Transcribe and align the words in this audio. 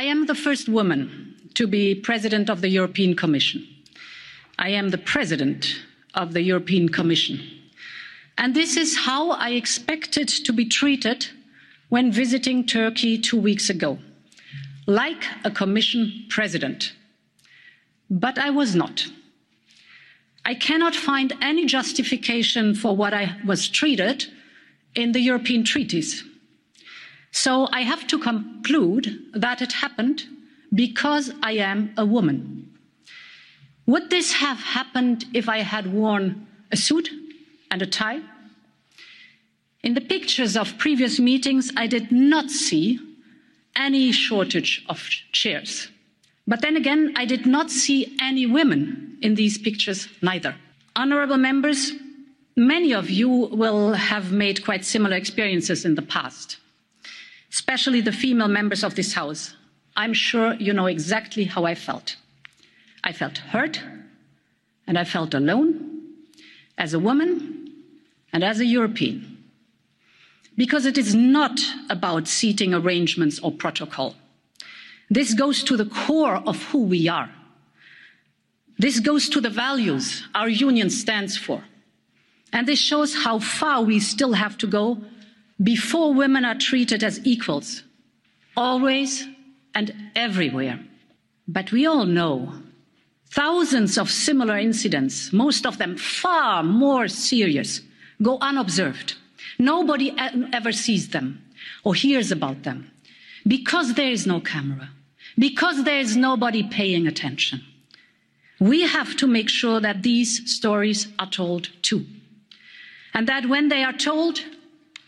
I 0.00 0.04
am 0.04 0.24
the 0.24 0.34
first 0.34 0.66
woman 0.66 1.34
to 1.52 1.66
be 1.66 1.94
president 1.94 2.48
of 2.48 2.62
the 2.62 2.70
European 2.70 3.14
Commission. 3.14 3.66
I 4.58 4.70
am 4.70 4.88
the 4.88 5.04
president 5.12 5.76
of 6.14 6.32
the 6.32 6.40
European 6.40 6.88
Commission. 6.88 7.38
And 8.38 8.54
this 8.54 8.78
is 8.78 8.96
how 8.96 9.32
I 9.32 9.50
expected 9.50 10.28
to 10.46 10.54
be 10.54 10.64
treated 10.64 11.26
when 11.90 12.10
visiting 12.12 12.64
Turkey 12.64 13.18
two 13.18 13.38
weeks 13.38 13.68
ago, 13.68 13.98
like 14.86 15.22
a 15.44 15.50
Commission 15.50 16.24
president. 16.30 16.94
But 18.08 18.38
I 18.38 18.48
was 18.48 18.74
not. 18.74 19.06
I 20.46 20.54
cannot 20.54 20.94
find 20.94 21.34
any 21.42 21.66
justification 21.66 22.74
for 22.74 22.96
what 22.96 23.12
I 23.12 23.36
was 23.44 23.68
treated 23.68 24.24
in 24.94 25.12
the 25.12 25.20
European 25.20 25.62
treaties. 25.62 26.24
So 27.32 27.68
I 27.72 27.82
have 27.82 28.06
to 28.08 28.18
conclude 28.18 29.18
that 29.34 29.62
it 29.62 29.72
happened 29.72 30.24
because 30.74 31.32
I 31.42 31.52
am 31.52 31.92
a 31.96 32.04
woman. 32.04 32.78
Would 33.86 34.10
this 34.10 34.34
have 34.34 34.58
happened 34.58 35.24
if 35.34 35.48
I 35.48 35.58
had 35.58 35.92
worn 35.92 36.46
a 36.70 36.76
suit 36.76 37.10
and 37.70 37.82
a 37.82 37.86
tie? 37.86 38.20
In 39.82 39.94
the 39.94 40.00
pictures 40.00 40.56
of 40.56 40.76
previous 40.78 41.18
meetings, 41.18 41.72
I 41.76 41.86
did 41.86 42.12
not 42.12 42.50
see 42.50 43.00
any 43.74 44.12
shortage 44.12 44.84
of 44.88 44.98
chairs. 45.32 45.88
But 46.46 46.60
then 46.60 46.76
again, 46.76 47.14
I 47.16 47.24
did 47.24 47.46
not 47.46 47.70
see 47.70 48.16
any 48.20 48.44
women 48.46 49.18
in 49.22 49.34
these 49.34 49.56
pictures 49.56 50.08
neither. 50.20 50.54
Honourable 50.96 51.38
members, 51.38 51.92
many 52.56 52.92
of 52.92 53.08
you 53.08 53.28
will 53.28 53.94
have 53.94 54.32
made 54.32 54.64
quite 54.64 54.84
similar 54.84 55.16
experiences 55.16 55.84
in 55.84 55.94
the 55.94 56.02
past, 56.02 56.58
especially 57.52 58.00
the 58.00 58.12
female 58.12 58.48
members 58.48 58.84
of 58.84 58.94
this 58.94 59.14
House. 59.14 59.54
I'm 59.96 60.14
sure 60.14 60.54
you 60.54 60.72
know 60.72 60.86
exactly 60.86 61.44
how 61.44 61.64
I 61.64 61.74
felt. 61.74 62.16
I 63.02 63.12
felt 63.12 63.38
hurt 63.38 63.82
and 64.86 64.98
I 64.98 65.04
felt 65.04 65.34
alone 65.34 66.00
as 66.78 66.94
a 66.94 66.98
woman 66.98 67.72
and 68.32 68.44
as 68.44 68.60
a 68.60 68.64
European. 68.64 69.38
Because 70.56 70.86
it 70.86 70.98
is 70.98 71.14
not 71.14 71.58
about 71.88 72.28
seating 72.28 72.74
arrangements 72.74 73.38
or 73.40 73.52
protocol. 73.52 74.14
This 75.08 75.34
goes 75.34 75.64
to 75.64 75.76
the 75.76 75.86
core 75.86 76.36
of 76.36 76.62
who 76.64 76.82
we 76.84 77.08
are. 77.08 77.30
This 78.78 79.00
goes 79.00 79.28
to 79.30 79.40
the 79.40 79.50
values 79.50 80.26
our 80.34 80.48
union 80.48 80.88
stands 80.90 81.36
for. 81.36 81.64
And 82.52 82.66
this 82.66 82.78
shows 82.78 83.14
how 83.14 83.38
far 83.38 83.82
we 83.82 84.00
still 84.00 84.32
have 84.32 84.56
to 84.58 84.66
go 84.66 84.98
before 85.62 86.14
women 86.14 86.44
are 86.44 86.54
treated 86.54 87.04
as 87.04 87.20
equals, 87.24 87.82
always 88.56 89.26
and 89.74 89.94
everywhere. 90.16 90.80
But 91.46 91.72
we 91.72 91.86
all 91.86 92.06
know 92.06 92.54
thousands 93.30 93.98
of 93.98 94.10
similar 94.10 94.56
incidents, 94.58 95.32
most 95.32 95.66
of 95.66 95.78
them 95.78 95.96
far 95.96 96.62
more 96.62 97.08
serious, 97.08 97.80
go 98.22 98.38
unobserved. 98.40 99.14
Nobody 99.58 100.14
ever 100.52 100.72
sees 100.72 101.10
them 101.10 101.42
or 101.84 101.94
hears 101.94 102.32
about 102.32 102.62
them 102.62 102.90
because 103.46 103.94
there 103.94 104.10
is 104.10 104.26
no 104.26 104.40
camera, 104.40 104.90
because 105.38 105.84
there 105.84 106.00
is 106.00 106.16
nobody 106.16 106.62
paying 106.62 107.06
attention. 107.06 107.62
We 108.58 108.82
have 108.82 109.16
to 109.16 109.26
make 109.26 109.48
sure 109.48 109.80
that 109.80 110.02
these 110.02 110.50
stories 110.50 111.08
are 111.18 111.30
told 111.30 111.70
too. 111.82 112.06
And 113.14 113.26
that 113.26 113.46
when 113.46 113.68
they 113.68 113.82
are 113.82 113.92
told, 113.92 114.40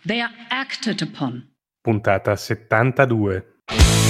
they 0.04 0.20
are 0.20 0.32
acted 0.50 1.02
upon. 1.02 1.48
Puntata 1.84 2.36
72. 2.36 4.01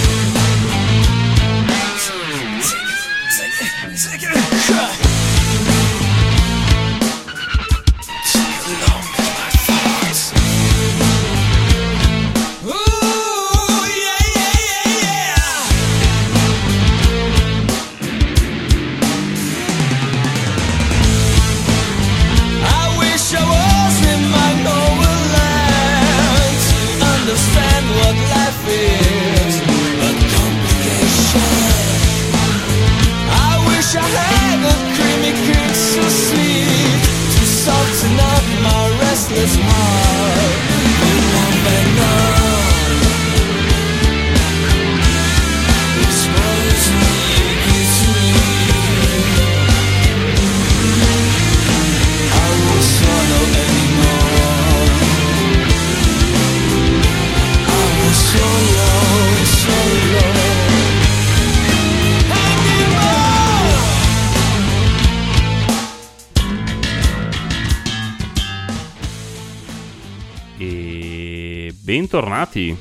Bentornati 72.12 72.77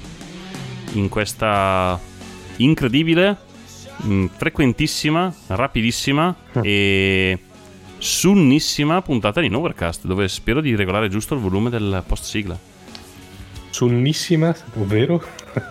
in 0.95 1.07
questa 1.07 1.97
incredibile, 2.57 3.37
mm, 4.03 4.25
frequentissima, 4.25 5.33
rapidissima 5.47 6.35
e 6.61 7.39
sunnissima 7.97 9.01
puntata 9.01 9.39
di 9.39 9.47
Novercast, 9.47 10.05
dove 10.05 10.27
spero 10.27 10.59
di 10.59 10.75
regolare 10.75 11.07
giusto 11.07 11.35
il 11.35 11.39
volume 11.39 11.69
del 11.69 12.03
post 12.05 12.25
sigla. 12.25 12.59
Sunnissima, 13.69 14.53
ovvero? 14.73 15.23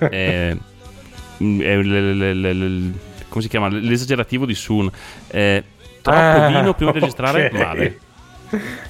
è, 0.09 0.56
mm, 1.44 1.60
è 1.60 1.76
l, 1.76 2.16
l, 2.16 2.41
l, 2.41 2.93
come 3.28 3.43
si 3.43 3.49
chiama? 3.50 3.69
L'esagerativo 3.69 4.47
di 4.47 4.54
Sun. 4.54 4.91
È 5.26 5.62
troppo 6.00 6.19
ah, 6.19 6.49
vino 6.49 6.72
prima 6.72 6.93
di 6.93 7.00
registrare 7.00 7.49
okay. 7.49 7.60
male. 7.62 7.99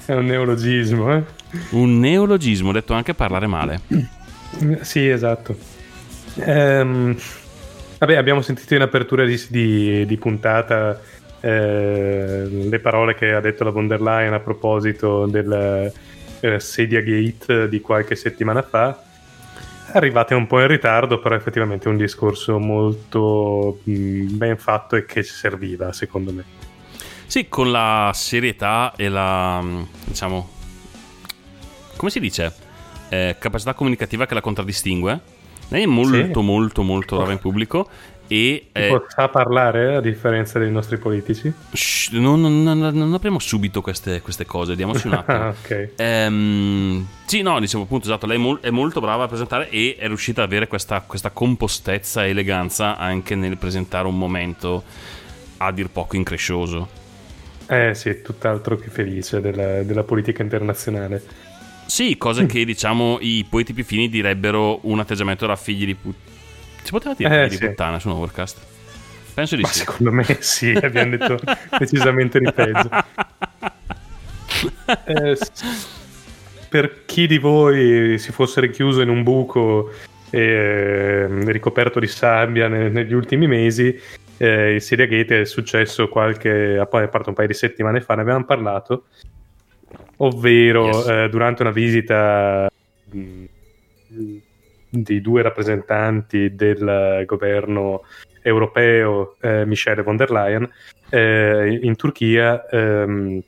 È 0.05 0.13
un 0.13 0.25
neologismo, 0.27 1.13
eh? 1.13 1.23
Un 1.71 1.99
neologismo, 1.99 2.71
detto 2.71 2.93
anche 2.93 3.13
parlare 3.13 3.47
male. 3.47 3.81
Sì, 4.81 5.07
esatto. 5.07 5.55
Ehm, 6.35 7.15
vabbè, 7.97 8.15
abbiamo 8.15 8.41
sentito 8.41 8.75
in 8.75 8.81
apertura 8.81 9.25
di, 9.25 9.39
di, 9.49 10.05
di 10.05 10.17
puntata 10.17 10.99
eh, 11.39 12.45
le 12.47 12.79
parole 12.79 13.15
che 13.15 13.33
ha 13.33 13.39
detto 13.39 13.63
la 13.63 13.71
von 13.71 13.87
der 13.87 14.01
Leyen 14.01 14.33
a 14.33 14.39
proposito 14.39 15.25
del 15.25 15.91
eh, 16.39 16.59
Sedia 16.59 17.01
Gate 17.01 17.67
di 17.67 17.81
qualche 17.81 18.15
settimana 18.15 18.61
fa. 18.61 19.01
Arrivate 19.93 20.35
un 20.35 20.47
po' 20.47 20.61
in 20.61 20.67
ritardo, 20.67 21.19
però 21.19 21.35
effettivamente 21.35 21.89
è 21.89 21.91
un 21.91 21.97
discorso 21.97 22.59
molto 22.59 23.79
mh, 23.83 23.91
mm, 23.91 24.37
ben 24.37 24.57
fatto 24.57 24.95
e 24.95 25.05
che 25.05 25.23
serviva, 25.23 25.91
secondo 25.91 26.31
me. 26.31 26.43
Sì, 27.25 27.47
con 27.49 27.71
la 27.71 28.11
serietà 28.13 28.93
e 28.95 29.09
la, 29.09 29.61
mm, 29.61 29.81
diciamo, 30.05 30.49
come 31.97 32.11
si 32.11 32.19
dice? 32.19 32.60
Eh, 33.11 33.35
capacità 33.37 33.73
comunicativa 33.73 34.25
che 34.25 34.33
la 34.33 34.41
contraddistingue. 34.41 35.19
Lei 35.67 35.83
è 35.83 35.85
molto, 35.85 36.39
sì. 36.39 36.45
molto, 36.45 36.81
molto 36.81 37.15
brava 37.17 37.33
in 37.33 37.39
pubblico. 37.39 37.89
E, 38.27 38.67
eh, 38.71 39.01
sa 39.07 39.27
parlare 39.27 39.95
a 39.95 39.99
differenza 39.99 40.57
dei 40.57 40.71
nostri 40.71 40.97
politici? 40.97 41.51
Shh, 41.73 42.11
non, 42.11 42.39
non, 42.39 42.63
non, 42.63 42.79
non, 42.79 43.13
apriamo 43.13 43.39
subito 43.39 43.81
queste, 43.81 44.21
queste, 44.21 44.45
cose, 44.45 44.77
diamoci 44.77 45.07
un 45.07 45.13
attimo. 45.19 45.49
okay. 45.49 45.91
ehm, 45.97 47.05
sì, 47.25 47.41
no, 47.41 47.59
dicevo 47.59 47.83
appunto, 47.83 48.05
esatto, 48.05 48.27
lei 48.27 48.37
è, 48.37 48.39
mol- 48.39 48.61
è, 48.61 48.69
molto 48.69 49.01
brava 49.01 49.25
a 49.25 49.27
presentare 49.27 49.69
e 49.69 49.97
è 49.99 50.07
riuscita 50.07 50.43
ad 50.43 50.47
avere 50.47 50.67
questa, 50.67 51.01
questa 51.05 51.31
compostezza 51.31 52.25
e 52.25 52.29
eleganza 52.29 52.97
anche 52.97 53.35
nel 53.35 53.57
presentare 53.57 54.07
un 54.07 54.17
momento 54.17 54.83
a 55.57 55.69
dir 55.73 55.89
poco 55.89 56.15
increscioso. 56.15 56.99
Eh 57.67 57.93
sì, 57.95 58.21
tutt'altro 58.21 58.77
che 58.77 58.89
felice 58.89 59.41
della, 59.41 59.83
della 59.83 60.03
politica 60.03 60.41
internazionale. 60.41 61.21
Sì, 61.91 62.17
cose 62.17 62.45
che 62.45 62.63
diciamo 62.63 63.17
i 63.19 63.45
poeti 63.49 63.73
più 63.73 63.83
fini 63.83 64.07
direbbero 64.07 64.79
un 64.83 65.01
atteggiamento 65.01 65.45
da 65.45 65.57
figli 65.57 65.83
di 65.85 65.93
puttana. 65.93 66.31
Si 66.83 66.89
poteva 66.89 67.13
dire 67.15 67.35
eh, 67.35 67.43
figli 67.49 67.57
sì. 67.57 67.59
di 67.59 67.67
puttana 67.67 67.99
su 67.99 68.07
un 68.07 68.15
overcast? 68.15 68.65
Penso 69.33 69.57
di 69.57 69.63
Ma 69.63 69.67
sì. 69.67 69.79
Secondo 69.79 70.11
me 70.13 70.23
sì, 70.39 70.69
abbiamo 70.69 71.17
detto 71.17 71.37
decisamente 71.77 72.39
di 72.39 72.49
peggio. 72.53 72.89
Eh, 75.03 75.37
per 76.69 77.03
chi 77.03 77.27
di 77.27 77.39
voi 77.39 78.17
si 78.17 78.31
fosse 78.31 78.61
richiuso 78.61 79.01
in 79.01 79.09
un 79.09 79.23
buco 79.23 79.91
eh, 80.29 81.27
ricoperto 81.51 81.99
di 81.99 82.07
sabbia 82.07 82.69
ne- 82.69 82.87
negli 82.87 83.13
ultimi 83.13 83.47
mesi. 83.47 83.93
Eh, 84.37 84.75
il 84.75 84.81
Siria 84.81 85.07
Gate 85.07 85.41
è 85.41 85.45
successo 85.45 86.07
qualche, 86.07 86.77
a 86.77 86.85
parte 86.85 87.27
un 87.27 87.35
paio 87.35 87.49
di 87.49 87.53
settimane 87.53 87.99
fa, 87.99 88.15
ne 88.15 88.21
avevamo 88.21 88.45
parlato, 88.45 89.07
ovvero 90.21 90.85
Yes. 90.87 91.07
eh, 91.07 91.29
durante 91.29 91.61
una 91.61 91.71
visita 91.71 92.69
di 94.89 95.21
due 95.21 95.41
rappresentanti 95.41 96.55
del 96.55 97.23
governo 97.25 98.03
europeo, 98.41 99.35
eh, 99.39 99.65
Michele 99.65 100.03
von 100.03 100.17
der 100.17 100.31
Leyen, 100.31 100.69
eh, 101.09 101.79
in 101.81 101.95
Turchia 101.95 102.67
ehm, 102.67 103.41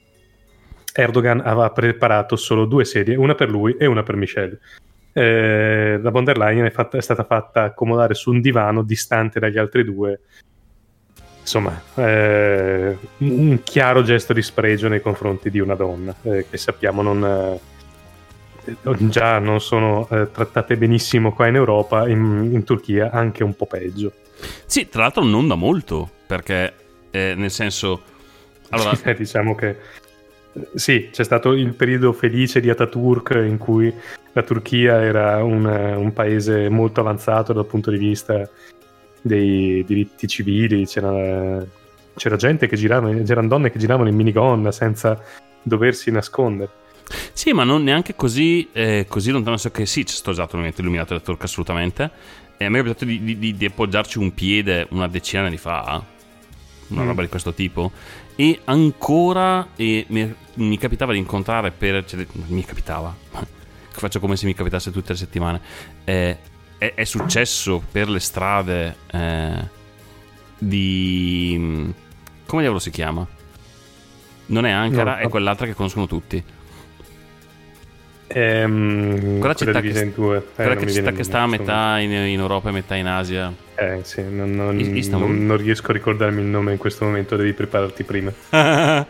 Erdogan 0.93 1.41
aveva 1.43 1.69
preparato 1.71 2.35
solo 2.35 2.65
due 2.65 2.85
sedie, 2.85 3.15
una 3.15 3.35
per 3.35 3.49
lui 3.49 3.75
e 3.77 3.85
una 3.85 4.03
per 4.03 4.15
Michel. 4.15 4.59
Eh, 5.11 5.99
la 6.01 6.09
von 6.09 6.23
der 6.23 6.37
Leyen 6.37 6.65
è, 6.65 6.71
fatta- 6.71 6.97
è 6.97 7.01
stata 7.01 7.23
fatta 7.23 7.63
accomodare 7.63 8.13
su 8.13 8.31
un 8.31 8.41
divano 8.41 8.83
distante 8.83 9.39
dagli 9.39 9.57
altri 9.57 9.83
due. 9.83 10.21
Insomma, 11.43 11.81
eh, 11.95 12.97
un 13.17 13.59
chiaro 13.63 14.01
gesto 14.01 14.31
di 14.31 14.41
spregio 14.41 14.87
nei 14.87 15.01
confronti 15.01 15.49
di 15.49 15.59
una 15.59 15.75
donna, 15.75 16.15
eh, 16.21 16.45
che 16.49 16.57
sappiamo 16.57 17.01
non, 17.01 17.59
eh, 18.63 18.79
già 19.09 19.39
non 19.39 19.59
sono 19.59 20.07
eh, 20.09 20.31
trattate 20.31 20.77
benissimo 20.77 21.33
qua 21.33 21.47
in 21.47 21.55
Europa, 21.55 22.07
in, 22.07 22.49
in 22.53 22.63
Turchia 22.63 23.11
anche 23.11 23.43
un 23.43 23.55
po' 23.57 23.65
peggio. 23.65 24.13
Sì, 24.65 24.87
tra 24.87 25.01
l'altro 25.01 25.25
non 25.25 25.49
da 25.49 25.55
molto, 25.55 26.09
perché 26.25 26.73
eh, 27.11 27.33
nel 27.35 27.51
senso... 27.51 28.01
Allora, 28.69 28.97
Eh, 29.03 29.13
diciamo 29.13 29.53
che 29.53 29.77
sì, 30.75 31.09
c'è 31.11 31.23
stato 31.23 31.51
il 31.51 31.73
periodo 31.73 32.13
felice 32.13 32.61
di 32.61 32.69
Ataturk 32.69 33.31
in 33.45 33.57
cui 33.57 33.93
la 34.31 34.43
Turchia 34.43 35.01
era 35.01 35.43
un, 35.43 35.65
un 35.65 36.13
paese 36.13 36.69
molto 36.69 37.01
avanzato 37.01 37.53
dal 37.53 37.65
punto 37.65 37.91
di 37.91 37.97
vista 37.97 38.47
dei 39.23 39.83
diritti 39.85 40.27
civili, 40.27 40.85
c'era, 40.85 41.65
c'era 42.15 42.35
gente 42.35 42.67
che 42.67 42.75
girava, 42.75 43.11
c'erano 43.23 43.47
donne 43.47 43.71
che 43.71 43.79
giravano 43.79 44.09
in 44.09 44.15
minigonna 44.15 44.71
senza 44.71 45.19
doversi 45.63 46.11
nascondere. 46.11 46.69
Sì, 47.31 47.51
ma 47.53 47.63
non 47.63 47.83
neanche 47.83 48.15
così, 48.15 48.69
eh, 48.71 49.05
così 49.07 49.31
lontano. 49.31 49.57
So 49.57 49.71
che 49.71 49.85
sì, 49.85 50.03
c'è 50.03 50.13
stato 50.13 50.31
esatto 50.31 50.57
momento 50.57 50.81
illuminato 50.81 51.13
da 51.13 51.19
Turca 51.19 51.45
assolutamente. 51.45 52.09
E 52.57 52.65
a 52.65 52.69
me 52.69 52.79
è 52.79 52.83
capitato 52.83 53.05
di, 53.05 53.23
di- 53.23 53.39
di- 53.39 53.57
di 53.57 53.65
appoggiarci 53.65 54.19
un 54.19 54.33
piede 54.33 54.87
una 54.91 55.07
decina 55.07 55.41
di 55.41 55.47
anni 55.47 55.57
fa, 55.57 56.03
una 56.89 57.03
Mm. 57.03 57.07
roba 57.07 57.21
di 57.23 57.27
questo 57.29 57.53
tipo. 57.53 57.91
E 58.35 58.59
ancora 58.65 59.69
e 59.75 60.05
mi, 60.09 60.33
mi 60.55 60.77
capitava 60.77 61.13
di 61.13 61.17
incontrare 61.19 61.71
per. 61.71 62.05
Cioè, 62.05 62.25
mi 62.47 62.63
capitava. 62.63 63.15
Faccio 63.95 64.19
come 64.19 64.35
se 64.35 64.45
mi 64.45 64.53
capitasse 64.53 64.91
tutte 64.91 65.11
le 65.13 65.17
settimane. 65.17 65.61
Eh, 66.03 66.37
è, 66.85 66.93
è 66.95 67.03
successo 67.05 67.81
per 67.91 68.09
le 68.09 68.19
strade 68.19 68.95
eh, 69.11 69.67
di. 70.57 71.93
Come 72.45 72.61
diavolo 72.61 72.79
si 72.81 72.89
chiama? 72.91 73.25
Non 74.47 74.65
è 74.65 74.71
Ankara, 74.71 75.15
No, 75.15 75.21
è 75.21 75.29
quell'altra 75.29 75.65
che 75.65 75.73
conoscono 75.73 76.07
tutti. 76.07 76.43
Ehm, 78.35 79.39
Quella 79.39 79.53
città 79.53 79.79
divisa 79.79 79.99
che- 79.99 80.05
in 80.05 80.13
due. 80.13 80.37
Eh, 80.37 80.41
Quella 80.55 80.75
che 80.75 80.91
città 80.91 81.11
che 81.11 81.23
sta 81.23 81.41
a 81.41 81.47
metà 81.47 81.99
in, 81.99 82.11
in 82.11 82.39
Europa 82.39 82.69
e 82.69 82.71
metà 82.71 82.95
in 82.95 83.07
Asia. 83.07 83.53
Eh, 83.75 83.99
sì, 84.03 84.21
non, 84.23 84.51
non- 84.51 84.75
non- 84.75 85.45
non 85.45 85.57
riesco 85.57 85.91
a 85.91 85.93
ricordarmi 85.93 86.41
il 86.41 86.47
nome 86.47 86.71
in 86.73 86.77
questo 86.77 87.05
momento, 87.05 87.35
devi 87.35 87.53
prepararti 87.53 88.03
prima. 88.03 88.31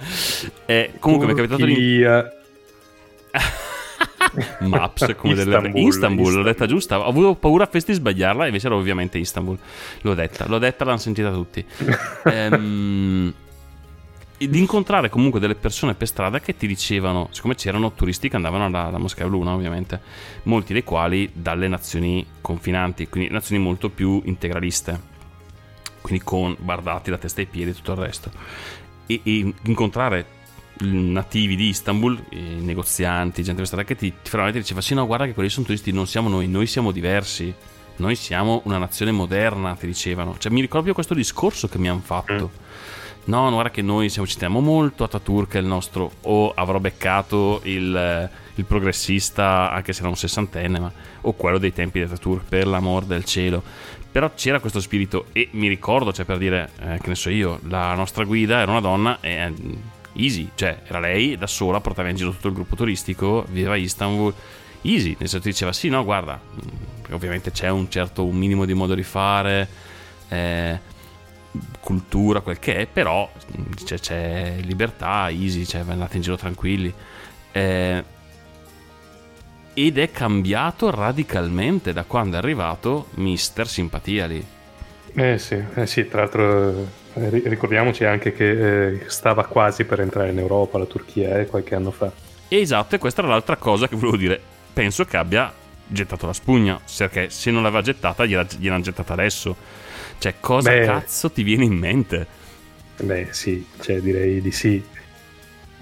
Eh, 0.66 0.92
comunque 1.00 1.28
mi 1.28 1.34
è 1.34 1.36
capitato 1.36 1.66
di... 1.66 2.04
Maps 4.62 5.14
come 5.18 5.34
delle... 5.34 5.56
Istanbul, 5.56 5.88
Istanbul, 5.88 6.34
l'ho 6.34 6.44
detta 6.44 6.50
Istanbul. 6.52 6.76
giusta. 6.76 7.00
Ho 7.00 7.08
avuto 7.08 7.36
paura 7.36 7.64
a 7.64 7.68
festi 7.68 7.92
di 7.92 7.98
sbagliarla, 7.98 8.46
invece 8.46 8.68
era 8.68 8.76
ovviamente 8.76 9.18
Istanbul. 9.18 9.58
L'ho 10.02 10.14
detta, 10.14 10.48
l'ho 10.48 10.58
detta, 10.58 10.86
l'hanno 10.86 10.98
sentita 10.98 11.32
tutti. 11.32 11.66
Ehm, 12.26 13.34
di 14.38 14.60
incontrare 14.60 15.10
comunque 15.10 15.40
delle 15.40 15.56
persone 15.56 15.94
per 15.94 16.08
strada 16.08 16.40
che 16.40 16.56
ti 16.58 16.68
dicevano, 16.68 17.30
siccome 17.32 17.56
c'erano 17.56 17.94
turisti 17.94 18.30
che 18.30 18.36
andavano 18.36 18.66
alla, 18.66 18.86
alla 18.86 18.98
Moschea 18.98 19.26
Luna, 19.26 19.54
ovviamente, 19.54 20.02
molti 20.44 20.74
dei 20.74 20.84
quali 20.84 21.30
dalle 21.34 21.68
nazioni 21.68 22.26
confinanti, 22.42 23.08
quindi 23.08 23.32
nazioni 23.32 23.62
molto 23.62 23.90
più 23.90 24.22
integraliste, 24.26 25.00
quindi 26.02 26.24
con 26.24 26.56
bardati 26.60 27.10
da 27.10 27.18
testa 27.18 27.42
ai 27.42 27.48
piedi 27.48 27.72
e 27.72 27.74
tutto 27.74 27.94
il 27.94 27.98
resto. 28.00 28.32
E, 29.06 29.22
e 29.24 29.54
incontrare 29.64 30.26
nativi 30.80 31.56
di 31.56 31.68
Istanbul, 31.68 32.24
eh, 32.30 32.38
negozianti, 32.38 33.44
gente 33.44 33.66
strada 33.66 33.84
che 33.84 33.96
ti, 33.96 34.12
ti 34.22 34.30
fanno 34.30 34.44
vedere 34.44 34.60
e 34.60 34.64
diceva 34.64 34.82
sì 34.82 34.94
no 34.94 35.06
guarda 35.06 35.26
che 35.26 35.34
quelli 35.34 35.50
sono 35.50 35.66
turisti, 35.66 35.92
non 35.92 36.08
siamo 36.08 36.30
noi, 36.30 36.48
noi 36.48 36.68
siamo 36.68 36.92
diversi, 36.92 37.54
noi 37.98 38.16
siamo 38.16 38.62
una 38.66 38.78
nazione 38.78 39.12
moderna, 39.12 39.76
ti 39.76 39.86
dicevano. 39.86 40.36
Cioè 40.38 40.52
mi 40.52 40.62
ricordo 40.62 40.86
proprio 40.86 40.94
questo 40.94 41.14
discorso 41.14 41.68
che 41.68 41.78
mi 41.78 41.90
hanno 41.90 42.02
fatto. 42.04 42.52
No, 43.26 43.44
no, 43.44 43.52
guarda 43.52 43.70
che 43.70 43.82
noi 43.82 44.10
siamo, 44.10 44.28
ci 44.28 44.34
teniamo 44.36 44.60
molto, 44.60 45.06
Ataturk 45.06 45.54
è 45.54 45.60
il 45.60 45.66
nostro, 45.66 46.12
o 46.24 46.52
avrò 46.54 46.80
beccato 46.80 47.62
il, 47.64 48.30
il 48.56 48.66
progressista, 48.66 49.72
anche 49.72 49.94
se 49.94 50.02
era 50.02 50.10
un 50.10 50.18
sessantenne, 50.18 50.80
ma, 50.80 50.92
o 51.22 51.32
quello 51.34 51.58
dei 51.58 51.72
tempi 51.72 52.00
di 52.00 52.06
Ataturk, 52.06 52.44
per 52.50 52.68
l'amor 52.68 53.06
del 53.06 53.24
cielo. 53.24 53.64
Però 54.12 54.30
c'era 54.36 54.60
questo 54.60 54.82
spirito 54.82 55.28
e 55.32 55.48
mi 55.54 55.68
ricordo, 55.68 56.12
cioè 56.12 56.26
per 56.26 56.38
dire, 56.38 56.72
eh, 56.82 57.00
che 57.02 57.08
ne 57.08 57.16
so 57.16 57.30
io, 57.30 57.60
la 57.68 57.96
nostra 57.96 58.26
guida 58.26 58.60
era 58.60 58.72
una 58.72 58.82
donna 58.82 59.18
e 59.22 59.32
eh, 59.32 59.54
easy, 60.14 60.50
cioè 60.56 60.82
era 60.86 61.00
lei 61.00 61.38
da 61.38 61.48
sola, 61.48 61.80
portava 61.80 62.10
in 62.10 62.16
giro 62.16 62.32
tutto 62.32 62.48
il 62.48 62.54
gruppo 62.54 62.76
turistico, 62.76 63.46
viveva 63.50 63.74
a 63.74 63.78
Istanbul, 63.78 64.34
easy, 64.82 65.16
nel 65.20 65.30
senso 65.30 65.40
diceva 65.40 65.74
sì, 65.74 65.90
no, 65.90 66.04
guarda, 66.04 66.40
mm, 66.40 67.14
ovviamente 67.14 67.52
c'è 67.52 67.70
un 67.70 67.90
certo, 67.90 68.26
un 68.26 68.36
minimo 68.36 68.66
di 68.66 68.74
modo 68.74 68.94
di 68.96 69.04
fare, 69.04 69.68
eh, 70.30 70.80
cultura, 71.80 72.42
quel 72.42 72.60
che 72.60 72.76
è, 72.76 72.88
però 72.88 73.30
mm, 73.58 73.72
c'è, 73.84 74.00
c'è 74.00 74.56
libertà, 74.62 75.30
easy, 75.30 75.66
cioè 75.66 75.82
andate 75.82 76.18
in 76.18 76.22
giro 76.22 76.38
tranquilli. 76.38 76.94
Eh, 77.52 78.04
ed 79.76 79.98
è 79.98 80.12
cambiato 80.12 80.92
radicalmente 80.92 81.94
da 81.94 82.04
quando 82.04 82.36
è 82.36 82.40
arrivato 82.40 83.08
Mister 83.16 83.68
Simpatia 83.68 84.28
lì. 84.28 84.46
Eh 85.16 85.38
sì, 85.38 85.64
eh 85.76 85.86
sì, 85.86 86.08
tra 86.08 86.22
l'altro 86.22 86.72
eh, 87.14 87.30
ri- 87.30 87.44
ricordiamoci 87.46 88.04
anche 88.04 88.34
che 88.34 88.88
eh, 88.88 89.04
stava 89.08 89.46
quasi 89.46 89.86
per 89.86 90.00
entrare 90.02 90.32
in 90.32 90.40
Europa 90.40 90.80
la 90.80 90.86
Turchia 90.86 91.40
eh, 91.40 91.46
qualche 91.46 91.76
anno 91.76 91.92
fa. 91.92 92.12
Esatto, 92.48 92.96
e 92.96 92.98
questa 93.00 93.22
era 93.22 93.30
l'altra 93.32 93.58
cosa 93.58 93.88
che 93.88 93.96
volevo 93.96 94.18
dire. 94.18 94.42
Penso 94.74 95.06
che 95.06 95.18
abbia 95.18 95.54
gettato 95.86 96.26
la 96.26 96.34
spugna, 96.34 96.80
perché 96.98 97.30
se 97.30 97.52
non 97.52 97.62
l'aveva 97.64 97.82
gettata 97.82 98.26
gliela- 98.26 98.46
gettata 98.82 99.14
adesso. 99.14 99.56
Cioè, 100.18 100.36
cosa 100.40 100.72
Beh. 100.72 100.82
cazzo 100.82 101.32
ti 101.32 101.44
viene 101.44 101.66
in 101.66 101.74
mente? 101.74 102.28
Beh 102.98 103.28
sì, 103.32 103.66
cioè 103.82 104.00
direi 104.02 104.42
di 104.42 104.52
sì. 104.52 104.84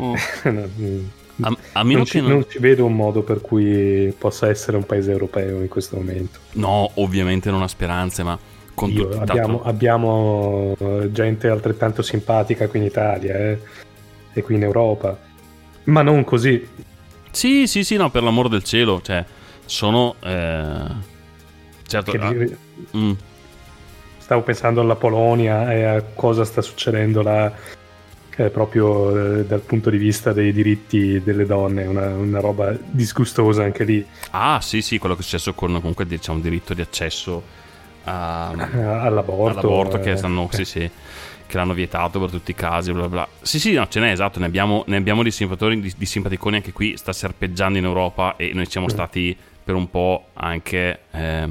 Non- 1.36 1.50
A, 1.50 1.58
a 1.74 1.84
meno 1.84 2.00
non, 2.00 2.06
che 2.08 2.20
ci, 2.20 2.22
non... 2.22 2.32
non 2.32 2.46
ci 2.48 2.60
vedo 2.60 2.86
un 2.86 2.96
modo 2.96 3.24
per 3.24 3.42
cui 3.42 4.14
possa 4.18 4.48
essere 4.50 4.78
un 4.78 4.86
paese 4.86 5.12
europeo 5.12 5.62
in 5.62 5.68
questo 5.70 5.96
momento. 5.96 6.40
No, 6.52 6.92
ovviamente 6.96 7.50
non 7.50 7.62
ha 7.64 7.68
speranze, 7.68 8.24
ma 8.24 8.38
con 8.74 8.90
Io- 8.90 9.04
tutti... 9.10 9.18
abbiamo, 9.18 9.56
tanto- 9.58 9.64
abbiamo, 9.70 10.76
eh, 10.80 11.12
gente 11.12 11.48
altrettanto 11.50 12.02
simpatica 12.02 12.68
qui 12.68 12.80
in 12.80 12.86
Italia 12.86 13.36
eh, 13.36 13.60
e 14.34 14.42
qui 14.42 14.56
in 14.56 14.64
Europa, 14.64 15.18
ma 15.86 16.02
non 16.02 16.24
così. 16.24 16.68
Sì, 17.32 17.66
sì, 17.68 17.84
sì, 17.84 17.96
no, 17.96 18.10
per 18.10 18.24
l'amor 18.24 18.50
del 18.50 18.64
cielo, 18.64 19.02
cioè, 19.02 19.24
sono... 19.66 20.16
eh, 20.22 21.10
Certo, 21.88 22.12
ah, 22.12 22.34
di- 22.34 22.56
mm, 22.96 23.12
Stavo 24.18 24.44
pensando 24.44 24.80
alla 24.80 24.96
Polonia 24.96 25.74
e 25.74 25.84
a 25.84 26.02
cosa 26.02 26.46
sta 26.46 26.62
succedendo 26.62 27.22
là, 27.22 27.52
eh, 28.38 28.50
proprio 28.50 29.40
eh, 29.40 29.46
dal 29.46 29.60
punto 29.60 29.90
di 29.90 29.98
vista 29.98 30.32
dei 30.32 30.54
diritti 30.54 31.22
delle 31.22 31.46
donne, 31.46 31.86
una, 31.86 32.08
una 32.16 32.40
roba 32.40 32.74
disgustosa 32.86 33.64
anche 33.64 33.84
lì, 33.84 34.06
ah, 34.30 34.62
sì, 34.62 34.82
sì, 34.82 34.98
quello 35.00 35.16
che 35.16 35.22
è 35.22 35.24
successo 35.24 35.54
con 35.54 35.74
comunque, 35.74 36.06
diciamo, 36.06 36.40
diritto 36.40 36.74
di 36.74 36.80
accesso 36.80 37.44
a... 38.04 38.54
eh, 38.74 38.82
all'aborto. 38.84 39.60
all'aborto 39.60 40.00
che 40.00 40.12
eh, 40.12 40.18
stanno, 40.18 40.48
sì, 40.52 40.66
sì, 40.66 40.90
che 41.48 41.58
l'hanno 41.58 41.74
vietato 41.74 42.20
per 42.20 42.30
tutti 42.30 42.52
i 42.52 42.56
casi, 42.56 42.92
bla 42.92 43.08
bla. 43.10 43.28
Sì, 43.42 43.60
sì, 43.60 43.74
no, 43.74 43.88
ce 43.88 44.00
n'è 44.00 44.12
esatto, 44.12 44.40
ne 44.40 44.46
abbiamo, 44.46 44.84
ne 44.88 44.98
abbiamo 44.98 45.24
di 45.24 45.32
di, 45.32 45.94
di 45.98 46.06
simpaticoni 46.06 46.56
anche 46.58 46.72
qui, 46.72 46.96
sta 46.98 47.14
serpeggiando 47.14 47.78
in 47.78 47.86
Europa 47.86 48.36
e 48.38 48.52
noi 48.54 48.66
siamo 48.66 48.88
Mm. 48.88 48.90
stati 48.90 49.38
per 49.64 49.76
un 49.76 49.90
po' 49.90 50.28
anche 50.34 51.00
eh, 51.12 51.50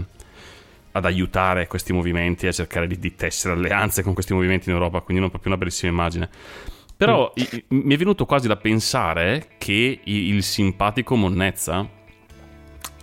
ad 0.93 1.05
aiutare 1.05 1.67
questi 1.69 1.93
movimenti, 1.93 2.47
a 2.49 2.53
cercare 2.53 2.87
di, 2.89 2.99
di 2.99 3.15
tessere 3.15 3.55
alleanze 3.55 4.03
con 4.03 4.13
questi 4.15 4.33
movimenti 4.35 4.69
in 4.69 4.75
Europa, 4.75 5.01
quindi 5.01 5.21
non 5.23 5.31
proprio 5.31 5.53
una 5.53 5.61
bellissima 5.61 5.91
immagine. 5.93 6.29
Però 6.97 7.31
i- 7.37 7.65
mi 7.69 7.95
è 7.95 7.97
venuto 7.97 8.27
quasi 8.27 8.49
da 8.49 8.57
pensare 8.57 9.51
che 9.59 10.01
i- 10.03 10.13
il 10.35 10.43
simpatico 10.43 11.15
Monnezza 11.15 11.89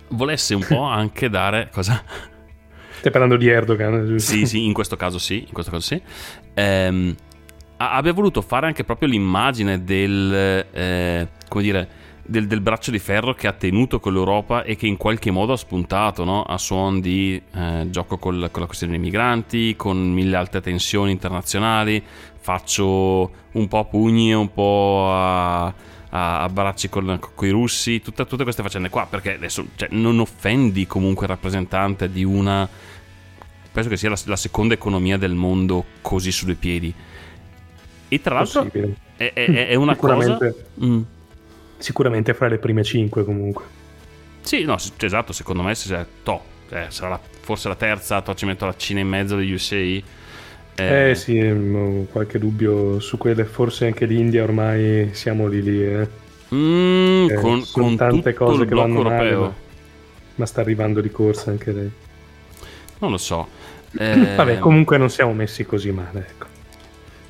volesse 0.08 0.54
un 0.54 0.64
po' 0.68 0.82
anche 0.84 1.28
dare... 1.30 1.68
Cosa? 1.72 2.02
Stai 2.98 3.12
parlando 3.12 3.36
di 3.36 3.48
Erdogan, 3.48 4.06
giusto? 4.06 4.32
Sì, 4.32 4.44
sì, 4.46 4.64
in 4.64 4.72
questo 4.72 4.96
caso 4.96 5.18
sì, 5.18 5.44
in 5.46 5.52
questo 5.52 5.70
caso 5.70 5.86
sì. 5.86 6.02
Ehm, 6.54 7.14
abbia 7.76 8.12
voluto 8.12 8.42
fare 8.42 8.66
anche 8.66 8.82
proprio 8.84 9.08
l'immagine 9.08 9.84
del, 9.84 10.66
eh, 10.72 11.28
come 11.48 11.62
dire, 11.62 11.88
del, 12.24 12.46
del, 12.46 12.60
braccio 12.60 12.90
di 12.90 12.98
ferro 12.98 13.34
che 13.34 13.46
ha 13.46 13.52
tenuto 13.52 14.00
con 14.00 14.12
l'Europa 14.12 14.64
e 14.64 14.76
che 14.76 14.86
in 14.86 14.96
qualche 14.96 15.30
modo 15.30 15.52
ha 15.52 15.56
spuntato 15.56 16.24
no? 16.24 16.42
a 16.42 16.58
suon 16.58 17.00
di 17.00 17.40
eh, 17.54 17.86
gioco 17.88 18.18
col, 18.18 18.48
con 18.50 18.62
la 18.62 18.66
questione 18.66 18.94
dei 18.94 19.00
migranti, 19.00 19.76
con 19.76 19.96
mille 19.96 20.36
altre 20.36 20.60
tensioni 20.60 21.12
internazionali, 21.12 22.02
faccio 22.40 23.30
un 23.52 23.68
po' 23.68 23.78
a 23.78 23.84
pugni 23.84 24.32
un 24.32 24.52
po' 24.52 25.08
a, 25.08 25.72
a, 26.10 26.42
a 26.42 26.48
bracci 26.48 26.88
con, 26.88 27.20
i 27.40 27.50
russi, 27.50 28.00
tutte, 28.00 28.26
tutte, 28.26 28.42
queste 28.42 28.62
faccende 28.62 28.88
qua, 28.88 29.06
perché 29.08 29.34
adesso 29.34 29.66
cioè, 29.76 29.88
non 29.92 30.18
offendi 30.18 30.86
comunque 30.86 31.26
il 31.26 31.32
rappresentante 31.32 32.10
di 32.10 32.24
una, 32.24 32.68
penso 33.70 33.88
che 33.88 33.96
sia 33.96 34.10
la, 34.10 34.18
la 34.24 34.36
seconda 34.36 34.74
economia 34.74 35.16
del 35.16 35.34
mondo 35.34 35.84
così 36.00 36.32
su 36.32 36.44
due 36.44 36.54
piedi. 36.54 36.92
E 38.10 38.20
tra 38.20 38.34
l'altro 38.34 38.70
è, 39.16 39.32
è, 39.32 39.68
è, 39.68 39.74
una 39.74 39.96
cosa... 39.96 40.38
Mm 40.82 41.02
Sicuramente 41.78 42.34
fra 42.34 42.48
le 42.48 42.58
prime 42.58 42.82
5 42.82 43.24
comunque. 43.24 43.64
Sì, 44.40 44.64
no, 44.64 44.76
esatto, 44.98 45.32
secondo 45.32 45.62
me 45.62 45.74
se, 45.76 46.06
to, 46.24 46.42
eh, 46.70 46.86
sarà 46.88 47.10
la, 47.10 47.20
forse 47.40 47.68
la 47.68 47.76
terza, 47.76 48.20
to, 48.20 48.34
ci 48.34 48.46
metto 48.46 48.66
la 48.66 48.74
Cina 48.76 49.00
in 49.00 49.08
mezzo 49.08 49.36
degli 49.36 49.52
USA. 49.52 49.76
Eh, 50.78 51.10
eh 51.10 51.14
sì, 51.14 51.40
mm, 51.40 52.04
qualche 52.10 52.38
dubbio 52.38 53.00
su 53.00 53.18
quelle, 53.18 53.44
forse 53.44 53.86
anche 53.86 54.06
l'India 54.06 54.42
ormai 54.42 55.10
siamo 55.12 55.46
lì 55.46 55.62
lì. 55.62 55.84
Eh. 55.84 56.08
Mm, 56.54 57.28
eh, 57.30 57.34
con, 57.34 57.64
con 57.72 57.96
tante 57.96 58.32
cose 58.32 58.64
che 58.64 58.74
vanno 58.74 59.02
male, 59.02 59.34
ma, 59.34 59.52
ma, 60.36 60.46
sta 60.46 60.60
arrivando 60.60 61.00
di 61.00 61.10
corsa 61.10 61.50
anche 61.50 61.72
lei. 61.72 61.90
Non 62.98 63.10
lo 63.10 63.18
so. 63.18 63.48
Vabbè, 63.92 64.52
eh, 64.52 64.58
comunque 64.58 64.98
non 64.98 65.10
siamo 65.10 65.32
messi 65.32 65.64
così 65.64 65.90
male, 65.90 66.26
ecco. 66.28 66.46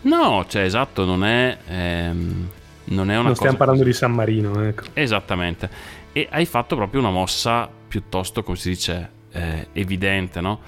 No, 0.02 0.45
cioè 0.49 0.62
esatto, 0.62 1.05
non 1.05 1.25
è... 1.25 1.57
Ehm 1.69 2.49
non 2.90 3.11
è 3.11 3.14
una 3.17 3.26
non 3.26 3.35
stiamo 3.35 3.57
parlando 3.57 3.83
così. 3.83 3.93
di 3.93 3.99
San 3.99 4.12
Marino, 4.12 4.62
ecco. 4.64 4.85
Esattamente. 4.95 5.69
E 6.12 6.28
hai 6.31 6.47
fatto 6.47 6.76
proprio 6.76 7.00
una 7.00 7.11
mossa 7.11 7.69
piuttosto, 7.88 8.43
come 8.43 8.57
si 8.57 8.71
dice, 8.71 9.11
eh, 9.33 9.69
evidente, 9.73 10.40
no? 10.40 10.61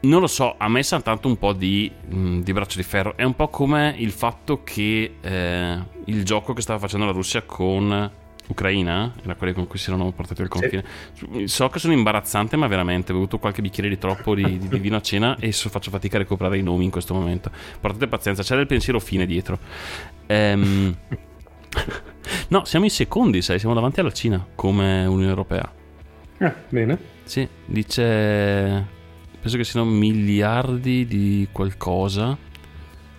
Non 0.00 0.20
lo 0.20 0.26
so, 0.26 0.54
a 0.58 0.68
me 0.68 0.82
sa 0.82 1.00
tanto 1.00 1.26
un 1.26 1.38
po' 1.38 1.52
di, 1.52 1.90
mm, 2.12 2.40
di, 2.40 2.52
braccio 2.52 2.76
di 2.76 2.84
ferro. 2.84 3.16
È 3.16 3.24
un 3.24 3.34
po' 3.34 3.48
come 3.48 3.94
il 3.98 4.10
fatto 4.10 4.62
che 4.62 5.16
eh, 5.20 5.78
il 6.04 6.24
gioco 6.24 6.52
che 6.52 6.60
stava 6.60 6.78
facendo 6.78 7.06
la 7.06 7.12
Russia 7.12 7.42
con 7.42 8.10
Ucraina, 8.48 9.12
era 9.24 9.34
quelli 9.34 9.52
con 9.52 9.66
cui 9.66 9.78
si 9.78 9.90
erano 9.90 10.12
portati 10.12 10.42
al 10.42 10.48
confine. 10.48 10.84
Sì. 11.12 11.46
So 11.48 11.68
che 11.68 11.78
sono 11.78 11.92
imbarazzante, 11.92 12.56
ma 12.56 12.66
veramente 12.66 13.12
ho 13.12 13.14
bevuto 13.14 13.38
qualche 13.38 13.62
bicchiere 13.62 13.88
di 13.88 13.98
troppo 13.98 14.34
di, 14.34 14.58
di, 14.58 14.68
di 14.68 14.78
vino 14.78 14.96
a 14.96 15.00
cena 15.00 15.36
e 15.38 15.50
so, 15.52 15.68
faccio 15.68 15.90
fatica 15.90 16.16
a 16.16 16.20
recuperare 16.20 16.58
i 16.58 16.62
nomi 16.62 16.84
in 16.84 16.90
questo 16.90 17.14
momento. 17.14 17.50
Portate 17.80 18.06
pazienza, 18.06 18.42
c'è 18.42 18.56
del 18.56 18.66
pensiero 18.66 19.00
fine 19.00 19.26
dietro. 19.26 19.58
Ehm, 20.26 20.94
no, 22.48 22.64
siamo 22.64 22.84
in 22.84 22.90
secondi, 22.90 23.42
sai, 23.42 23.58
siamo 23.58 23.74
davanti 23.74 24.00
alla 24.00 24.12
Cina 24.12 24.44
come 24.54 25.04
Unione 25.06 25.30
Europea. 25.30 25.72
Ah, 26.38 26.54
bene. 26.68 26.98
Sì, 27.24 27.48
dice... 27.64 28.94
Penso 29.46 29.62
che 29.62 29.70
siano 29.70 29.88
miliardi 29.88 31.06
di 31.06 31.46
qualcosa. 31.52 32.36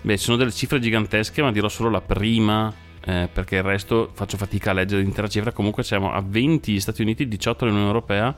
Beh, 0.01 0.17
sono 0.17 0.35
delle 0.35 0.51
cifre 0.51 0.77
gigantesche, 0.81 1.41
ma 1.41 1.53
dirò 1.53 1.69
solo 1.69 1.89
la 1.89 2.01
prima 2.01 2.69
eh, 3.05 3.29
perché 3.31 3.55
il 3.55 3.63
resto 3.63 4.11
faccio 4.13 4.35
fatica 4.35 4.71
a 4.71 4.73
leggere 4.73 5.03
l'intera 5.03 5.29
cifra. 5.29 5.53
Comunque 5.53 5.83
siamo 5.83 6.11
a 6.11 6.21
20 6.21 6.73
gli 6.73 6.79
Stati 6.81 7.01
Uniti, 7.01 7.29
18 7.29 7.63
l'Unione 7.63 7.85
Europea, 7.85 8.35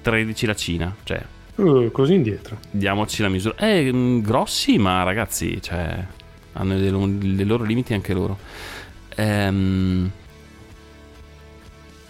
13 0.00 0.46
la 0.46 0.54
Cina. 0.54 0.96
Cioè, 1.04 1.22
uh, 1.56 1.90
così 1.90 2.14
indietro. 2.14 2.56
Diamoci 2.70 3.20
la 3.20 3.28
misura. 3.28 3.56
Eh, 3.58 3.92
mm, 3.92 4.20
grossi, 4.20 4.78
ma 4.78 5.02
ragazzi, 5.02 5.60
cioè, 5.60 6.02
hanno 6.54 6.78
dei, 6.78 6.88
loro, 6.88 7.08
dei 7.08 7.44
loro 7.44 7.62
limiti 7.64 7.92
anche 7.92 8.14
loro. 8.14 8.38
Ehm... 9.16 10.10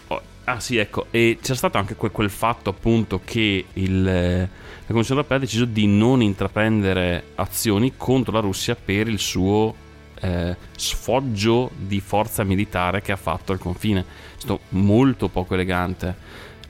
Oh, 0.07 0.21
ah 0.45 0.61
sì, 0.61 0.77
ecco, 0.77 1.07
e 1.11 1.39
c'è 1.41 1.55
stato 1.55 1.77
anche 1.77 1.95
quel, 1.95 2.11
quel 2.11 2.29
fatto 2.29 2.69
appunto 2.69 3.19
che 3.25 3.65
il, 3.73 4.49
la 4.87 4.93
Commissione 4.93 5.19
europea 5.19 5.37
ha 5.37 5.41
deciso 5.41 5.65
di 5.65 5.85
non 5.85 6.21
intraprendere 6.21 7.31
azioni 7.35 7.93
contro 7.97 8.31
la 8.31 8.39
Russia 8.39 8.73
per 8.73 9.09
il 9.09 9.19
suo 9.19 9.75
eh, 10.21 10.55
sfoggio 10.77 11.71
di 11.75 11.99
forza 11.99 12.45
militare 12.45 13.01
che 13.01 13.11
ha 13.11 13.17
fatto 13.17 13.51
al 13.51 13.59
confine. 13.59 14.05
Stato 14.37 14.61
molto 14.69 15.27
poco 15.27 15.55
elegante, 15.55 16.15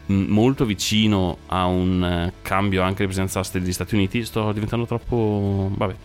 molto 0.07 0.65
vicino 0.65 1.37
a 1.45 1.65
un 1.65 2.03
eh, 2.03 2.33
cambio 2.41 2.81
anche 2.81 3.05
di 3.05 3.13
presenza 3.13 3.43
degli 3.51 3.71
Stati 3.71 3.93
Uniti. 3.93 4.25
Sto 4.25 4.51
diventando 4.51 4.87
troppo... 4.87 5.69
vabbè. 5.75 5.95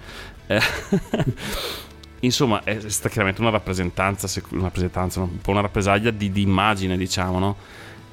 Eh, 0.49 0.61
insomma, 2.21 2.63
è 2.63 2.79
stata 2.91 3.09
chiaramente 3.09 3.41
una 3.41 3.49
rappresentanza, 3.49 4.29
una 4.51 4.65
rappresentanza, 4.65 5.21
un 5.21 5.41
po' 5.41 5.53
una 5.53 5.63
rappresaglia 5.63 6.11
di, 6.11 6.31
di 6.31 6.43
immagine, 6.43 6.99
diciamo, 6.99 7.39
no? 7.39 7.57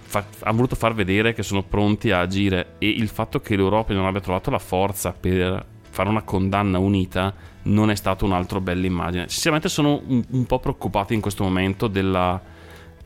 Fa, 0.09 0.25
ha 0.39 0.51
voluto 0.51 0.75
far 0.75 0.95
vedere 0.95 1.33
che 1.33 1.43
sono 1.43 1.61
pronti 1.61 2.09
a 2.09 2.21
agire 2.21 2.73
e 2.79 2.89
il 2.89 3.09
fatto 3.09 3.41
che 3.41 3.55
l'Europa 3.55 3.93
non 3.93 4.07
abbia 4.07 4.21
trovato 4.21 4.49
la 4.49 4.57
forza 4.57 5.11
per 5.11 5.63
fare 5.87 6.09
una 6.09 6.23
condanna 6.23 6.79
unita 6.79 7.31
non 7.63 7.91
è 7.91 7.95
stato 7.95 8.25
un 8.25 8.33
altro 8.33 8.59
bella 8.59 8.87
immagine. 8.87 9.29
Sinceramente 9.29 9.69
sono 9.69 10.01
un, 10.07 10.23
un 10.27 10.45
po' 10.47 10.57
preoccupato 10.57 11.13
in 11.13 11.21
questo 11.21 11.43
momento 11.43 11.87
della 11.87 12.41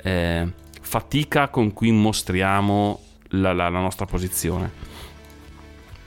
eh, 0.02 0.48
fatica 0.80 1.50
con 1.50 1.74
cui 1.74 1.92
mostriamo 1.92 3.02
la, 3.32 3.52
la, 3.52 3.68
la 3.68 3.80
nostra 3.80 4.06
posizione. 4.06 4.72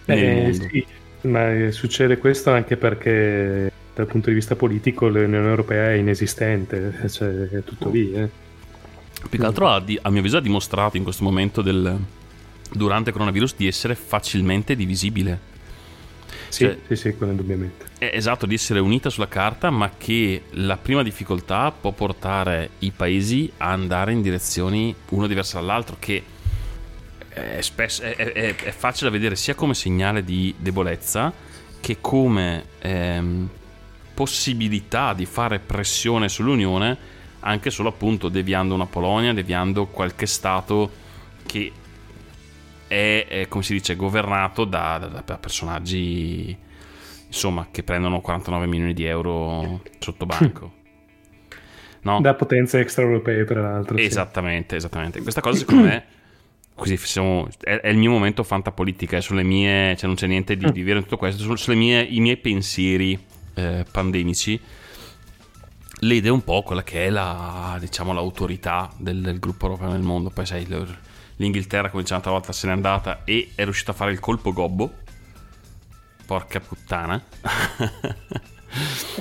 Eh, 0.06 0.54
sì, 0.54 0.86
ma 1.28 1.70
succede 1.72 2.16
questo 2.16 2.52
anche 2.52 2.78
perché 2.78 3.70
dal 3.94 4.06
punto 4.06 4.28
di 4.28 4.34
vista 4.34 4.56
politico 4.56 5.08
l'Unione 5.08 5.46
Europea 5.46 5.90
è 5.90 5.94
inesistente, 5.94 6.94
cioè 7.10 7.48
è 7.48 7.62
tutto 7.64 7.90
lì. 7.90 8.14
Eh. 8.14 8.44
Più 9.28 9.38
che 9.38 9.46
altro 9.46 9.68
ha, 9.68 9.76
a 9.76 10.10
mio 10.10 10.20
avviso 10.20 10.36
ha 10.36 10.40
dimostrato 10.40 10.96
in 10.96 11.02
questo 11.02 11.24
momento 11.24 11.62
del, 11.62 11.98
durante 12.70 13.10
il 13.10 13.14
coronavirus 13.14 13.54
di 13.56 13.66
essere 13.66 13.94
facilmente 13.94 14.76
divisibile 14.76 15.54
sì, 16.48 16.64
cioè, 16.64 16.78
sì, 16.86 16.96
sì, 16.96 17.16
quello 17.16 17.32
indubbiamente. 17.32 17.86
Esatto, 17.98 18.46
di 18.46 18.54
essere 18.54 18.80
unita 18.80 19.10
sulla 19.10 19.28
carta, 19.28 19.70
ma 19.70 19.92
che 19.96 20.44
la 20.52 20.76
prima 20.76 21.02
difficoltà 21.02 21.72
può 21.72 21.92
portare 21.92 22.70
i 22.80 22.92
paesi 22.92 23.50
a 23.58 23.70
andare 23.70 24.12
in 24.12 24.22
direzioni 24.22 24.94
uno 25.10 25.26
diverse 25.26 25.56
dall'altro, 25.56 25.96
che 25.98 26.22
è, 27.28 27.60
spesso, 27.60 28.02
è, 28.02 28.14
è, 28.14 28.54
è 28.54 28.70
facile 28.70 29.10
da 29.10 29.16
vedere 29.16 29.36
sia 29.36 29.54
come 29.54 29.74
segnale 29.74 30.24
di 30.24 30.54
debolezza 30.58 31.32
che 31.80 31.98
come 32.00 32.64
ehm, 32.80 33.48
possibilità 34.14 35.12
di 35.12 35.26
fare 35.26 35.58
pressione 35.58 36.28
sull'Unione, 36.28 37.14
anche 37.46 37.70
solo 37.70 37.88
appunto 37.88 38.28
deviando 38.28 38.74
una 38.74 38.86
Polonia, 38.86 39.32
deviando 39.32 39.86
qualche 39.86 40.26
Stato 40.26 40.90
che 41.46 41.72
è, 42.88 43.26
è 43.28 43.48
come 43.48 43.62
si 43.62 43.72
dice, 43.72 43.94
governato 43.94 44.64
da, 44.64 44.98
da, 44.98 45.22
da, 45.24 45.38
personaggi 45.38 46.56
insomma 47.26 47.68
che 47.70 47.82
prendono 47.82 48.20
49 48.20 48.66
milioni 48.66 48.94
di 48.94 49.04
euro 49.04 49.82
sotto 49.98 50.26
banco. 50.26 50.72
No? 52.02 52.20
Da 52.20 52.34
potenze 52.34 52.78
extraeuropee, 52.80 53.44
tra 53.44 53.60
l'altro. 53.62 53.96
Esattamente, 53.96 54.70
sì. 54.70 54.76
esattamente. 54.76 55.22
Questa 55.22 55.40
cosa 55.40 55.58
secondo 55.58 55.84
me 55.84 56.04
così 56.74 56.96
siamo, 56.96 57.48
è, 57.60 57.80
è, 57.80 57.88
il 57.88 57.96
mio 57.96 58.10
momento 58.10 58.42
fantapolitica, 58.42 59.16
è 59.16 59.20
sulle 59.20 59.42
mie, 59.42 59.96
cioè 59.96 60.06
non 60.06 60.14
c'è 60.14 60.26
niente 60.26 60.56
di, 60.56 60.70
di 60.70 60.82
vero 60.82 60.98
in 60.98 61.04
tutto 61.04 61.16
questo, 61.16 61.42
sono 61.42 61.56
sulle 61.56 61.76
mie, 61.76 62.02
i 62.02 62.20
miei 62.20 62.36
pensieri 62.36 63.18
eh, 63.54 63.84
pandemici. 63.90 64.60
L'idea 66.00 66.30
è 66.30 66.34
un 66.34 66.44
po' 66.44 66.62
quella 66.62 66.82
che 66.82 67.06
è 67.06 67.10
la, 67.10 67.76
diciamo, 67.80 68.12
l'autorità 68.12 68.90
del, 68.98 69.22
del 69.22 69.38
gruppo 69.38 69.66
europeo 69.66 69.90
nel 69.90 70.02
mondo. 70.02 70.30
Poi 70.30 70.44
sai, 70.44 70.66
l'Inghilterra 71.36 71.90
come 71.90 72.04
l'altra 72.06 72.30
volta 72.30 72.52
se 72.52 72.66
n'è 72.66 72.72
andata 72.72 73.22
e 73.24 73.50
è 73.54 73.64
riuscita 73.64 73.92
a 73.92 73.94
fare 73.94 74.12
il 74.12 74.20
colpo 74.20 74.52
gobbo 74.52 74.92
porca 76.26 76.60
puttana 76.60 77.22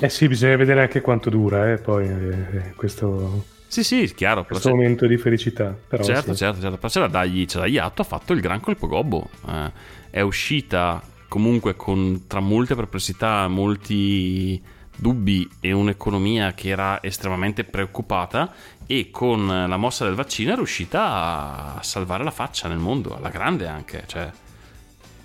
eh 0.00 0.08
sì 0.08 0.26
bisogna 0.26 0.56
vedere 0.56 0.80
anche 0.80 1.00
quanto 1.00 1.30
dura 1.30 1.72
eh, 1.72 1.78
poi 1.78 2.08
eh, 2.08 2.72
questo 2.74 3.44
sì 3.68 3.84
sì 3.84 4.12
chiaro 4.14 4.44
questo 4.44 4.70
momento 4.70 5.06
di 5.06 5.16
felicità 5.16 5.76
però 5.88 6.02
certo 6.02 6.32
sì. 6.32 6.38
certo 6.38 6.60
certo 6.60 6.76
però 6.76 6.88
c'è 6.88 7.00
da 7.00 7.06
dargli, 7.06 7.46
c'è 7.46 7.54
da 7.54 7.60
dargli 7.60 7.78
atto 7.78 8.02
ha 8.02 8.04
fatto 8.04 8.32
il 8.32 8.40
gran 8.40 8.60
colpo 8.60 8.86
gobbo 8.88 9.28
eh, 9.48 9.70
è 10.10 10.20
uscita 10.20 11.00
comunque 11.28 11.76
con 11.76 12.24
tra 12.26 12.40
molte 12.40 12.74
perplessità 12.74 13.46
molti 13.46 14.60
dubbi 14.96 15.48
e 15.60 15.72
un'economia 15.72 16.54
che 16.54 16.68
era 16.68 17.02
estremamente 17.02 17.64
preoccupata 17.64 18.52
e 18.86 19.10
con 19.10 19.46
la 19.46 19.76
mossa 19.76 20.04
del 20.04 20.14
vaccino 20.14 20.52
è 20.52 20.54
riuscita 20.54 21.76
a 21.76 21.82
salvare 21.82 22.24
la 22.24 22.30
faccia 22.30 22.68
nel 22.68 22.78
mondo, 22.78 23.16
alla 23.16 23.28
grande 23.28 23.66
anche, 23.66 24.04
cioè 24.06 24.30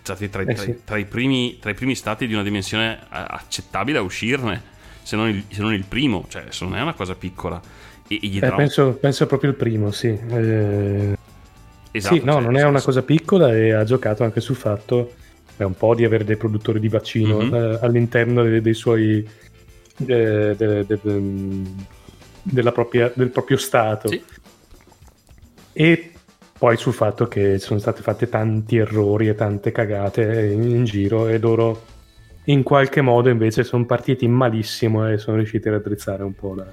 stati 0.01 0.29
tra, 0.29 0.41
eh 0.41 0.83
tra, 0.83 0.97
i 0.97 1.05
primi, 1.05 1.57
tra, 1.59 1.69
i 1.69 1.73
primi, 1.73 1.95
stati 1.95 2.27
di 2.27 2.33
una 2.33 2.43
dimensione 2.43 2.99
accettabile 3.09 3.99
a 3.99 4.01
uscirne, 4.01 4.61
se 5.03 5.15
non 5.15 5.29
il, 5.29 5.43
se 5.49 5.61
non 5.61 5.73
il 5.73 5.85
primo, 5.87 6.25
cioè 6.27 6.45
non 6.61 6.75
è 6.75 6.81
una 6.81 6.93
cosa 6.93 7.15
piccola. 7.15 7.61
E, 8.07 8.19
e 8.21 8.37
eh, 8.37 8.51
penso, 8.53 8.97
penso, 8.99 9.25
proprio 9.25 9.51
il 9.51 9.55
primo, 9.55 9.91
sì. 9.91 10.07
Eh... 10.07 11.17
Esatto, 11.93 12.15
sì, 12.15 12.21
no, 12.23 12.33
cioè, 12.33 12.41
non 12.41 12.55
è 12.55 12.63
una 12.63 12.81
cosa 12.81 13.01
piccola 13.01 13.53
e 13.53 13.73
ha 13.73 13.83
giocato 13.83 14.23
anche 14.23 14.39
sul 14.39 14.55
fatto 14.55 15.11
eh, 15.57 15.63
un 15.65 15.75
po' 15.75 15.93
di 15.93 16.05
avere 16.05 16.23
dei 16.23 16.37
produttori 16.37 16.79
di 16.79 16.87
vaccino 16.87 17.37
mm-hmm. 17.41 17.77
all'interno 17.81 18.43
dei, 18.43 18.61
dei 18.61 18.73
suoi... 18.73 19.27
De, 20.05 20.55
de, 20.55 20.85
de, 22.43 22.71
propria, 22.71 23.11
del 23.13 23.29
proprio 23.29 23.57
Stato. 23.57 24.07
Sì. 24.07 24.23
E 25.73 26.11
poi 26.57 26.77
sul 26.77 26.93
fatto 26.93 27.27
che 27.27 27.57
sono 27.59 27.79
stati 27.79 28.01
fatti 28.01 28.29
tanti 28.29 28.77
errori 28.77 29.27
e 29.27 29.35
tante 29.35 29.71
cagate 29.71 30.51
in, 30.51 30.63
in 30.63 30.83
giro 30.83 31.27
e 31.27 31.39
loro 31.39 31.85
in 32.45 32.63
qualche 32.63 33.01
modo 33.01 33.29
invece 33.29 33.63
sono 33.63 33.85
partiti 33.85 34.27
malissimo 34.27 35.09
e 35.09 35.17
sono 35.17 35.37
riusciti 35.37 35.67
a 35.67 35.71
raddrizzare 35.71 36.23
un 36.23 36.35
po' 36.35 36.55
la, 36.55 36.65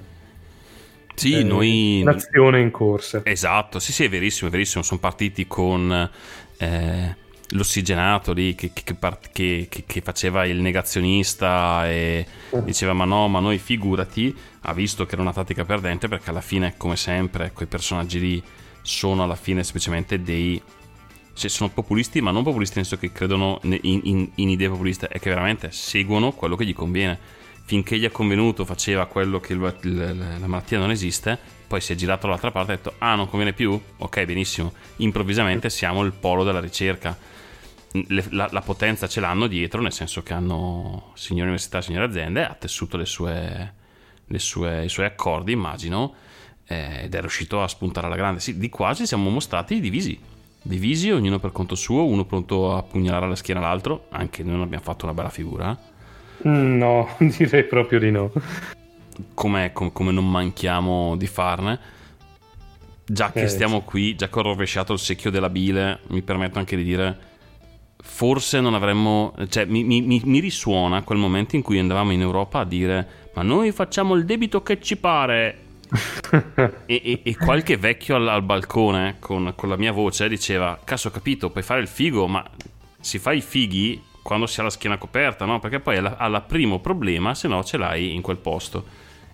Sì, 1.15 1.39
eh, 1.39 1.43
noi... 1.43 2.01
l'azione 2.03 2.61
in 2.61 2.71
corsa. 2.71 3.21
Esatto, 3.23 3.79
sì, 3.79 3.91
sì, 3.91 4.05
è 4.05 4.09
verissimo, 4.09 4.49
è 4.49 4.51
verissimo. 4.51 4.83
Sono 4.83 4.99
partiti 4.99 5.47
con 5.47 6.09
eh, 6.57 7.15
l'ossigenato 7.49 8.31
lì 8.33 8.53
che, 8.55 8.71
che- 8.73 8.83
che 9.31 9.67
che- 9.85 10.01
faceva 10.01 10.45
il 10.45 10.57
negazionista 10.59 11.87
e 11.89 12.25
diceva 12.63 12.93
ma 12.93 13.05
no, 13.05 13.27
ma 13.27 13.39
noi 13.39 13.57
figurati, 13.57 14.35
ha 14.61 14.73
visto 14.73 15.05
che 15.05 15.13
era 15.13 15.21
una 15.21 15.33
tattica 15.33 15.65
perdente 15.65 16.07
perché 16.07 16.29
alla 16.29 16.41
fine, 16.41 16.75
come 16.77 16.95
sempre, 16.95 17.51
quei 17.53 17.67
personaggi 17.67 18.19
lì 18.19 18.43
sono 18.81 19.23
alla 19.23 19.35
fine 19.35 19.63
semplicemente 19.63 20.21
dei... 20.21 20.61
cioè, 21.33 21.49
sono 21.49 21.69
populisti, 21.69 22.21
ma 22.21 22.31
non 22.31 22.43
populisti 22.43 22.77
nel 22.77 22.85
senso 22.85 23.01
che 23.01 23.11
credono 23.11 23.59
in, 23.63 23.79
in- 24.03 24.29
in 24.35 24.49
idee 24.49 24.69
populiste, 24.69 25.07
è 25.07 25.19
che 25.19 25.29
veramente 25.29 25.71
seguono 25.71 26.31
quello 26.31 26.55
che 26.55 26.65
gli 26.65 26.73
conviene. 26.73 27.17
Finché 27.65 27.99
gli 27.99 28.05
è 28.05 28.09
convenuto 28.11 28.65
faceva 28.65 29.05
quello 29.05 29.39
che 29.39 29.53
il- 29.53 29.75
il- 29.83 30.37
la 30.39 30.47
malattia 30.47 30.79
non 30.79 30.89
esiste, 30.89 31.37
poi 31.67 31.81
si 31.81 31.93
è 31.93 31.95
girato 31.95 32.25
dall'altra 32.25 32.49
parte 32.51 32.71
e 32.71 32.73
ha 32.73 32.77
detto 32.77 32.93
ah 32.97 33.13
non 33.13 33.27
conviene 33.29 33.53
più? 33.53 33.79
Ok 33.97 34.23
benissimo, 34.25 34.73
improvvisamente 34.97 35.69
siamo 35.69 36.03
il 36.03 36.11
polo 36.11 36.43
della 36.43 36.59
ricerca. 36.59 37.15
Le- 37.91 38.25
la, 38.31 38.47
la 38.51 38.61
potenza 38.61 39.07
ce 39.07 39.19
l'hanno 39.19 39.47
dietro, 39.47 39.81
nel 39.81 39.91
senso 39.91 40.21
che 40.21 40.33
hanno 40.33 41.11
signore 41.15 41.45
università, 41.45 41.81
signore 41.81 42.05
aziende, 42.05 42.45
ha 42.45 42.53
tessuto 42.53 42.97
le 42.97 43.05
sue, 43.05 43.73
le 44.25 44.39
sue- 44.39 44.85
i 44.85 44.89
suoi 44.89 45.05
accordi, 45.07 45.51
immagino, 45.53 46.13
eh, 46.65 47.03
ed 47.03 47.15
è 47.15 47.19
riuscito 47.19 47.61
a 47.63 47.67
spuntare 47.67 48.05
alla 48.07 48.15
grande. 48.15 48.39
Sì, 48.41 48.57
di 48.57 48.69
qua 48.69 48.93
ci 48.93 49.05
siamo 49.07 49.29
mostrati 49.29 49.79
divisi. 49.79 50.19
Divisi, 50.61 51.09
ognuno 51.09 51.39
per 51.39 51.51
conto 51.51 51.73
suo, 51.75 52.05
uno 52.05 52.25
pronto 52.25 52.75
a 52.75 52.83
pugnalare 52.83 53.25
alla 53.25 53.35
schiena 53.35 53.61
l'altro, 53.61 54.05
anche 54.09 54.43
noi 54.43 54.53
non 54.53 54.61
abbiamo 54.63 54.83
fatto 54.83 55.05
una 55.05 55.13
bella 55.13 55.29
figura. 55.29 55.75
No, 56.41 57.09
direi 57.19 57.63
proprio 57.65 57.99
di 57.99 58.11
no. 58.11 58.31
come, 59.33 59.71
com- 59.73 59.91
come 59.91 60.11
non 60.11 60.29
manchiamo 60.29 61.15
di 61.17 61.27
farne. 61.27 61.79
Già 63.05 63.31
che 63.31 63.43
Eh, 63.43 63.47
stiamo 63.47 63.81
qui, 63.81 64.15
già 64.15 64.29
che 64.29 64.39
ho 64.39 64.43
rovesciato 64.43 64.93
il 64.93 64.99
secchio 64.99 65.31
della 65.31 65.49
bile, 65.49 66.01
mi 66.09 66.21
permetto 66.21 66.59
anche 66.59 66.75
di 66.75 66.83
dire, 66.83 67.17
forse 68.19 68.59
non 68.59 68.73
avremmo, 68.73 69.33
cioè 69.47 69.63
mi, 69.63 69.85
mi- 69.85 70.01
mi- 70.01 70.39
risuona 70.41 71.03
quel 71.03 71.17
momento 71.17 71.55
in 71.55 71.61
cui 71.61 71.79
andavamo 71.79 72.11
in 72.11 72.19
Europa 72.19 72.59
a 72.59 72.65
dire, 72.65 73.07
ma 73.33 73.43
noi 73.43 73.71
facciamo 73.71 74.13
il 74.15 74.25
debito 74.25 74.61
che 74.61 74.81
ci 74.81 74.97
pare. 74.97 75.67
e, 76.85 77.01
e- 77.01 77.21
e 77.23 77.37
qualche 77.37 77.77
vecchio 77.77 78.17
al, 78.17 78.27
al 78.27 78.43
balcone 78.43 79.15
con, 79.19 79.53
con 79.55 79.69
la 79.69 79.77
mia 79.77 79.93
voce 79.93 80.27
diceva, 80.27 80.77
cazzo 80.83 81.07
ho 81.07 81.11
capito, 81.11 81.49
puoi 81.49 81.63
fare 81.63 81.79
il 81.79 81.87
figo, 81.87 82.27
ma 82.27 82.45
si 82.99 83.19
fa 83.19 83.31
i 83.31 83.39
fighi 83.39 84.03
quando 84.21 84.47
si 84.47 84.59
ha 84.59 84.63
la 84.63 84.69
schiena 84.69 84.97
coperta, 84.97 85.45
no? 85.45 85.59
Perché 85.61 85.79
poi 85.79 85.95
alla, 85.95 86.17
alla 86.17 86.41
primo 86.41 86.79
problema, 86.79 87.33
se 87.33 87.47
no 87.47 87.63
ce 87.63 87.77
l'hai 87.77 88.13
in 88.13 88.21
quel 88.21 88.37
posto. 88.37 88.85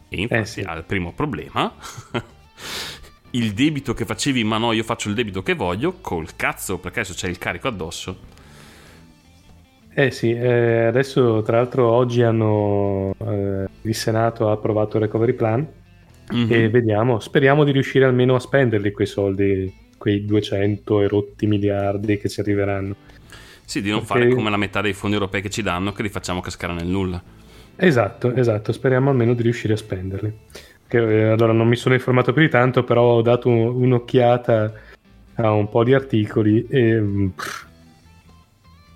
E 0.10 0.22
infatti 0.22 0.42
Eh 0.42 0.46
sì. 0.46 0.62
al 0.62 0.84
primo 0.86 1.12
problema 1.12 1.74
il 3.32 3.54
debito 3.54 3.96
che 3.96 4.06
facevi, 4.06 4.44
ma 4.44 4.60
no, 4.60 4.72
io 4.74 4.84
faccio 4.84 5.10
il 5.10 5.15
debito 5.15 5.42
che 5.42 5.56
voglio, 5.56 5.98
col 6.01 6.36
cazzo, 6.36 6.77
perché 6.77 7.00
adesso 7.00 7.15
c'è 7.15 7.27
il 7.27 7.39
carico 7.39 7.68
addosso. 7.68 8.34
Eh 9.97 10.11
sì, 10.11 10.31
eh, 10.33 10.83
adesso 10.87 11.41
tra 11.41 11.55
l'altro 11.55 11.89
oggi 11.89 12.21
hanno 12.21 13.15
eh, 13.17 13.65
il 13.83 13.95
Senato 13.95 14.49
ha 14.49 14.51
approvato 14.51 14.97
il 14.97 15.03
recovery 15.03 15.31
plan 15.33 15.65
Mhm. 16.31 16.47
e 16.51 16.69
vediamo, 16.69 17.19
speriamo 17.19 17.63
di 17.63 17.71
riuscire 17.71 18.03
almeno 18.03 18.35
a 18.35 18.39
spenderli 18.39 18.91
quei 18.91 19.05
soldi, 19.07 19.71
quei 19.97 20.25
200 20.25 20.99
e 21.01 21.07
rotti 21.07 21.45
miliardi 21.45 22.17
che 22.17 22.27
ci 22.29 22.39
arriveranno. 22.41 22.95
Sì, 23.63 23.81
di 23.81 23.89
non 23.91 23.99
perché- 24.03 24.23
fare 24.23 24.33
come 24.35 24.49
la 24.49 24.57
metà 24.57 24.81
dei 24.81 24.93
fondi 24.93 25.15
europei 25.15 25.41
che 25.41 25.49
ci 25.49 25.61
danno, 25.61 25.91
che 25.93 26.01
li 26.01 26.09
facciamo 26.09 26.41
cascare 26.41 26.73
nel 26.73 26.87
nulla. 26.87 27.21
Esatto, 27.77 28.33
esatto, 28.33 28.71
speriamo 28.73 29.11
almeno 29.11 29.34
di 29.34 29.43
riuscire 29.43 29.73
a 29.73 29.77
spenderli. 29.77 30.34
Che, 30.88 30.97
eh, 30.97 31.23
allora 31.29 31.53
non 31.53 31.67
mi 31.67 31.75
sono 31.77 31.93
informato 31.95 32.34
più 32.34 32.41
di 32.41 32.49
tanto, 32.49 32.84
però 32.84 33.03
ho 33.13 33.21
dato 33.21 33.47
un- 33.47 33.81
un'occhiata 33.84 34.73
a 35.36 35.51
un 35.51 35.69
po' 35.69 35.84
di 35.84 35.93
articoli 35.93 36.65
e 36.67 36.99
mm, 36.99 37.27
pff, 37.29 37.65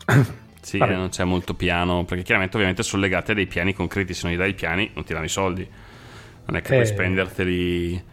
Sì, 0.69 0.77
Vabbè. 0.77 0.93
non 0.95 1.09
c'è 1.09 1.23
molto 1.23 1.55
piano, 1.55 2.05
perché 2.05 2.21
chiaramente 2.23 2.55
ovviamente 2.55 2.83
sono 2.83 3.01
legati 3.01 3.31
a 3.31 3.33
dei 3.33 3.47
piani 3.47 3.73
concreti, 3.73 4.13
se 4.13 4.21
non 4.27 4.35
gli 4.35 4.37
dai 4.37 4.51
i 4.51 4.53
piani 4.53 4.91
non 4.93 5.03
ti 5.03 5.13
danno 5.13 5.25
i 5.25 5.29
soldi. 5.29 5.67
Non 6.45 6.55
è 6.57 6.61
che 6.61 6.67
puoi 6.67 6.81
Eh. 6.81 6.85
spenderteli 6.85 8.03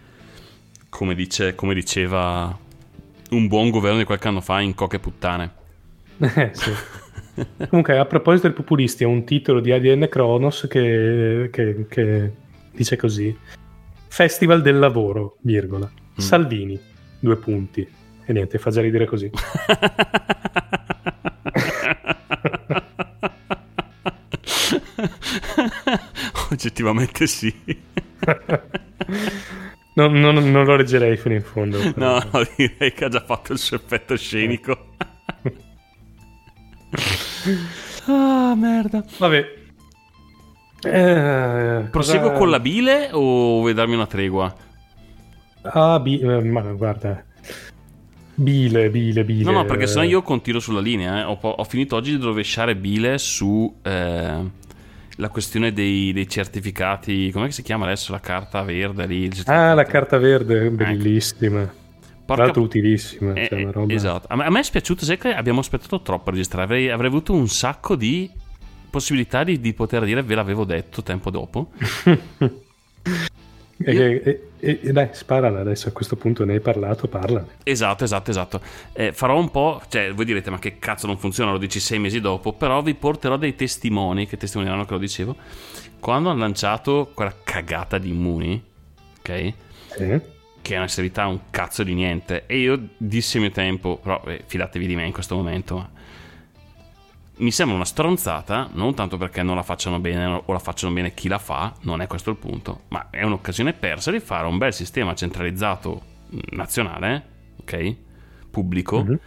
come, 0.88 1.14
dice, 1.14 1.54
come 1.54 1.74
diceva 1.74 2.56
un 3.32 3.46
buon 3.46 3.68
governo 3.68 3.98
di 3.98 4.04
qualche 4.04 4.28
anno 4.28 4.40
fa 4.40 4.60
in 4.60 4.74
coche 4.74 4.98
puttane. 4.98 5.52
eh, 6.18 6.50
sì. 6.54 6.72
Comunque, 7.68 7.98
a 7.98 8.06
proposito 8.06 8.46
del 8.46 8.56
populisti, 8.56 9.04
è 9.04 9.06
un 9.06 9.24
titolo 9.26 9.60
di 9.60 9.70
ADN 9.72 10.08
Kronos 10.08 10.66
che, 10.66 11.50
che- 11.52 11.84
che 11.90 12.32
dice 12.72 12.96
così: 12.96 13.36
Festival 14.08 14.62
del 14.62 14.78
lavoro, 14.78 15.36
virgola. 15.42 15.90
Salvini, 16.16 16.80
due 17.20 17.36
punti. 17.36 17.86
E 18.24 18.32
niente, 18.32 18.56
fa 18.58 18.70
già 18.70 18.80
ridere 18.80 19.04
così. 19.04 19.30
Oggettivamente 26.56 27.26
sì. 27.26 27.54
Non, 29.96 30.12
non- 30.12 30.50
non 30.50 30.64
lo 30.66 30.76
leggerei 30.76 31.16
fino 31.16 31.34
in 31.34 31.42
fondo. 31.42 31.78
No, 31.96 32.22
no, 32.30 32.42
direi 32.56 32.92
che 32.92 33.06
ha 33.06 33.08
già 33.08 33.22
fatto 33.24 33.52
il 33.54 33.58
suo 33.58 33.76
effetto 33.76 34.14
scenico. 34.16 34.88
ah, 38.06 38.54
merda. 38.54 39.04
Vabbè. 39.18 39.54
Eh, 40.82 41.88
Proseguo 41.90 42.28
cosa- 42.28 42.38
con 42.38 42.50
la 42.50 42.60
bile 42.60 43.08
o 43.12 43.60
vuoi 43.60 43.72
darmi 43.72 43.94
una 43.94 44.06
tregua? 44.06 44.54
Ah, 45.62 45.98
bi- 45.98 46.20
eh, 46.20 46.42
ma 46.42 46.60
guarda. 46.72 47.24
Bile, 48.34 48.90
bile, 48.90 49.24
bile. 49.24 49.44
No, 49.44 49.52
no, 49.52 49.64
perché 49.64 49.86
sennò 49.86 50.02
io 50.02 50.20
continuo 50.20 50.60
sulla 50.60 50.80
linea. 50.80 51.20
eh. 51.20 51.24
Ho, 51.24 51.38
ho 51.40 51.64
finito 51.64 51.96
oggi 51.96 52.18
di 52.18 52.22
rovesciare 52.22 52.76
bile 52.76 53.16
su 53.16 53.74
eh, 53.82 54.34
la 55.16 55.28
questione 55.28 55.72
dei, 55.72 56.12
dei 56.12 56.28
certificati. 56.28 57.30
Com'è 57.30 57.46
che 57.46 57.52
si 57.52 57.62
chiama 57.62 57.84
adesso 57.84 58.12
la 58.12 58.20
carta 58.20 58.62
verde 58.62 59.06
lì? 59.06 59.30
Ah, 59.46 59.74
la 59.74 59.84
carta 59.84 60.18
verde, 60.18 60.70
bellissima. 60.70 61.64
Tra 61.64 61.74
Porca- 62.24 62.42
l'altro 62.42 62.62
utilissima. 62.62 63.32
Eh, 63.34 63.46
cioè, 63.48 63.60
eh, 63.60 63.70
roba- 63.70 63.92
Esatto. 63.92 64.26
A 64.30 64.36
me, 64.36 64.44
a 64.44 64.50
me 64.50 64.60
è 64.60 64.62
spiaciuto, 64.62 65.04
sai 65.04 65.16
che 65.18 65.32
abbiamo 65.34 65.60
aspettato 65.60 66.00
troppo 66.02 66.30
a 66.30 66.32
registrare. 66.32 66.64
Avrei, 66.64 66.90
avrei 66.90 67.08
avuto 67.08 67.32
un 67.32 67.48
sacco 67.48 67.94
di 67.94 68.30
possibilità 68.90 69.44
di, 69.44 69.60
di 69.60 69.72
poter 69.74 70.04
dire 70.04 70.22
ve 70.22 70.34
l'avevo 70.34 70.64
detto 70.64 71.02
tempo 71.02 71.30
dopo. 71.30 71.70
E, 73.78 73.94
e- 73.94 74.48
e- 74.58 74.80
e 74.82 74.92
dai, 74.92 75.08
sparala 75.12 75.60
adesso 75.60 75.88
a 75.88 75.92
questo 75.92 76.16
punto 76.16 76.44
ne 76.44 76.54
hai 76.54 76.60
parlato, 76.60 77.08
parla. 77.08 77.44
Esatto, 77.62 78.04
esatto, 78.04 78.30
esatto. 78.30 78.60
Eh, 78.92 79.12
farò 79.12 79.38
un 79.38 79.50
po', 79.50 79.82
cioè 79.88 80.12
voi 80.12 80.24
direte 80.24 80.50
ma 80.50 80.58
che 80.58 80.78
cazzo 80.78 81.06
non 81.06 81.18
funziona, 81.18 81.52
lo 81.52 81.58
dici 81.58 81.78
sei 81.78 81.98
mesi 81.98 82.20
dopo, 82.20 82.52
però 82.52 82.82
vi 82.82 82.94
porterò 82.94 83.36
dei 83.36 83.54
testimoni 83.54 84.26
che 84.26 84.36
testimonieranno 84.36 84.84
che 84.86 84.92
lo 84.92 84.98
dicevo. 84.98 85.36
Quando 86.00 86.30
hanno 86.30 86.40
lanciato 86.40 87.10
quella 87.14 87.34
cagata 87.42 87.98
di 87.98 88.10
Immuni, 88.10 88.62
ok? 89.18 89.52
Sì. 89.88 90.20
Che 90.62 90.74
è 90.74 90.78
una 90.78 90.88
serietà 90.88 91.26
un 91.26 91.40
cazzo 91.50 91.82
di 91.82 91.94
niente. 91.94 92.44
E 92.46 92.58
io 92.58 92.88
dissi 92.96 93.36
a 93.36 93.40
mio 93.40 93.50
tempo, 93.50 93.98
però 93.98 94.22
eh, 94.26 94.42
fidatevi 94.46 94.86
di 94.86 94.96
me 94.96 95.04
in 95.04 95.12
questo 95.12 95.36
momento, 95.36 95.90
mi 97.38 97.50
sembra 97.50 97.76
una 97.76 97.84
stronzata, 97.84 98.70
non 98.72 98.94
tanto 98.94 99.16
perché 99.18 99.42
non 99.42 99.56
la 99.56 99.62
facciano 99.62 99.98
bene 100.00 100.42
o 100.44 100.52
la 100.52 100.58
facciano 100.58 100.92
bene 100.94 101.12
chi 101.14 101.28
la 101.28 101.38
fa, 101.38 101.74
non 101.82 102.00
è 102.00 102.06
questo 102.06 102.30
il 102.30 102.36
punto, 102.36 102.82
ma 102.88 103.08
è 103.10 103.22
un'occasione 103.22 103.72
persa 103.74 104.10
di 104.10 104.20
fare 104.20 104.46
un 104.46 104.56
bel 104.58 104.72
sistema 104.72 105.14
centralizzato 105.14 106.02
mh, 106.30 106.38
nazionale, 106.56 107.26
ok? 107.60 107.94
Pubblico, 108.50 109.02
Mhm. 109.04 109.18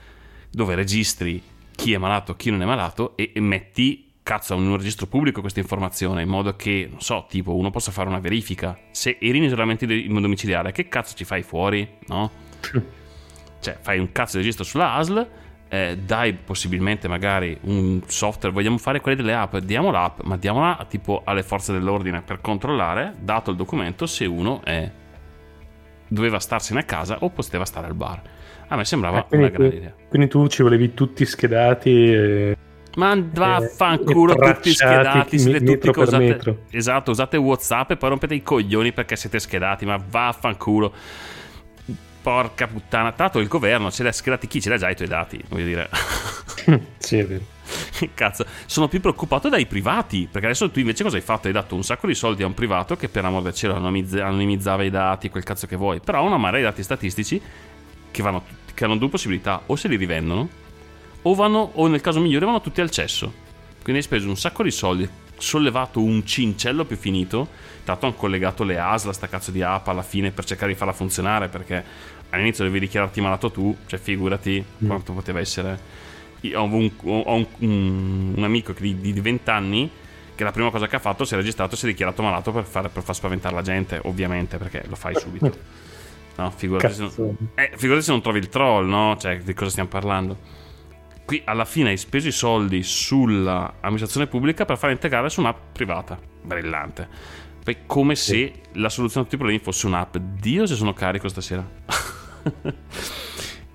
dove 0.51 0.75
registri 0.75 1.41
chi 1.75 1.93
è 1.93 1.97
malato, 1.97 2.35
chi 2.35 2.49
non 2.49 2.61
è 2.61 2.65
malato 2.65 3.15
e, 3.15 3.31
e 3.33 3.39
metti 3.39 4.05
cazzo 4.23 4.53
in 4.55 4.67
un 4.67 4.77
registro 4.77 5.05
pubblico 5.07 5.41
questa 5.41 5.59
informazione 5.59 6.21
in 6.23 6.29
modo 6.29 6.55
che, 6.55 6.87
non 6.89 7.01
so, 7.01 7.25
tipo 7.29 7.55
uno 7.55 7.69
possa 7.71 7.91
fare 7.91 8.09
una 8.09 8.19
verifica. 8.19 8.77
Se 8.91 9.17
eri 9.19 9.37
in 9.37 9.43
isolamento 9.45 9.85
domiciliare, 9.85 10.71
che 10.71 10.87
cazzo 10.87 11.15
ci 11.15 11.23
fai 11.25 11.41
fuori, 11.41 11.87
no? 12.07 12.29
Cioè, 13.59 13.77
fai 13.81 13.99
un 13.99 14.11
cazzo 14.11 14.33
di 14.33 14.43
registro 14.43 14.63
sulla 14.63 14.93
ASL, 14.93 15.29
eh, 15.69 15.97
dai 16.03 16.33
possibilmente 16.33 17.07
magari 17.07 17.57
un 17.61 18.01
software, 18.07 18.53
vogliamo 18.53 18.77
fare 18.77 18.99
quelli 19.01 19.17
delle 19.17 19.33
app, 19.33 19.55
diamo 19.57 19.91
l'app, 19.91 20.21
ma 20.23 20.35
diamola 20.35 20.85
tipo 20.89 21.21
alle 21.23 21.43
forze 21.43 21.71
dell'ordine 21.71 22.21
per 22.21 22.41
controllare, 22.41 23.13
dato 23.19 23.51
il 23.51 23.55
documento, 23.57 24.05
se 24.07 24.25
uno 24.25 24.61
è, 24.63 24.91
doveva 26.07 26.39
starsene 26.39 26.79
a 26.79 26.83
casa 26.83 27.17
o 27.21 27.29
poteva 27.29 27.65
stare 27.65 27.85
al 27.87 27.93
bar. 27.93 28.21
A 28.67 28.75
me 28.75 28.85
sembrava 28.85 29.23
quindi, 29.23 29.47
una 29.47 29.55
grande 29.55 29.75
idea. 29.75 29.95
quindi 30.07 30.27
tu 30.27 30.47
ci 30.47 30.61
volevi 30.63 30.93
tutti 30.93 31.25
schedati 31.25 31.89
e 32.13 32.57
Ma 32.95 33.15
vaffanculo 33.15 34.33
Eh, 34.33 34.53
tutti 34.53 34.73
schedati, 34.73 35.37
siete 35.39 35.63
tutti 35.63 35.89
metro. 36.17 36.65
esatto, 36.71 37.11
usate 37.11 37.37
Whatsapp 37.37 37.91
e 37.91 37.97
poi 37.97 38.09
rompete 38.09 38.33
i 38.35 38.41
coglioni 38.41 38.91
perché 38.91 39.15
siete 39.15 39.39
schedati, 39.39 39.85
ma 39.85 39.97
vaffanculo. 39.97 40.93
Porca 42.21 42.67
puttana, 42.67 43.13
l'altro 43.15 43.39
il 43.39 43.47
governo 43.47 43.91
ce 43.91 44.03
l'ha 44.03 44.11
schedati 44.11 44.47
chi 44.47 44.61
ce 44.61 44.69
l'ha 44.69 44.77
già 44.77 44.89
i 44.89 44.95
tuoi 44.95 45.07
dati, 45.07 45.41
voglio 45.47 45.65
dire. 45.65 45.89
Sì, 46.97 47.17
è 47.17 47.25
vero. 47.25 47.43
Cazzo, 48.13 48.45
sono 48.65 48.87
più 48.87 48.99
preoccupato 48.99 49.49
dai 49.49 49.65
privati. 49.65 50.27
Perché 50.31 50.47
adesso 50.47 50.69
tu 50.69 50.79
invece 50.79 51.03
cosa 51.03 51.15
hai 51.15 51.21
fatto? 51.21 51.47
Hai 51.47 51.53
dato 51.53 51.75
un 51.75 51.83
sacco 51.83 52.07
di 52.07 52.13
soldi 52.13 52.43
a 52.43 52.45
un 52.45 52.53
privato 52.53 52.95
che 52.95 53.09
per 53.09 53.25
amor 53.25 53.41
del 53.43 53.53
cielo 53.53 53.75
anonimizz- 53.75 54.19
anonimizzava 54.19 54.83
i 54.83 54.89
dati, 54.89 55.29
quel 55.29 55.43
cazzo 55.43 55.67
che 55.67 55.75
vuoi. 55.75 55.99
Però 55.99 56.19
ha 56.19 56.21
una 56.21 56.37
marea 56.37 56.59
di 56.59 56.65
dati 56.65 56.83
statistici 56.83 57.41
che, 58.11 58.21
vanno, 58.21 58.43
che 58.73 58.83
hanno 58.85 58.97
due 58.97 59.09
possibilità: 59.09 59.63
o 59.65 59.75
se 59.75 59.87
li 59.87 59.95
rivendono, 59.95 60.47
o 61.21 61.33
vanno, 61.33 61.71
o 61.73 61.87
nel 61.87 62.01
caso 62.01 62.19
migliore, 62.19 62.45
vanno 62.45 62.61
tutti 62.61 62.81
al 62.81 62.91
cesso. 62.91 63.31
Quindi 63.81 64.01
hai 64.01 64.03
speso 64.03 64.27
un 64.27 64.37
sacco 64.37 64.63
di 64.63 64.71
soldi, 64.71 65.09
sollevato 65.39 66.01
un 66.01 66.25
cincello 66.25 66.85
più 66.85 66.95
finito. 66.97 67.47
Tanto 67.83 68.05
hanno 68.05 68.15
collegato 68.15 68.63
le 68.63 68.77
ASL, 68.79 69.11
sta 69.11 69.27
cazzo 69.27 69.51
di 69.51 69.61
app 69.61 69.87
alla 69.87 70.03
fine 70.03 70.31
per 70.31 70.45
cercare 70.45 70.71
di 70.71 70.77
farla 70.77 70.93
funzionare. 70.93 71.47
Perché 71.47 71.83
all'inizio 72.29 72.63
dovevi 72.65 72.85
dichiararti 72.85 73.21
malato 73.21 73.49
tu, 73.51 73.75
cioè 73.87 73.99
figurati 73.99 74.63
quanto 74.85 75.13
poteva 75.13 75.39
essere. 75.39 75.79
Io 76.41 76.59
ho 76.59 76.63
un, 76.63 76.91
ho 77.03 77.33
un- 77.35 77.47
un- 77.59 78.33
un 78.37 78.43
amico 78.43 78.73
di, 78.77 78.99
di 78.99 79.11
20 79.19 79.49
anni 79.49 79.89
che 80.35 80.43
la 80.45 80.51
prima 80.51 80.69
cosa 80.69 80.87
che 80.87 80.95
ha 80.95 80.99
fatto 80.99 81.25
si 81.25 81.33
è 81.33 81.37
registrato 81.37 81.73
e 81.75 81.77
si 81.77 81.85
è 81.85 81.89
dichiarato 81.89 82.21
malato 82.21 82.51
per, 82.53 82.63
fare- 82.63 82.87
per 82.87 83.03
far 83.03 83.13
spaventare 83.15 83.53
la 83.55 83.61
gente, 83.61 83.99
ovviamente, 84.03 84.57
perché 84.57 84.83
lo 84.87 84.95
fai 84.95 85.15
subito. 85.15 85.51
No, 86.39 86.49
figurati 86.51 86.93
se, 86.93 87.01
non, 87.01 87.35
eh, 87.55 87.71
figurati 87.75 88.01
se 88.05 88.11
non 88.11 88.21
trovi 88.21 88.39
il 88.39 88.47
troll, 88.47 88.87
no? 88.87 89.17
Cioè, 89.19 89.39
di 89.39 89.53
cosa 89.53 89.71
stiamo 89.71 89.89
parlando? 89.89 90.37
Qui 91.29 91.43
alla 91.45 91.63
fine 91.63 91.89
hai 91.89 91.97
speso 91.97 92.27
i 92.27 92.31
soldi 92.31 92.81
sull'amministrazione 92.81 94.25
pubblica 94.25 94.65
per 94.65 94.79
far 94.79 94.89
integrare 94.89 95.29
su 95.29 95.41
un'app 95.41 95.57
privata. 95.73 96.17
Brillante. 96.41 97.07
Poi 97.63 97.77
come 97.85 98.15
se 98.15 98.51
la 98.73 98.89
soluzione 98.89 99.21
a 99.21 99.29
tutti 99.29 99.35
i 99.35 99.37
problemi 99.37 99.59
fosse 99.63 99.85
un'app. 99.85 100.17
Dio 100.17 100.65
se 100.65 100.73
sono 100.73 100.91
carico 100.93 101.27
stasera. 101.27 101.63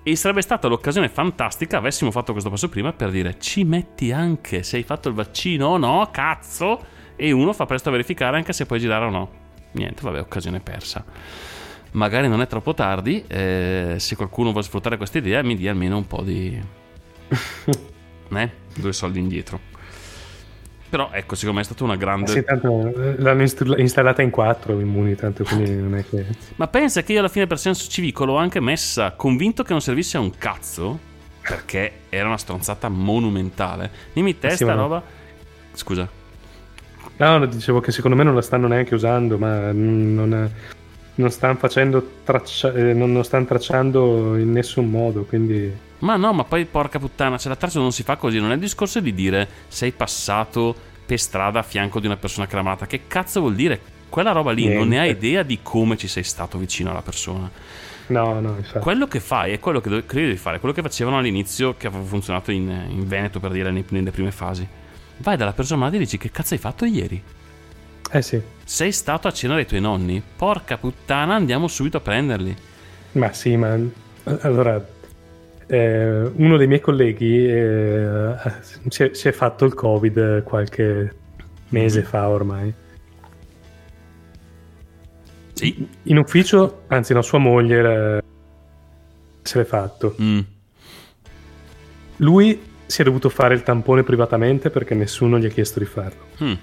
E 0.07 0.15
sarebbe 0.17 0.41
stata 0.41 0.67
l'occasione 0.67 1.07
fantastica, 1.09 1.77
avessimo 1.77 2.11
fatto 2.11 2.31
questo 2.33 2.51
passo 2.51 2.69
prima, 2.69 2.93
per 2.93 3.09
dire 3.09 3.39
ci 3.39 3.63
metti 3.63 4.11
anche 4.11 4.61
se 4.61 4.75
hai 4.75 4.83
fatto 4.83 5.07
il 5.09 5.15
vaccino 5.15 5.67
o 5.67 5.77
no, 5.77 6.09
cazzo, 6.11 6.79
e 7.15 7.31
uno 7.31 7.53
fa 7.53 7.65
presto 7.65 7.89
a 7.89 7.91
verificare 7.93 8.37
anche 8.37 8.53
se 8.53 8.67
puoi 8.67 8.79
girare 8.79 9.05
o 9.05 9.09
no. 9.09 9.29
Niente, 9.71 10.03
vabbè, 10.03 10.19
occasione 10.19 10.59
persa. 10.59 11.03
Magari 11.93 12.27
non 12.27 12.41
è 12.41 12.47
troppo 12.47 12.75
tardi, 12.75 13.23
eh, 13.25 13.95
se 13.97 14.15
qualcuno 14.15 14.49
vuole 14.49 14.65
sfruttare 14.65 14.97
questa 14.97 15.17
idea 15.17 15.41
mi 15.41 15.55
dia 15.55 15.71
almeno 15.71 15.95
un 15.97 16.05
po' 16.05 16.21
di... 16.21 16.83
eh? 18.35 18.49
Due 18.75 18.93
soldi 18.93 19.19
indietro. 19.19 19.73
Però 20.87 21.09
ecco, 21.11 21.35
secondo 21.35 21.55
me 21.57 21.61
è 21.61 21.65
stata 21.65 21.83
una 21.83 21.95
grande... 21.95 22.31
Sì, 22.31 22.43
tanto 22.43 22.87
eh, 22.95 23.15
l'hanno 23.17 23.41
inst- 23.41 23.73
installata 23.77 24.21
in 24.21 24.29
quattro 24.29 24.79
Immuni, 24.79 25.15
tanto 25.15 25.43
quindi 25.43 25.73
non 25.75 25.95
è 25.95 26.05
che... 26.07 26.25
Ma 26.55 26.67
pensa 26.67 27.01
che 27.03 27.13
io 27.13 27.19
alla 27.19 27.27
fine 27.27 27.47
per 27.47 27.59
senso 27.59 27.89
civico 27.89 28.23
l'ho 28.23 28.37
anche 28.37 28.59
messa 28.59 29.11
convinto 29.11 29.63
che 29.63 29.71
non 29.71 29.81
servisse 29.81 30.17
a 30.17 30.21
un 30.21 30.31
cazzo, 30.37 30.99
perché 31.41 31.91
era 32.09 32.27
una 32.27 32.37
stronzata 32.37 32.87
monumentale. 32.87 33.91
Dimmi 34.13 34.37
te 34.39 34.51
Sì, 34.51 34.55
sta 34.57 34.65
ma- 34.67 34.73
roba... 34.75 35.03
Scusa. 35.73 36.07
No, 37.17 37.45
dicevo 37.45 37.79
che 37.79 37.91
secondo 37.91 38.15
me 38.15 38.23
non 38.23 38.35
la 38.35 38.41
stanno 38.41 38.67
neanche 38.67 38.93
usando, 38.93 39.37
ma 39.37 39.71
non, 39.71 40.51
non 41.15 41.31
stanno 41.31 41.55
facendo 41.55 42.05
traccia- 42.23 42.73
eh, 42.73 42.93
non, 42.93 43.11
non 43.11 43.23
stanno 43.23 43.45
tracciando 43.45 44.37
in 44.37 44.51
nessun 44.51 44.89
modo, 44.89 45.23
quindi... 45.23 45.71
Ma 45.99 46.17
no, 46.17 46.33
ma 46.33 46.43
poi 46.43 46.65
porca 46.65 46.99
puttana, 46.99 47.37
cioè 47.37 47.49
la 47.49 47.55
traccia 47.55 47.79
non 47.79 47.91
si 47.91 48.03
fa 48.03 48.15
così, 48.17 48.39
non 48.39 48.51
è 48.51 48.55
il 48.55 48.59
discorso 48.59 48.99
di 48.99 49.13
dire 49.13 49.47
sei 49.67 49.91
passato 49.91 50.75
per 51.05 51.19
strada 51.19 51.59
a 51.59 51.63
fianco 51.63 51.99
di 51.99 52.05
una 52.05 52.17
persona 52.17 52.47
malata. 52.51 52.85
Che 52.85 53.01
cazzo 53.07 53.39
vuol 53.39 53.55
dire? 53.55 53.79
Quella 54.09 54.31
roba 54.31 54.51
lì 54.51 54.67
non 54.73 54.87
ne 54.87 54.99
hai 54.99 55.05
Niente. 55.07 55.25
idea 55.25 55.43
di 55.43 55.59
come 55.61 55.97
ci 55.97 56.07
sei 56.07 56.23
stato 56.23 56.57
vicino 56.57 56.91
alla 56.91 57.01
persona. 57.01 57.49
No, 58.07 58.39
no, 58.39 58.55
infatti. 58.57 58.79
Quello 58.79 59.07
che 59.07 59.19
fai 59.19 59.53
è 59.53 59.59
quello 59.59 59.81
che 59.81 59.89
do- 59.89 60.05
che 60.05 60.15
devi 60.15 60.35
fare, 60.35 60.59
quello 60.59 60.75
che 60.75 60.81
facevano 60.81 61.17
all'inizio, 61.17 61.75
che 61.75 61.87
aveva 61.87 62.03
funzionato 62.03 62.51
in, 62.51 62.69
in 62.89 63.07
Veneto 63.07 63.39
per 63.39 63.51
dire 63.51 63.71
nelle 63.71 64.11
prime 64.11 64.31
fasi. 64.31 64.67
Vai 65.17 65.37
dalla 65.37 65.53
persona 65.53 65.87
e 65.87 65.97
dici 65.97 66.17
che 66.17 66.29
cazzo 66.29 66.53
hai 66.53 66.59
fatto 66.59 66.85
ieri? 66.85 67.21
Eh 68.11 68.21
sì, 68.21 68.41
Sei 68.63 68.91
stato 68.91 69.27
a 69.27 69.31
cena 69.31 69.55
dai 69.55 69.65
tuoi 69.65 69.81
nonni? 69.81 70.21
Porca 70.35 70.77
puttana, 70.77 71.35
andiamo 71.35 71.67
subito 71.67 71.97
a 71.97 72.01
prenderli. 72.01 72.55
ma 73.13 73.31
sì, 73.33 73.55
ma... 73.57 73.77
Allora, 74.41 74.83
eh, 75.67 76.31
uno 76.35 76.57
dei 76.57 76.67
miei 76.67 76.79
colleghi 76.81 77.47
eh, 77.47 78.35
si, 78.89 79.03
è, 79.03 79.13
si 79.13 79.27
è 79.27 79.31
fatto 79.31 79.65
il 79.65 79.73
Covid 79.73 80.43
qualche 80.43 81.15
mese 81.69 82.01
fa 82.03 82.27
ormai. 82.29 82.73
Sì. 85.53 85.87
In 86.03 86.17
ufficio, 86.17 86.83
anzi 86.87 87.13
no, 87.13 87.21
sua 87.21 87.37
moglie 87.37 87.75
era- 87.77 88.23
se 89.41 89.57
l'è 89.59 89.63
fatto. 89.63 90.15
Mm. 90.21 90.39
Lui 92.17 92.61
si 92.85 93.01
è 93.01 93.03
dovuto 93.03 93.29
fare 93.29 93.53
il 93.53 93.63
tampone 93.63 94.03
privatamente 94.03 94.69
perché 94.69 94.95
nessuno 94.95 95.37
gli 95.37 95.45
ha 95.45 95.49
chiesto 95.49 95.79
di 95.79 95.85
farlo. 95.85 96.25
Mm. 96.43 96.53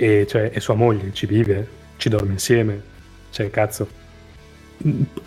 E 0.00 0.26
cioè, 0.28 0.50
è 0.50 0.60
sua 0.60 0.74
moglie, 0.74 1.10
ci 1.12 1.26
vive, 1.26 1.66
ci 1.96 2.08
dorme 2.08 2.32
insieme. 2.32 2.80
Cioè, 3.30 3.50
cazzo. 3.50 3.88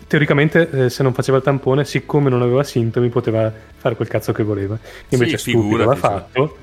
Teoricamente, 0.06 0.68
eh, 0.70 0.90
se 0.90 1.02
non 1.02 1.12
faceva 1.12 1.36
il 1.36 1.42
tampone, 1.42 1.84
siccome 1.84 2.30
non 2.30 2.40
aveva 2.40 2.64
sintomi, 2.64 3.10
poteva 3.10 3.52
fare 3.76 3.94
quel 3.96 4.08
cazzo 4.08 4.32
che 4.32 4.42
voleva. 4.42 4.78
Invece, 5.10 5.36
Sì, 5.36 5.50
stupido 5.50 5.76
l'ha 5.84 5.94
figurati, 5.94 6.00
cioè. 6.32 6.46
fatto, 6.48 6.58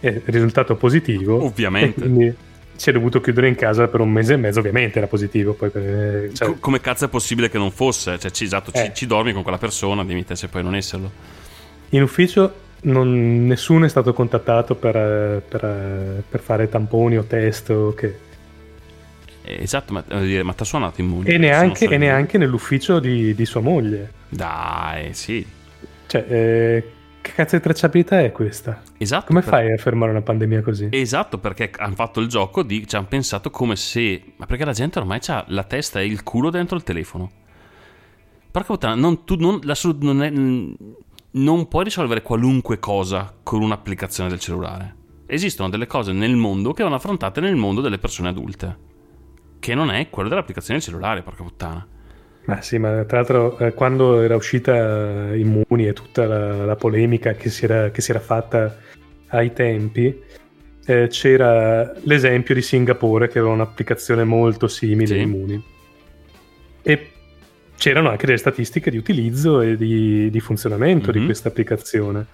Eh. 0.00 0.08
è 0.10 0.22
risultato 0.26 0.76
positivo. 0.76 1.42
Ovviamente. 1.42 2.00
Quindi 2.02 2.34
si 2.76 2.90
è 2.90 2.92
dovuto 2.92 3.20
chiudere 3.22 3.48
in 3.48 3.54
casa 3.54 3.88
per 3.88 4.00
un 4.00 4.10
mese 4.10 4.34
e 4.34 4.36
mezzo. 4.36 4.58
Ovviamente 4.58 4.98
era 4.98 5.06
positivo. 5.06 5.54
Poi 5.54 5.70
per- 5.70 6.30
cioè, 6.34 6.48
Co- 6.48 6.56
come 6.60 6.80
cazzo 6.82 7.06
è 7.06 7.08
possibile 7.08 7.48
che 7.48 7.56
non 7.56 7.70
fosse? 7.70 8.18
Cioè, 8.18 8.30
ci, 8.30 8.44
esatto, 8.44 8.72
ci, 8.72 8.78
Eh. 8.82 8.92
ci 8.94 9.06
dormi 9.06 9.32
con 9.32 9.42
quella 9.42 9.58
persona, 9.58 10.04
dimmi 10.04 10.24
te 10.26 10.36
se 10.36 10.48
puoi 10.48 10.62
non 10.62 10.74
esserlo. 10.74 11.10
In 11.90 12.02
ufficio 12.02 12.52
non- 12.84 13.46
nessuno 13.46 13.84
è 13.84 13.88
stato 13.88 14.12
contattato 14.12 14.74
per, 14.74 14.96
eh, 14.96 15.42
per, 15.46 15.64
eh, 15.64 16.22
per 16.28 16.40
fare 16.40 16.68
tamponi 16.68 17.18
o 17.18 17.24
test 17.24 17.70
o 17.70 17.92
che. 17.94 18.18
Eh, 19.42 19.62
esatto, 19.62 19.92
ma, 19.92 20.04
dire, 20.20 20.42
ma 20.42 20.54
t'ha 20.54 20.64
suonato 20.64 21.00
immune. 21.00 21.28
E 21.28 21.36
neanche, 21.36 21.86
e 21.86 21.98
neanche 21.98 22.38
nell'ufficio 22.38 22.98
di, 22.98 23.34
di 23.34 23.44
sua 23.44 23.60
moglie. 23.60 24.10
Dai, 24.28 25.12
sì. 25.12 25.46
Cioè, 26.06 26.24
eh, 26.28 26.90
che 27.20 27.32
cazzo 27.32 27.56
di 27.56 27.62
tracciabilità 27.62 28.20
è 28.20 28.32
questa? 28.32 28.82
Esatto. 28.96 29.26
Come 29.26 29.40
per- 29.40 29.48
fai 29.48 29.72
a 29.72 29.76
fermare 29.76 30.10
una 30.10 30.22
pandemia 30.22 30.62
così? 30.62 30.88
Esatto, 30.90 31.38
perché 31.38 31.70
hanno 31.76 31.94
fatto 31.94 32.20
il 32.20 32.28
gioco 32.28 32.62
di. 32.62 32.86
ci 32.86 32.96
hanno 32.96 33.06
pensato 33.06 33.50
come 33.50 33.76
se. 33.76 34.22
Ma 34.36 34.46
perché 34.46 34.64
la 34.64 34.72
gente 34.72 34.98
ormai 34.98 35.20
ha 35.26 35.44
la 35.48 35.64
testa 35.64 36.00
e 36.00 36.06
il 36.06 36.22
culo 36.22 36.50
dentro 36.50 36.76
il 36.76 36.82
telefono. 36.82 37.30
Porca 38.50 38.68
puttana, 38.68 38.94
non, 38.94 39.24
tu, 39.24 39.34
non, 39.34 39.58
la 39.62 39.74
non, 40.00 40.22
è- 40.22 40.30
non 41.36 41.66
puoi 41.68 41.84
risolvere 41.84 42.22
qualunque 42.22 42.78
cosa 42.78 43.34
con 43.42 43.62
un'applicazione 43.62 44.28
del 44.28 44.38
cellulare. 44.38 44.94
Esistono 45.26 45.68
delle 45.68 45.86
cose 45.86 46.12
nel 46.12 46.36
mondo 46.36 46.72
che 46.72 46.82
vanno 46.82 46.94
affrontate 46.94 47.40
nel 47.40 47.56
mondo 47.56 47.80
delle 47.80 47.98
persone 47.98 48.28
adulte. 48.28 48.76
Che 49.58 49.74
non 49.74 49.90
è 49.90 50.10
quello 50.10 50.28
dell'applicazione 50.28 50.78
del 50.78 50.88
cellulare, 50.88 51.22
porca 51.22 51.42
puttana. 51.42 51.86
Ma 52.46 52.60
sì, 52.60 52.78
ma 52.78 53.04
tra 53.04 53.18
l'altro 53.18 53.58
eh, 53.58 53.72
quando 53.72 54.20
era 54.20 54.36
uscita 54.36 55.30
eh, 55.32 55.38
Immuni 55.38 55.86
e 55.86 55.92
tutta 55.94 56.26
la, 56.26 56.66
la 56.66 56.76
polemica 56.76 57.32
che 57.32 57.48
si, 57.48 57.64
era, 57.64 57.90
che 57.90 58.02
si 58.02 58.10
era 58.10 58.20
fatta 58.20 58.76
ai 59.28 59.52
tempi, 59.54 60.14
eh, 60.84 61.06
c'era 61.08 61.90
l'esempio 62.02 62.54
di 62.54 62.60
Singapore 62.62 63.28
che 63.28 63.38
aveva 63.38 63.54
un'applicazione 63.54 64.24
molto 64.24 64.68
simile 64.68 65.06
Sì. 65.06 65.14
a 65.14 65.22
Immuni. 65.22 65.64
E 66.82 67.08
c'erano 67.84 68.08
anche 68.08 68.24
delle 68.24 68.38
statistiche 68.38 68.90
di 68.90 68.96
utilizzo 68.96 69.60
e 69.60 69.76
di, 69.76 70.30
di 70.30 70.40
funzionamento 70.40 71.10
di 71.12 71.18
Mhm. 71.18 71.24
questa 71.26 71.48
applicazione. 71.48 72.24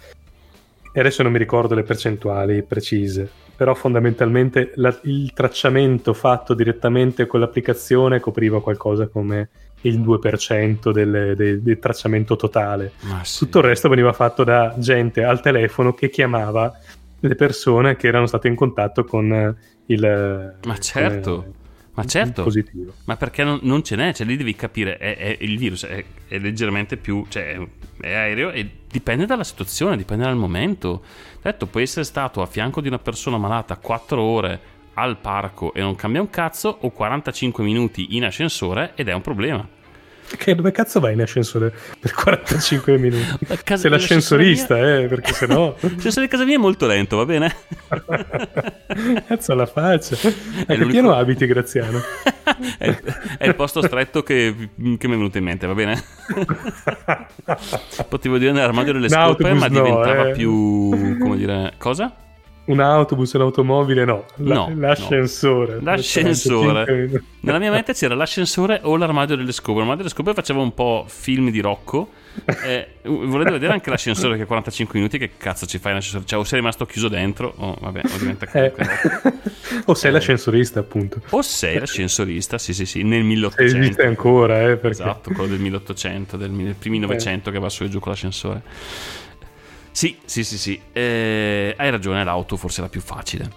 E 0.92 1.00
adesso 1.00 1.24
non 1.24 1.32
mi 1.32 1.38
ricordo 1.38 1.74
le 1.74 1.82
percentuali 1.82 2.62
precise, 2.62 3.28
però 3.56 3.74
fondamentalmente 3.74 4.70
la- 4.76 4.96
il 5.02 5.32
tracciamento 5.32 6.12
fatto 6.14 6.54
direttamente 6.54 7.26
con 7.26 7.40
l'applicazione 7.40 8.20
copriva 8.20 8.62
qualcosa 8.62 9.08
come 9.08 9.48
il 9.80 9.98
2% 10.00 10.92
del, 10.92 11.34
del- 11.36 11.60
del 11.62 11.78
tracciamento 11.80 12.36
totale. 12.36 12.92
Sì. 13.24 13.38
Tutto 13.38 13.58
il 13.58 13.64
resto 13.64 13.88
veniva 13.88 14.12
fatto 14.12 14.44
da 14.44 14.76
gente 14.78 15.24
al 15.24 15.40
telefono 15.40 15.94
che 15.94 16.10
chiamava 16.10 16.72
le 17.18 17.34
persone 17.34 17.96
che 17.96 18.06
erano 18.06 18.26
state 18.26 18.46
in 18.46 18.54
contatto 18.54 19.02
con 19.02 19.32
eh, 19.32 19.54
il, 19.86 20.54
Ma 20.64 20.78
certo, 20.78 21.44
eh, 21.44 21.59
ma 22.02 22.08
certo. 22.08 22.42
positivo. 22.42 22.92
Ma 23.04 23.16
perché 23.16 23.44
non, 23.44 23.58
non 23.62 23.82
ce 23.82 23.96
n'è? 23.96 24.12
Cioè, 24.12 24.26
lì 24.26 24.36
devi 24.36 24.54
capire, 24.54 24.96
è, 24.98 25.16
è- 25.16 25.36
il 25.40 25.58
virus 25.58 25.84
è, 25.84 26.04
è 26.28 26.38
leggermente 26.38 26.96
più, 26.96 27.24
cioè, 27.28 27.54
è, 27.54 27.68
è 28.00 28.12
aereo 28.12 28.50
e 28.50 28.68
dipende 28.88 29.26
dalla 29.26 29.44
situazione, 29.44 29.96
dipende 29.96 30.24
dal 30.24 30.36
momento. 30.36 31.02
Detto, 31.40 31.66
puoi 31.66 31.84
essere 31.84 32.04
stato 32.04 32.42
a 32.42 32.46
fianco 32.46 32.80
di 32.80 32.88
una 32.88 32.98
persona 32.98 33.38
malata 33.38 33.76
4 33.76 34.20
ore 34.20 34.60
al 34.94 35.16
parco 35.18 35.72
e 35.72 35.80
non 35.80 35.94
cambia 35.94 36.20
un 36.20 36.30
cazzo, 36.30 36.78
o 36.80 36.90
45 36.90 37.64
minuti 37.64 38.16
in 38.16 38.24
ascensore 38.24 38.92
ed 38.94 39.08
è 39.08 39.12
un 39.12 39.22
problema. 39.22 39.66
Che 40.36 40.54
dove 40.54 40.70
cazzo 40.70 41.00
vai 41.00 41.14
in 41.14 41.20
ascensore 41.20 41.72
per 41.98 42.12
45 42.12 42.96
minuti? 42.98 43.46
Casa- 43.64 43.82
Sei 43.82 43.90
l'ascensorista, 43.90 44.76
l'ascensore 44.76 45.04
eh, 45.04 45.08
perché 45.08 45.32
sennò... 45.32 45.74
L'ascensore 45.80 46.26
di 46.26 46.30
casa 46.30 46.44
mia 46.44 46.54
è 46.54 46.58
molto 46.58 46.86
lento, 46.86 47.16
va 47.16 47.24
bene? 47.24 47.54
cazzo 49.26 49.52
alla 49.52 49.66
faccia. 49.66 50.16
A 50.66 50.74
che 50.74 50.86
piano 50.86 51.14
abiti, 51.14 51.46
Graziano? 51.46 52.00
è, 52.78 53.00
è 53.38 53.46
il 53.46 53.54
posto 53.54 53.82
stretto 53.82 54.22
che, 54.22 54.54
che 54.56 54.68
mi 54.76 54.96
è 54.96 55.16
venuto 55.16 55.38
in 55.38 55.44
mente, 55.44 55.66
va 55.66 55.74
bene? 55.74 56.02
Potevo 58.08 58.38
dire 58.38 58.52
nell'armadio 58.52 58.92
delle 58.92 59.06
Un 59.06 59.10
scope, 59.10 59.52
ma 59.52 59.66
no, 59.66 59.82
diventava 59.82 60.28
eh. 60.28 60.32
più... 60.32 61.18
come 61.18 61.36
dire... 61.36 61.74
cosa? 61.78 62.14
Un 62.70 62.78
autobus, 62.80 63.32
un'automobile, 63.32 64.04
no. 64.04 64.24
La- 64.36 64.54
No, 64.54 64.72
l'ascensore. 64.76 65.78
L'ascensore. 65.82 66.84
45 66.84 66.94
minuti. 66.94 67.24
Nella 67.40 67.58
mia 67.58 67.70
mente 67.70 67.94
c'era 67.94 68.14
l'ascensore 68.14 68.80
o 68.82 68.96
l'armadio 68.96 69.34
delle 69.34 69.52
scope. 69.52 69.78
L'armadio 69.78 70.02
delle 70.04 70.14
scope 70.14 70.34
faceva 70.34 70.60
un 70.60 70.72
po' 70.74 71.04
film 71.08 71.50
di 71.50 71.60
Rocco. 71.60 72.10
Eh, 72.64 72.86
volete 73.02 73.50
vedere 73.50 73.72
anche 73.72 73.90
l'ascensore 73.90 74.36
che 74.36 74.44
45 74.46 74.96
minuti? 74.98 75.18
Che 75.18 75.32
cazzo 75.36 75.66
ci 75.66 75.78
fai 75.78 75.90
in 75.92 75.98
ascensore? 75.98 76.24
Cioè, 76.26 76.38
o 76.38 76.44
sei 76.44 76.60
rimasto 76.60 76.86
chiuso 76.86 77.08
dentro, 77.08 77.52
o 77.56 77.76
vabbè, 77.80 78.02
o 78.04 78.18
diventa 78.18 78.46
Eh. 78.52 78.72
o 79.86 79.94
sei 79.94 80.12
l'ascensorista, 80.12 80.78
appunto. 80.78 81.20
O 81.30 81.42
sei 81.42 81.80
l'ascensorista, 81.80 82.56
sì, 82.56 82.72
sì, 82.72 82.86
sì, 82.86 83.02
nel 83.02 83.20
Se 83.22 83.26
1800. 83.26 83.76
esiste 83.78 84.06
ancora, 84.06 84.60
eh, 84.62 84.76
perché... 84.76 85.02
Esatto, 85.02 85.32
quello 85.32 85.50
del 85.50 85.58
1800, 85.58 86.36
del 86.36 86.50
mille- 86.50 86.76
primi 86.78 87.00
900 87.00 87.50
che 87.50 87.58
va 87.58 87.68
su 87.68 87.82
e 87.82 87.88
giù 87.88 87.98
con 87.98 88.12
l'ascensore. 88.12 88.62
Sì, 90.00 90.18
sì, 90.24 90.44
sì, 90.44 90.56
sì. 90.56 90.80
Eh, 90.92 91.74
hai 91.76 91.90
ragione, 91.90 92.24
l'auto 92.24 92.56
forse 92.56 92.80
è 92.80 92.84
la 92.84 92.88
più 92.88 93.02
facile. 93.02 93.50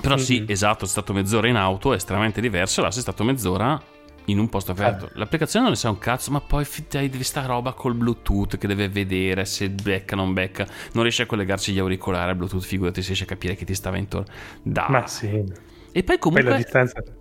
Però 0.00 0.16
sì, 0.16 0.40
Mhm. 0.40 0.46
esatto, 0.48 0.84
è 0.84 0.88
stato 0.88 1.12
mezz'ora 1.12 1.46
in 1.46 1.54
auto, 1.56 1.92
è 1.92 1.96
estremamente 1.96 2.40
diverso. 2.40 2.82
Là 2.82 2.90
sei 2.90 3.02
stato 3.02 3.22
mezz'ora 3.22 3.80
in 4.26 4.38
un 4.40 4.48
posto 4.48 4.72
aperto. 4.72 5.10
L'applicazione 5.14 5.64
non 5.66 5.74
ne 5.74 5.78
sa 5.78 5.88
un 5.90 5.98
cazzo, 5.98 6.32
ma 6.32 6.40
poi 6.40 6.64
fi- 6.64 6.86
dai, 6.90 7.08
devi 7.08 7.22
sta 7.22 7.46
roba 7.46 7.74
col 7.74 7.94
Bluetooth 7.94 8.56
che 8.58 8.66
deve 8.66 8.88
vedere 8.88 9.44
se 9.44 9.70
becca 9.70 10.14
o 10.14 10.18
non 10.18 10.32
becca. 10.32 10.66
Non 10.94 11.02
riesce 11.04 11.22
a 11.22 11.26
collegarci 11.26 11.72
gli 11.72 11.78
auricolari 11.78 12.30
al 12.30 12.36
Bluetooth, 12.36 12.64
figurati 12.64 13.00
se 13.00 13.08
riesce 13.08 13.24
a 13.24 13.28
capire 13.28 13.54
chi 13.54 13.64
ti 13.64 13.74
stava 13.74 13.98
intorno. 13.98 14.32
Dai. 14.62 14.90
Ma 14.90 15.06
sì. 15.06 15.44
E 15.92 16.02
poi 16.02 16.18
comunque... 16.18 16.50
la 16.50 16.56
distanza, 16.56 17.00
Per 17.02 17.12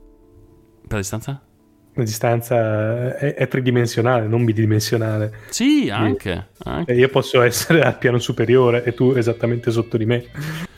la 0.89 0.97
distanza? 0.97 1.45
La 1.93 2.03
distanza 2.03 3.17
è, 3.17 3.33
è 3.35 3.47
tridimensionale, 3.47 4.27
non 4.27 4.45
bidimensionale. 4.45 5.31
Sì, 5.49 5.89
anche. 5.89 6.47
anche. 6.63 6.93
Io 6.93 7.09
posso 7.09 7.41
essere 7.41 7.81
al 7.81 7.97
piano 7.97 8.19
superiore 8.19 8.83
e 8.83 8.93
tu 8.93 9.13
esattamente 9.15 9.71
sotto 9.71 9.97
di 9.97 10.05
me. 10.05 10.25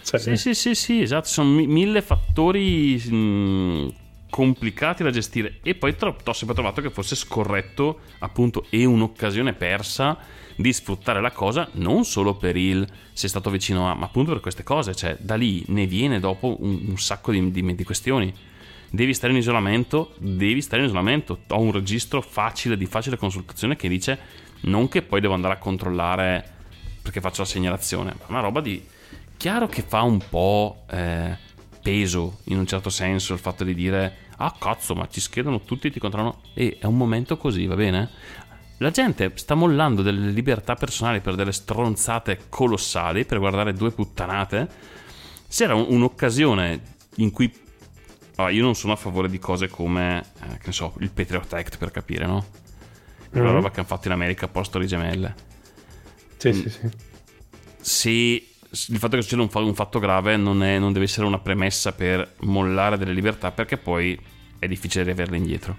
Cioè, 0.04 0.20
Sì, 0.20 0.36
sì, 0.38 0.54
sì, 0.54 0.76
sì, 0.76 1.02
esatto, 1.02 1.28
sono 1.28 1.50
mi- 1.50 1.68
mille 1.68 2.02
fattori 2.02 2.96
mh, 2.98 3.94
complicati 4.30 5.04
da 5.04 5.12
gestire 5.12 5.60
e 5.64 5.76
poi 5.76 5.96
tro- 5.96 6.16
ho 6.24 6.34
sempre 6.34 6.56
trovato 6.56 6.82
che 6.82 6.90
fosse 6.90 7.16
scorretto 7.16 8.00
appunto 8.20 8.66
e 8.70 8.84
un'occasione 8.86 9.54
persa 9.54 10.18
di 10.56 10.72
sfruttare 10.74 11.20
la 11.22 11.32
cosa 11.32 11.68
non 11.74 12.06
solo 12.06 12.36
per 12.36 12.56
il 12.56 12.88
sei 13.12 13.30
stato 13.30 13.50
vicino 13.50 13.90
a, 13.90 13.96
ma 13.96 14.06
appunto 14.06 14.32
per 14.32 14.42
queste 14.42 14.64
cose, 14.64 14.96
cioè 14.96 15.16
da 15.20 15.36
lì 15.36 15.64
ne 15.68 15.86
viene 15.86 16.20
dopo 16.20 16.58
un, 16.60 16.86
un 16.90 16.98
sacco 16.98 17.32
di, 17.32 17.52
di- 17.52 17.76
di 17.76 17.84
questioni. 17.84 18.34
Devi 18.96 19.16
stare 19.16 19.34
in 19.34 19.40
isolamento, 19.40 20.14
devi 20.20 20.62
stare 20.62 20.84
in 20.84 20.88
isolamento. 20.88 21.40
Ho 21.48 21.60
un 21.60 21.72
registro 21.72 22.22
facile 22.22 22.78
di 22.78 22.86
facile 22.86 23.18
consultazione 23.18 23.76
che 23.76 23.88
dice 23.88 24.20
non 24.66 24.88
che 24.88 25.02
poi 25.02 25.20
devo 25.20 25.34
andare 25.34 25.56
a 25.56 25.58
controllare 25.58 26.48
perché 27.02 27.20
faccio 27.20 27.42
la 27.42 27.48
segnalazione, 27.48 28.14
ma 28.20 28.26
una 28.28 28.42
roba 28.42 28.62
di 28.62 28.86
chiaro 29.36 29.66
che 29.66 29.82
fa 29.82 30.04
un 30.04 30.22
po' 30.30 30.84
eh, 30.92 31.36
peso 31.82 32.42
in 32.44 32.60
un 32.60 32.68
certo 32.68 32.92
senso 32.92 33.34
il 33.34 33.40
fatto 33.40 33.64
di 33.64 33.74
dire 33.74 34.18
ah 34.38 34.54
cazzo 34.60 34.94
ma 34.94 35.08
ci 35.10 35.22
schedano 35.22 35.62
tutti 35.62 35.90
ti 35.90 36.00
controllano. 36.00 36.42
E 36.54 36.78
è 36.80 36.86
un 36.86 36.96
momento 36.96 37.36
così 37.36 37.66
va 37.66 37.74
bene? 37.74 38.12
La 38.78 38.92
gente 38.92 39.32
sta 39.34 39.56
mollando 39.56 40.04
delle 40.04 40.30
libertà 40.30 40.76
personali 40.76 41.20
per 41.20 41.34
delle 41.34 41.52
stronzate 41.52 42.42
colossali 42.48 43.26
per 43.26 43.40
guardare 43.40 43.74
due 43.74 43.90
puttanate. 43.90 44.70
Se 45.48 45.64
era 45.64 45.74
un- 45.74 45.88
un'occasione 45.90 46.92
in 47.16 47.32
cui 47.32 47.63
ah, 48.46 48.50
io 48.50 48.64
non 48.64 48.76
sono 48.76 48.94
a 48.94 48.96
favore 48.96 49.30
di 49.30 49.40
cose 49.40 49.68
come 49.68 50.20
eh, 50.42 50.58
che 50.58 50.68
ne 50.68 50.72
so 50.72 50.94
il 51.00 51.10
Patriot 51.12 51.52
Act 51.54 51.78
per 51.78 51.92
capire 51.92 52.26
no? 52.26 52.46
Quella 53.30 53.48
Mhm. 53.48 53.54
roba 53.56 53.72
che 53.72 53.80
hanno 53.80 53.88
fatto 53.88 54.08
in 54.08 54.14
America 54.14 54.46
a 54.46 54.48
posto 54.50 54.78
di 54.80 54.88
gemelle. 54.88 55.34
Sì, 56.38 56.54
sì, 56.54 56.70
sì. 56.70 56.90
se 57.80 58.10
il 58.10 58.98
fatto 58.98 59.16
che 59.16 59.22
succeda 59.22 59.42
un, 59.44 59.50
un 59.54 59.76
fatto 59.76 60.00
grave 60.00 60.36
non, 60.36 60.64
è- 60.64 60.80
non 60.80 60.94
deve 60.94 61.06
essere 61.06 61.26
una 61.26 61.40
premessa 61.40 61.92
per 61.94 62.36
mollare 62.42 62.98
delle 62.98 63.14
libertà 63.14 63.52
perché 63.52 63.78
poi 63.78 64.20
è 64.60 64.68
difficile 64.68 65.04
riaverle 65.04 65.38
indietro. 65.38 65.76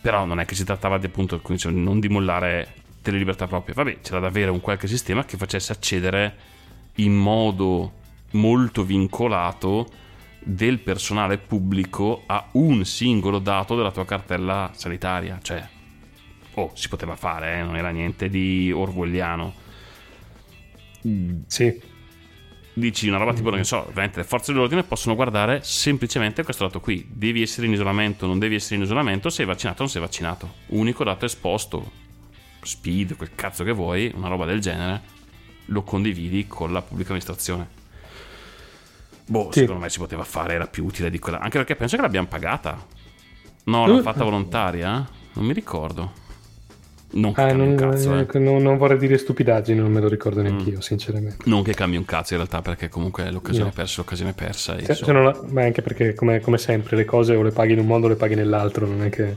Però 0.00 0.24
non 0.24 0.40
è 0.40 0.44
che 0.44 0.54
si 0.54 0.64
trattava 0.64 0.98
di 0.98 1.06
appunto 1.06 1.40
dicevo, 1.46 1.76
non 1.78 2.00
di 2.00 2.08
mollare 2.08 2.74
delle 3.02 3.18
libertà 3.18 3.46
proprie. 3.46 3.74
Vabbè 3.74 4.00
c'era 4.00 4.20
da 4.20 4.28
avere 4.28 4.50
un 4.50 4.60
qualche 4.60 4.86
sistema 4.86 5.24
che 5.24 5.36
facesse 5.36 5.72
accedere 5.72 6.36
in 6.96 7.14
modo 7.14 7.92
molto 8.32 8.82
vincolato 8.84 9.88
del 10.40 10.78
personale 10.78 11.38
pubblico 11.38 12.22
a 12.26 12.48
un 12.52 12.84
singolo 12.84 13.38
dato 13.38 13.76
della 13.76 13.90
tua 13.92 14.04
cartella 14.04 14.70
sanitaria 14.74 15.38
cioè 15.42 15.66
oh 16.54 16.70
si 16.74 16.88
poteva 16.88 17.16
fare 17.16 17.58
eh, 17.58 17.62
non 17.62 17.76
era 17.76 17.90
niente 17.90 18.28
di 18.28 18.72
orwelliano 18.72 19.54
Sì. 21.46 21.80
dici 22.74 23.08
una 23.08 23.18
roba 23.18 23.32
tipo, 23.32 23.50
non 23.50 23.64
so, 23.64 23.84
veramente 23.88 24.18
le 24.18 24.24
forze 24.24 24.52
dell'ordine 24.52 24.82
possono 24.84 25.14
guardare 25.14 25.60
semplicemente 25.62 26.42
questo 26.42 26.64
dato 26.64 26.80
qui. 26.80 27.06
Devi 27.10 27.42
essere 27.42 27.66
in 27.66 27.72
isolamento, 27.72 28.26
non 28.26 28.38
devi 28.38 28.54
essere 28.56 28.76
in 28.76 28.82
isolamento, 28.82 29.30
sei 29.30 29.46
vaccinato 29.46 29.78
o 29.78 29.82
non 29.84 29.90
sei 29.90 30.00
vaccinato. 30.00 30.54
Unico 30.68 31.04
dato 31.04 31.24
esposto, 31.24 31.90
speed, 32.62 33.16
quel 33.16 33.34
cazzo 33.34 33.64
che 33.64 33.72
vuoi, 33.72 34.12
una 34.14 34.28
roba 34.28 34.44
del 34.44 34.60
genere, 34.60 35.02
lo 35.66 35.82
condividi 35.82 36.46
con 36.46 36.72
la 36.72 36.82
pubblica 36.82 37.10
amministrazione. 37.10 37.77
Boh, 39.28 39.48
Sì. 39.52 39.60
secondo 39.60 39.82
me 39.82 39.90
si 39.90 39.98
poteva 39.98 40.24
fare, 40.24 40.54
era 40.54 40.66
più 40.66 40.84
utile 40.84 41.10
di 41.10 41.18
quella. 41.18 41.38
Anche 41.38 41.58
perché 41.58 41.76
penso 41.76 41.96
che 41.96 42.02
l'abbiamo 42.02 42.26
pagata. 42.28 42.84
No, 43.64 43.82
Uh. 43.82 43.86
l'hanno 43.86 44.02
fatta 44.02 44.24
volontaria? 44.24 45.06
Non 45.34 45.44
mi 45.44 45.52
ricordo. 45.52 46.26
Non 47.10 47.32
che 47.32 47.40
Ah, 47.40 47.46
cambi 47.46 47.62
non, 47.62 47.68
un 47.70 47.76
cazzo, 47.76 48.14
eh. 48.18 48.38
non- 48.38 48.62
non 48.62 48.76
vorrei 48.76 48.98
dire 48.98 49.16
stupidaggini, 49.16 49.78
non 49.78 49.90
me 49.90 50.00
lo 50.00 50.08
ricordo 50.08 50.42
neanche 50.42 50.64
Mm. 50.64 50.74
io, 50.74 50.80
sinceramente. 50.82 51.36
Non 51.44 51.62
che 51.62 51.72
cambi 51.72 51.96
un 51.96 52.04
cazzo 52.04 52.34
in 52.34 52.40
realtà, 52.40 52.60
perché 52.60 52.88
comunque 52.90 53.30
l'occasione 53.30 53.66
No. 53.68 53.72
persa, 53.74 53.94
è 53.94 53.96
l'occasione 53.98 54.32
persa. 54.34 54.74
Se- 54.78 54.92
insomma. 54.92 55.06
se 55.06 55.12
non 55.12 55.52
ma 55.52 55.62
anche 55.62 55.80
perché, 55.80 56.12
come, 56.14 56.40
come 56.40 56.58
sempre, 56.58 56.96
le 56.96 57.04
cose 57.06 57.34
o 57.34 57.42
le 57.42 57.50
paghi 57.50 57.72
in 57.72 57.78
un 57.78 57.86
modo 57.86 58.06
o 58.06 58.08
le 58.10 58.16
paghi 58.16 58.34
nell'altro, 58.34 58.86
non 58.86 59.02
è 59.02 59.08
che... 59.08 59.36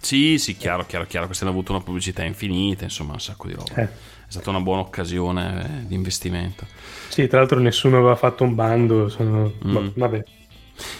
Sì, 0.00 0.38
sì, 0.38 0.56
chiaro, 0.56 0.84
chiaro, 0.86 1.06
chiaro. 1.06 1.26
Questi 1.26 1.44
hanno 1.44 1.52
avuto 1.52 1.72
una 1.72 1.80
pubblicità 1.82 2.24
infinita, 2.24 2.82
insomma, 2.84 3.12
un 3.12 3.20
sacco 3.20 3.46
di 3.46 3.54
roba. 3.54 3.74
Eh. 3.76 3.88
È 4.34 4.40
stata 4.40 4.50
una 4.50 4.64
buona 4.64 4.80
occasione 4.80 5.82
eh, 5.82 5.86
di 5.86 5.94
investimento. 5.94 6.66
Sì, 7.08 7.28
tra 7.28 7.38
l'altro 7.38 7.60
nessuno 7.60 7.98
aveva 7.98 8.16
fatto 8.16 8.42
un 8.42 8.54
bando, 8.56 9.08
sono... 9.08 9.52
Mm. 9.64 9.88
vabbè. 9.94 10.24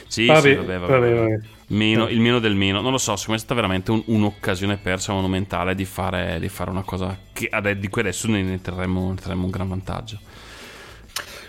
Sì, 0.07 0.27
Vabbè, 0.27 0.41
sì, 0.41 0.55
vabbè, 0.55 0.79
vabbè. 0.79 1.39
Meno- 1.69 2.09
il 2.09 2.21
meno 2.21 2.39
del 2.39 2.55
meno. 2.55 2.81
Non 2.81 2.93
lo 2.93 2.99
so, 2.99 3.17
secondo 3.17 3.33
me 3.33 3.37
è 3.37 3.41
stata 3.41 3.55
veramente 3.55 3.91
un- 3.91 4.03
un'occasione 4.07 4.77
persa 4.77 5.13
monumentale 5.13 5.75
di 5.75 5.85
fare, 5.85 6.39
di 6.39 6.49
fare 6.49 6.71
una 6.71 6.85
cosa 6.85 7.19
che 7.33 7.51
di 7.79 7.89
cui 7.89 8.03
adesso 8.03 8.29
ne, 8.29 8.43
ne 8.43 8.61
trarremo, 8.61 9.09
ne 9.11 9.15
trarremo 9.17 9.45
un 9.45 9.51
gran 9.51 9.69
vantaggio. 9.69 10.21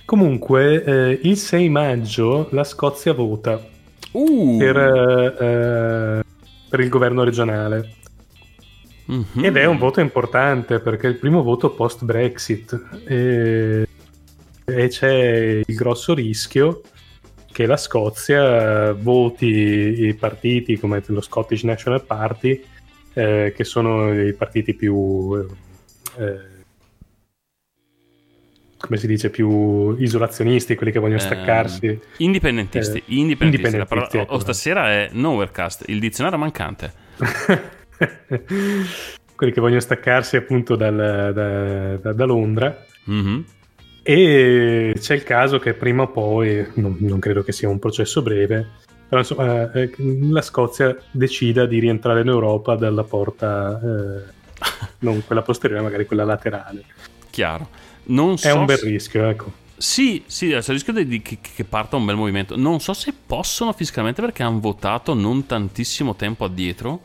Comunque, 0.05 0.83
eh, 0.83 1.19
il 1.23 1.37
6 1.37 1.69
maggio 1.69 2.47
la 2.51 2.63
Scozia 2.63 3.13
vota 3.13 3.59
Uh! 4.13 4.57
per, 4.57 4.77
eh, 4.77 6.21
per 6.69 6.79
il 6.79 6.89
governo 6.89 7.23
regionale. 7.23 7.95
Mhm. 9.05 9.43
Ed 9.43 9.55
è 9.57 9.65
un 9.65 9.77
voto 9.77 9.99
importante 10.01 10.79
perché 10.79 11.07
è 11.07 11.09
il 11.11 11.17
primo 11.17 11.43
voto 11.43 11.69
post-Brexit 11.71 13.03
e, 13.07 13.87
e 14.65 14.87
c'è 14.87 15.61
il 15.65 15.75
grosso 15.75 16.13
rischio 16.15 16.81
che 17.51 17.65
la 17.67 17.77
Scozia 17.77 18.91
voti 18.93 19.45
i 19.47 20.13
partiti 20.15 20.77
come 20.77 21.01
lo 21.05 21.21
Scottish 21.21 21.63
National 21.63 22.03
Party, 22.03 22.61
eh, 23.13 23.53
che 23.55 23.63
sono 23.63 24.11
i 24.19 24.33
partiti 24.33 24.73
più, 24.73 25.35
eh, 26.17 26.53
come 28.77 28.97
si 28.97 29.07
dice, 29.07 29.29
più 29.29 29.95
isolazionisti, 29.97 30.75
quelli 30.75 30.91
che 30.91 30.99
vogliono 30.99 31.19
Eh, 31.21 31.23
staccarsi. 31.23 31.97
Indipendentisti, 32.17 32.97
Eh, 32.97 33.03
indipendentisti. 33.07 33.77
La 33.77 33.85
parola- 33.85 34.05
indipendentisti, 34.07 34.17
o 34.17 34.21
ecco. 34.21 34.39
stasera 34.39 34.91
è 34.91 35.09
Nowherecast, 35.13 35.83
il 35.87 35.99
dizionario 35.99 36.37
mancante. 36.37 36.93
quelli 39.35 39.51
che 39.51 39.59
vogliono 39.61 39.79
staccarsi 39.79 40.35
appunto 40.37 40.75
dal- 40.75 41.31
da, 41.33 41.97
da- 41.97 42.13
da 42.13 42.25
Londra. 42.25 42.85
Mhm. 43.05 43.45
E 44.07 44.95
c'è 44.99 45.15
il 45.15 45.23
caso 45.23 45.57
che 45.59 45.73
prima 45.73 46.03
o 46.03 46.07
poi, 46.09 46.65
non, 46.75 46.95
non 46.99 47.19
credo 47.19 47.41
che 47.43 47.51
sia 47.51 47.67
un 47.67 47.79
processo 47.79 48.21
breve, 48.21 48.67
però 49.07 49.21
insomma 49.21 49.71
eh, 49.71 49.91
la 50.29 50.41
Scozia 50.41 50.95
decida 51.11 51.65
di 51.65 51.79
rientrare 51.79 52.21
in 52.21 52.27
Europa 52.27 52.75
dalla 52.75 53.03
porta, 53.03 53.79
eh, 53.83 54.31
non 54.99 55.23
quella 55.25 55.41
posteriore, 55.41 55.81
magari 55.81 56.05
quella 56.05 56.23
laterale. 56.23 56.83
Chiaro. 57.31 57.67
Non 58.07 58.33
È 58.33 58.37
so 58.37 58.59
un 58.59 58.65
bel 58.65 58.77
se- 58.77 58.85
rischio, 58.87 59.25
ecco. 59.27 59.51
Sì, 59.77 60.23
sì, 60.27 60.51
adesso 60.51 60.71
rischio 60.71 60.93
di, 60.93 61.05
di- 61.07 61.21
che, 61.23 61.39
che 61.41 61.63
parta 61.63 61.95
un 61.95 62.05
bel 62.05 62.15
movimento. 62.15 62.55
Non 62.55 62.79
so 62.79 62.93
se 62.93 63.11
possono 63.25 63.73
fiscalmente 63.73 64.21
perché 64.21 64.43
hanno 64.43 64.59
votato 64.59 65.15
non 65.15 65.47
tantissimo 65.47 66.15
tempo 66.15 66.45
addietro. 66.45 67.01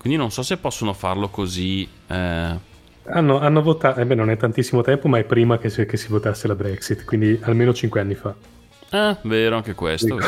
Quindi 0.00 0.18
non 0.18 0.30
so 0.30 0.42
se 0.42 0.56
possono 0.56 0.94
farlo 0.94 1.28
così. 1.28 1.86
Eh... 2.06 2.58
Hanno, 3.04 3.38
hanno, 3.38 3.60
votato, 3.60 4.00
eh 4.00 4.06
beh, 4.06 4.14
non 4.14 4.30
è 4.30 4.36
tantissimo 4.38 4.80
tempo, 4.80 5.08
ma 5.08 5.18
è 5.18 5.24
prima 5.24 5.58
che 5.58 5.68
si, 5.68 5.84
che 5.84 5.98
si 5.98 6.08
votasse 6.08 6.48
la 6.48 6.54
Brexit, 6.54 7.04
quindi 7.04 7.38
almeno 7.42 7.74
5 7.74 8.00
anni 8.00 8.14
fa. 8.14 8.34
Eh, 8.90 9.16
vero, 9.24 9.56
anche 9.56 9.74
questo. 9.74 10.18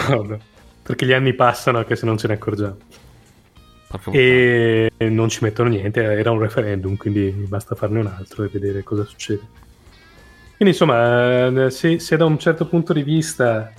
Perché 0.83 1.07
gli 1.07 1.15
anni 1.15 1.33
passano 1.33 1.79
anche 1.79 1.97
se 1.97 2.05
non 2.05 2.19
ce 2.19 2.27
ne 2.27 2.35
accorgiamo. 2.35 2.77
E 4.11 4.91
non 4.99 5.31
ci 5.31 5.39
mettono 5.43 5.71
niente, 5.71 6.03
era 6.03 6.31
un 6.33 6.41
referendum, 6.41 6.97
quindi 6.97 7.31
basta 7.31 7.75
farne 7.75 8.01
un 8.01 8.09
altro 8.09 8.45
e 8.45 8.49
vedere 8.53 8.83
cosa 8.83 9.05
succede. 9.07 9.41
Quindi 10.57 10.75
insomma, 10.75 11.71
se, 11.71 11.99
se 11.99 12.17
da 12.19 12.27
un 12.27 12.39
certo 12.39 12.67
punto 12.67 12.93
di 12.93 13.03
vista 13.03 13.73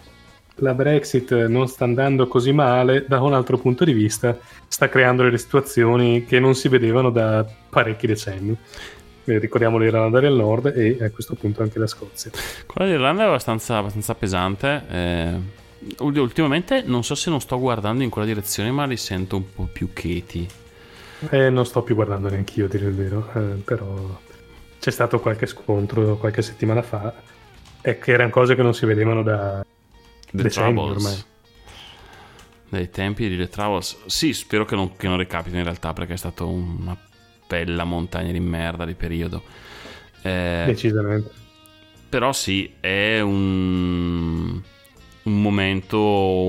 la 0.55 0.73
Brexit 0.73 1.31
non 1.47 1.67
sta 1.67 1.83
andando 1.83 2.27
così 2.27 2.51
male, 2.51 3.05
da 3.07 3.21
un 3.21 3.33
altro 3.33 3.57
punto 3.57 3.83
di 3.83 3.93
vista 3.93 4.37
sta 4.67 4.89
creando 4.89 5.23
delle 5.23 5.37
situazioni 5.37 6.25
che 6.25 6.39
non 6.39 6.55
si 6.55 6.67
vedevano 6.67 7.09
da 7.09 7.45
parecchi 7.69 8.07
decenni. 8.07 8.55
Eh, 9.25 9.37
ricordiamo 9.39 9.77
l'Irlanda 9.77 10.19
del 10.19 10.33
Nord 10.33 10.73
e 10.75 10.97
a 11.01 11.09
questo 11.09 11.35
punto 11.35 11.63
anche 11.63 11.79
la 11.79 11.87
Scozia. 11.87 12.31
Quella 12.65 12.89
dell'Irlanda 12.89 13.23
è 13.23 13.27
abbastanza, 13.27 13.77
abbastanza 13.77 14.15
pesante. 14.15 14.83
Eh, 14.89 15.39
ultimamente 15.99 16.83
non 16.85 17.03
so 17.03 17.15
se 17.15 17.29
non 17.29 17.39
sto 17.39 17.59
guardando 17.59 18.03
in 18.03 18.09
quella 18.09 18.27
direzione, 18.27 18.71
ma 18.71 18.85
li 18.85 18.97
sento 18.97 19.37
un 19.37 19.53
po' 19.53 19.67
più 19.71 19.93
cheti. 19.93 20.47
Eh, 21.29 21.49
non 21.49 21.65
sto 21.65 21.83
più 21.83 21.95
guardando 21.95 22.29
neanche 22.29 22.59
io, 22.59 22.65
a 22.65 22.67
dire 22.67 22.85
il 22.87 22.93
vero, 22.93 23.29
eh, 23.33 23.39
però 23.63 24.19
c'è 24.79 24.91
stato 24.91 25.21
qualche 25.21 25.45
scontro 25.45 26.17
qualche 26.17 26.41
settimana 26.41 26.81
fa 26.81 27.13
e 27.81 27.97
che 27.99 28.11
erano 28.11 28.29
cose 28.29 28.55
che 28.55 28.61
non 28.61 28.73
si 28.73 28.85
vedevano 28.85 29.23
da 29.23 29.62
The 30.33 30.49
Troubles. 30.49 31.27
Dai 32.69 32.89
tempi 32.89 33.29
di 33.29 33.37
The 33.37 33.49
Troubles. 33.49 34.05
Sì, 34.07 34.33
spero 34.33 34.65
che 34.65 34.75
non, 34.75 34.95
che 34.95 35.07
non 35.07 35.17
recapiti 35.17 35.55
in 35.55 35.63
realtà 35.63 35.93
perché 35.93 36.13
è 36.13 36.17
stata 36.17 36.43
una 36.43 36.97
bella 37.47 37.83
montagna 37.83 38.31
di 38.31 38.39
merda 38.39 38.83
di 38.83 38.95
periodo. 38.95 39.43
Eh, 40.23 40.63
Decisamente. 40.65 41.31
Però 42.09 42.31
sì, 42.33 42.73
è 42.79 43.19
un, 43.21 44.59
un 45.23 45.41
momento 45.41 45.97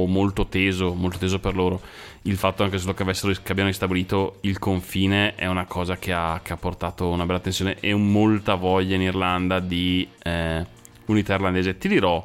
molto 0.06 0.46
teso, 0.46 0.94
molto 0.94 1.18
teso 1.18 1.38
per 1.38 1.54
loro. 1.54 1.80
Il 2.22 2.36
fatto 2.38 2.62
anche 2.62 2.78
solo 2.78 2.94
che, 2.94 3.02
avessero, 3.02 3.34
che 3.34 3.52
abbiano 3.52 3.68
ristabilito 3.68 4.38
il 4.42 4.58
confine 4.58 5.34
è 5.34 5.46
una 5.46 5.66
cosa 5.66 5.98
che 5.98 6.10
ha, 6.10 6.40
che 6.42 6.54
ha 6.54 6.56
portato 6.56 7.08
una 7.08 7.26
bella 7.26 7.40
tensione 7.40 7.76
e 7.80 7.94
molta 7.94 8.54
voglia 8.54 8.94
in 8.94 9.02
Irlanda 9.02 9.60
di 9.60 10.08
eh, 10.22 10.64
unità 11.06 11.34
irlandese. 11.34 11.76
Ti 11.76 11.88
dirò, 11.88 12.24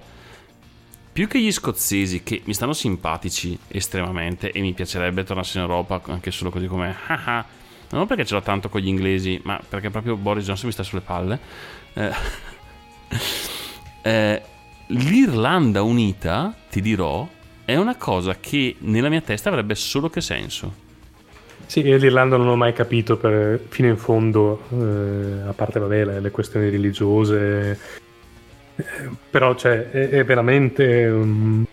più 1.19 1.27
che 1.27 1.41
gli 1.41 1.51
scozzesi 1.51 2.23
che 2.23 2.43
mi 2.45 2.53
stanno 2.53 2.71
simpatici 2.71 3.59
estremamente 3.67 4.51
e 4.51 4.61
mi 4.61 4.71
piacerebbe 4.71 5.25
tornarsi 5.25 5.57
in 5.57 5.63
Europa 5.63 5.99
anche 6.05 6.31
solo 6.31 6.49
così 6.49 6.67
come 6.67 6.95
haha 7.07 7.43
non 7.91 8.07
perché 8.07 8.23
ce 8.23 8.35
l'ho 8.35 8.41
tanto 8.41 8.69
con 8.69 8.79
gli 8.79 8.87
inglesi 8.87 9.37
ma 9.43 9.59
perché 9.67 9.89
proprio 9.89 10.15
Boris 10.15 10.45
Johnson 10.45 10.67
mi 10.67 10.71
sta 10.71 10.83
sulle 10.83 11.01
palle. 11.01 11.37
Eh, 11.93 12.11
eh, 14.01 14.41
l'Irlanda 14.87 15.81
unita 15.81 16.55
ti 16.69 16.79
dirò 16.79 17.27
è 17.65 17.75
una 17.75 17.97
cosa 17.97 18.37
che 18.39 18.77
nella 18.79 19.09
mia 19.09 19.19
testa 19.19 19.49
avrebbe 19.49 19.75
solo 19.75 20.09
che 20.09 20.21
senso. 20.21 20.73
Sì, 21.65 21.81
io 21.81 21.97
l'Irlanda 21.97 22.37
non 22.37 22.47
ho 22.47 22.55
mai 22.55 22.71
capito 22.71 23.17
per, 23.17 23.59
fino 23.67 23.89
in 23.89 23.97
fondo, 23.97 24.63
eh, 24.69 25.49
a 25.49 25.51
parte 25.51 25.79
vabbè, 25.79 26.05
le, 26.05 26.19
le 26.21 26.31
questioni 26.31 26.69
religiose, 26.69 27.77
però 29.29 29.55
cioè, 29.55 29.89
è, 29.89 30.09
è, 30.09 30.25
veramente 30.25 31.07
um, 31.07 31.65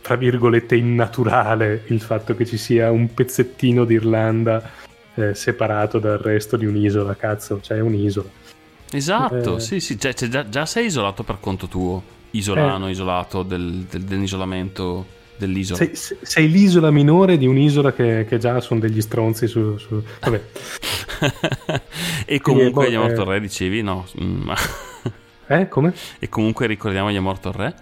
tra 0.00 0.16
virgolette 0.16 0.76
innaturale 0.76 1.82
il 1.86 2.00
fatto 2.00 2.34
che 2.34 2.46
ci 2.46 2.56
sia 2.56 2.90
un 2.90 3.12
pezzettino 3.12 3.84
d'Irlanda 3.84 4.70
eh, 5.14 5.34
separato 5.34 5.98
dal 5.98 6.18
resto 6.18 6.56
di 6.56 6.66
un'isola 6.66 7.16
cazzo 7.16 7.60
cioè 7.60 7.78
è 7.78 7.80
un'isola. 7.80 8.28
Esatto 8.92 9.56
eh, 9.56 9.60
sì 9.60 9.80
sì 9.80 9.98
cioè, 9.98 10.14
cioè, 10.14 10.28
già, 10.28 10.48
già, 10.48 10.64
sei 10.64 10.86
isolato 10.86 11.22
per 11.22 11.38
conto 11.40 11.66
tuo 11.66 12.02
isolano 12.30 12.86
eh, 12.86 12.90
isolato 12.90 13.42
del, 13.42 13.86
del, 13.90 14.02
dell'isolamento 14.02 15.14
dell'isola. 15.36 15.78
Sei, 15.78 16.16
sei, 16.22 16.50
l'isola 16.50 16.90
minore 16.90 17.36
di 17.36 17.46
un'isola 17.46 17.92
che, 17.92 18.24
che 18.28 18.38
già 18.38 18.60
sono 18.60 18.80
degli 18.80 19.00
stronzi 19.00 19.46
su, 19.46 19.76
su... 19.78 20.02
vabbè. 20.20 20.42
E 22.26 22.40
comunque 22.40 22.90
gli 22.90 22.94
è 22.94 22.98
morto 22.98 23.22
il 23.22 23.28
re 23.28 23.40
dicevi? 23.40 23.82
No 23.82 24.06
mm, 24.20 24.50
eh, 25.48 25.68
come? 25.68 25.92
E 26.18 26.28
comunque 26.28 26.66
ricordiamo 26.66 27.10
gli 27.10 27.16
è 27.16 27.20
morto 27.20 27.48
il 27.48 27.54
re. 27.54 27.74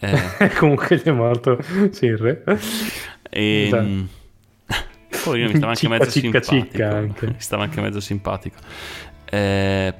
Eh... 0.00 0.48
comunque 0.58 0.96
gli 0.96 1.02
è 1.02 1.12
morto, 1.12 1.58
sì, 1.90 2.06
il 2.06 2.18
re. 2.18 2.42
E... 3.30 3.66
Esatto. 3.66 4.24
Poi 5.24 5.42
mi 5.42 5.56
stava 5.56 5.68
anche 5.72 5.88
mezzo 5.88 6.10
cicca, 6.10 6.42
simpatico. 6.42 6.72
Cicca 6.72 6.96
anche. 6.96 7.26
Mi 7.26 7.34
stava 7.38 7.62
anche 7.64 7.80
mezzo 7.80 8.00
simpatico. 8.00 8.58
Eh... 9.24 9.94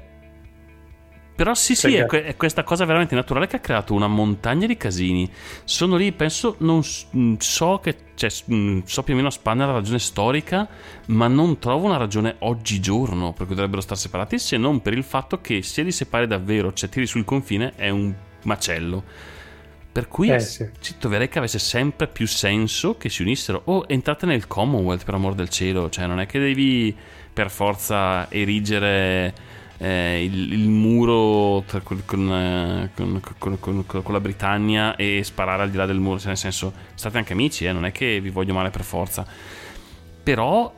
Però 1.37 1.53
sì, 1.53 1.75
sì, 1.75 1.93
è, 1.93 2.03
è, 2.07 2.35
questa 2.35 2.63
cosa 2.63 2.83
veramente 2.83 3.13
naturale 3.13 3.45
che 3.45 3.57
ha 3.57 3.59
creato 3.59 3.93
una 3.93 4.07
montagna 4.07 4.65
di 4.65 4.75
casini. 4.75 5.31
Sono 5.65 5.95
lì, 5.95 6.11
penso, 6.11 6.55
non 6.61 6.81
mm, 7.15 7.35
so 7.37 7.79
che 7.79 7.95
cioè, 8.15 8.31
mm, 8.51 8.79
so 8.85 9.03
più 9.03 9.13
o 9.13 9.17
meno 9.17 9.27
a 9.27 9.31
spanna 9.31 9.67
la 9.67 9.73
ragione 9.73 9.99
storica, 9.99 10.67
ma 11.09 11.27
non 11.27 11.59
trovo 11.59 11.85
una 11.85 11.97
ragione 11.97 12.37
oggigiorno 12.39 13.33
per 13.33 13.45
cui 13.45 13.53
dovrebbero 13.53 13.81
stare 13.81 13.99
separati, 13.99 14.39
se 14.39 14.57
non 14.57 14.81
per 14.81 14.93
il 14.93 15.03
fatto 15.03 15.39
che 15.39 15.61
se 15.61 15.83
li 15.83 15.91
separi 15.91 16.25
davvero, 16.25 16.73
cioè 16.73 16.89
tiri 16.89 17.05
sul 17.05 17.23
confine, 17.23 17.73
è 17.75 17.89
un 17.89 18.11
macello. 18.45 19.03
Per 19.91 20.07
cui 20.07 20.31
eh, 20.31 20.39
sì. 20.39 20.67
ci 20.79 20.97
troverei 20.97 21.29
che 21.29 21.37
avesse 21.37 21.59
sempre 21.59 22.07
più 22.07 22.25
senso 22.25 22.97
che 22.97 23.09
si 23.09 23.21
unissero. 23.21 23.61
O 23.65 23.75
oh, 23.75 23.85
entrate 23.87 24.25
nel 24.25 24.47
Commonwealth, 24.47 25.05
per 25.05 25.13
amor 25.13 25.35
del 25.35 25.49
cielo. 25.49 25.87
Cioè, 25.87 26.07
non 26.07 26.19
è 26.19 26.25
che 26.25 26.39
devi 26.39 26.95
per 27.31 27.51
forza 27.51 28.27
erigere 28.31 29.33
eh, 29.77 30.23
il, 30.23 30.53
il, 30.53 30.67
muro 30.67 31.63
tra, 31.65 31.81
con, 31.81 32.31
eh, 32.31 32.89
con, 32.95 33.59
con, 33.59 33.85
con, 33.85 34.13
la 34.13 34.19
Britannia 34.19 34.95
e 34.95 35.21
sparare 35.23 35.63
al 35.63 35.69
di 35.69 35.77
là 35.77 35.85
del 35.85 35.99
muro, 35.99 36.17
cioè 36.17 36.29
nel 36.29 36.37
senso 36.37 36.73
state 36.95 37.17
anche 37.17 37.33
amici, 37.33 37.65
eh, 37.65 37.71
non 37.71 37.85
è 37.85 37.91
che 37.91 38.19
vi 38.19 38.29
voglio 38.29 38.53
male 38.53 38.69
per 38.69 38.83
forza, 38.83 39.25
però 40.23 40.73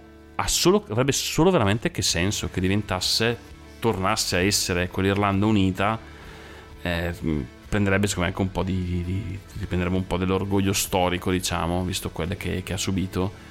solo, 0.47 0.85
avrebbe 0.89 1.12
solo 1.12 1.49
veramente 1.49 1.91
che 1.91 2.01
senso 2.01 2.49
che 2.49 2.59
diventasse, 2.59 3.38
tornasse 3.79 4.35
a 4.38 4.41
essere 4.41 4.89
quell'Irlanda 4.89 5.45
unita, 5.45 5.99
eh, 6.81 7.13
prenderebbe 7.69 8.07
secondo 8.07 8.29
me 8.29 8.35
anche 8.35 8.41
un 8.41 8.51
po' 8.51 8.63
di, 8.63 9.03
di, 9.03 9.39
di, 9.53 9.75
un 9.75 10.07
po' 10.07 10.17
dell'orgoglio 10.17 10.73
storico, 10.73 11.31
diciamo, 11.31 11.83
visto 11.83 12.09
quelle 12.09 12.35
che, 12.35 12.63
che 12.63 12.73
ha 12.73 12.77
subito. 12.77 13.47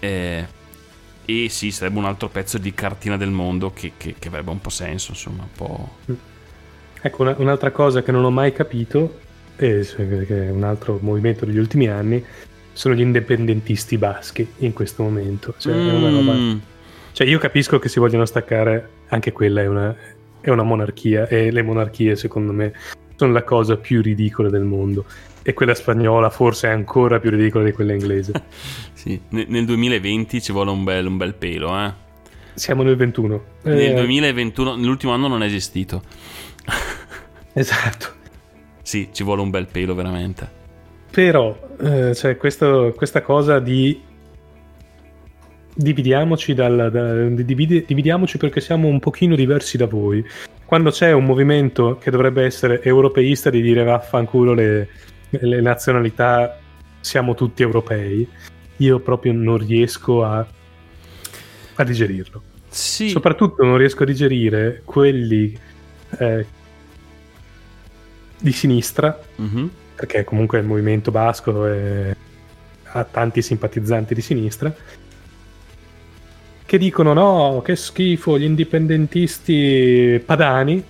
Eh, 0.00 0.58
e 1.24 1.48
sì, 1.48 1.70
sarebbe 1.70 1.98
un 1.98 2.04
altro 2.06 2.28
pezzo 2.28 2.58
di 2.58 2.72
cartina 2.74 3.16
del 3.16 3.30
mondo 3.30 3.72
che, 3.72 3.92
che, 3.96 4.14
che 4.18 4.28
avrebbe 4.28 4.50
un 4.50 4.60
po' 4.60 4.70
senso, 4.70 5.12
insomma, 5.12 5.42
un 5.42 5.52
po'... 5.54 5.88
Ecco, 7.02 7.22
una, 7.22 7.34
un'altra 7.38 7.70
cosa 7.70 8.02
che 8.02 8.12
non 8.12 8.24
ho 8.24 8.30
mai 8.30 8.52
capito, 8.52 9.20
e 9.56 9.86
che 9.96 10.46
è 10.46 10.50
un 10.50 10.64
altro 10.64 10.98
movimento 11.00 11.44
degli 11.44 11.58
ultimi 11.58 11.88
anni, 11.88 12.24
sono 12.72 12.94
gli 12.94 13.00
indipendentisti 13.00 13.98
baschi 13.98 14.46
in 14.58 14.72
questo 14.72 15.02
momento. 15.02 15.54
Cioè, 15.56 15.74
mm. 15.74 16.02
roba... 16.02 16.58
cioè 17.12 17.26
io 17.26 17.38
capisco 17.38 17.78
che 17.78 17.88
si 17.88 17.98
vogliono 17.98 18.24
staccare, 18.24 18.88
anche 19.08 19.32
quella 19.32 19.62
è 19.62 19.66
una, 19.66 19.94
è 20.40 20.50
una 20.50 20.62
monarchia, 20.62 21.28
e 21.28 21.50
le 21.50 21.62
monarchie 21.62 22.16
secondo 22.16 22.52
me 22.52 22.72
sono 23.16 23.32
la 23.32 23.42
cosa 23.44 23.76
più 23.76 24.00
ridicola 24.00 24.48
del 24.48 24.62
mondo 24.62 25.04
e 25.42 25.54
quella 25.54 25.74
spagnola 25.74 26.30
forse 26.30 26.68
è 26.68 26.70
ancora 26.70 27.18
più 27.18 27.30
ridicola 27.30 27.64
di 27.64 27.72
quella 27.72 27.92
inglese. 27.92 28.32
sì, 28.92 29.20
nel 29.28 29.64
2020 29.64 30.42
ci 30.42 30.52
vuole 30.52 30.70
un 30.70 30.84
bel, 30.84 31.06
un 31.06 31.16
bel 31.16 31.34
pelo, 31.34 31.76
eh. 31.78 31.92
Siamo 32.54 32.82
nel 32.82 32.96
21. 32.96 33.42
Nel 33.62 33.78
eh... 33.78 33.94
2021, 33.94 34.76
nell'ultimo 34.76 35.12
anno 35.12 35.28
non 35.28 35.42
è 35.42 35.46
esistito. 35.46 36.02
esatto. 37.54 38.18
Sì, 38.82 39.08
ci 39.12 39.22
vuole 39.22 39.40
un 39.40 39.50
bel 39.50 39.66
pelo 39.66 39.94
veramente. 39.94 40.58
Però, 41.10 41.58
eh, 41.80 42.14
cioè, 42.14 42.36
questo, 42.36 42.92
questa 42.96 43.22
cosa 43.22 43.58
di 43.58 44.08
dividiamoci, 45.74 46.54
dal, 46.54 46.90
da, 46.90 47.42
dividi, 47.42 47.84
dividiamoci 47.86 48.36
perché 48.38 48.60
siamo 48.60 48.88
un 48.88 49.00
pochino 49.00 49.34
diversi 49.34 49.76
da 49.76 49.86
voi. 49.86 50.24
Quando 50.64 50.90
c'è 50.90 51.12
un 51.12 51.24
movimento 51.24 51.98
che 51.98 52.10
dovrebbe 52.10 52.44
essere 52.44 52.82
europeista 52.82 53.50
di 53.50 53.60
dire 53.60 53.82
vaffanculo 53.82 54.52
le, 54.52 54.88
le 55.38 55.60
nazionalità 55.60 56.58
siamo 57.00 57.34
tutti 57.34 57.62
europei, 57.62 58.28
io 58.76 58.98
proprio 59.00 59.32
non 59.32 59.58
riesco 59.58 60.24
a, 60.24 60.46
a 61.74 61.84
digerirlo. 61.84 62.42
Sì. 62.68 63.08
Soprattutto 63.08 63.64
non 63.64 63.76
riesco 63.76 64.02
a 64.02 64.06
digerire 64.06 64.82
quelli 64.84 65.58
eh, 66.18 66.46
di 68.38 68.52
sinistra, 68.52 69.18
mm-hmm. 69.40 69.66
perché 69.96 70.24
comunque 70.24 70.58
il 70.58 70.66
movimento 70.66 71.10
basco 71.10 71.66
è, 71.66 72.14
ha 72.84 73.04
tanti 73.04 73.42
simpatizzanti 73.42 74.14
di 74.14 74.20
sinistra, 74.20 74.74
che 76.64 76.78
dicono 76.78 77.12
no, 77.12 77.62
che 77.64 77.74
schifo, 77.74 78.38
gli 78.38 78.44
indipendentisti 78.44 80.22
padani, 80.24 80.82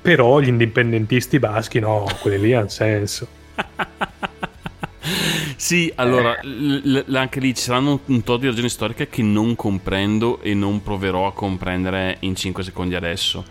però 0.00 0.40
gli 0.40 0.48
indipendentisti 0.48 1.38
baschi 1.38 1.78
no, 1.78 2.04
quelli 2.20 2.40
lì 2.40 2.54
hanno 2.54 2.68
senso. 2.68 3.37
sì, 5.56 5.92
allora, 5.96 6.38
l- 6.42 7.04
l- 7.06 7.14
anche 7.14 7.40
lì 7.40 7.54
ci 7.54 7.62
saranno 7.62 8.00
un 8.06 8.22
tot 8.22 8.40
di 8.40 8.46
ragioni 8.46 8.68
storiche 8.68 9.08
che 9.08 9.22
non 9.22 9.56
comprendo 9.56 10.40
e 10.40 10.54
non 10.54 10.82
proverò 10.82 11.26
a 11.26 11.32
comprendere 11.32 12.16
in 12.20 12.34
5 12.34 12.62
secondi 12.62 12.94
adesso. 12.94 13.44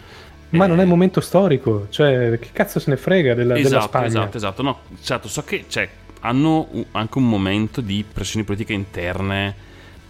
Ma 0.50 0.66
eh... 0.66 0.68
non 0.68 0.80
è 0.80 0.84
il 0.84 0.88
momento 0.88 1.20
storico, 1.20 1.88
cioè 1.90 2.40
che 2.40 2.50
cazzo 2.54 2.80
se 2.80 2.90
ne 2.90 2.98
frega 2.98 3.34
della, 3.34 3.56
esatto, 3.56 3.70
della 3.70 3.82
Spagna? 3.82 4.08
Esatto, 4.08 4.38
esatto, 4.38 4.62
no, 4.62 4.80
certo, 5.02 5.28
so 5.28 5.44
che 5.44 5.66
cioè, 5.68 5.90
hanno 6.22 6.68
anche 6.92 7.18
un 7.18 7.28
momento 7.28 7.82
di 7.82 8.06
pressioni 8.12 8.46
politiche 8.46 8.74
interne 8.74 9.56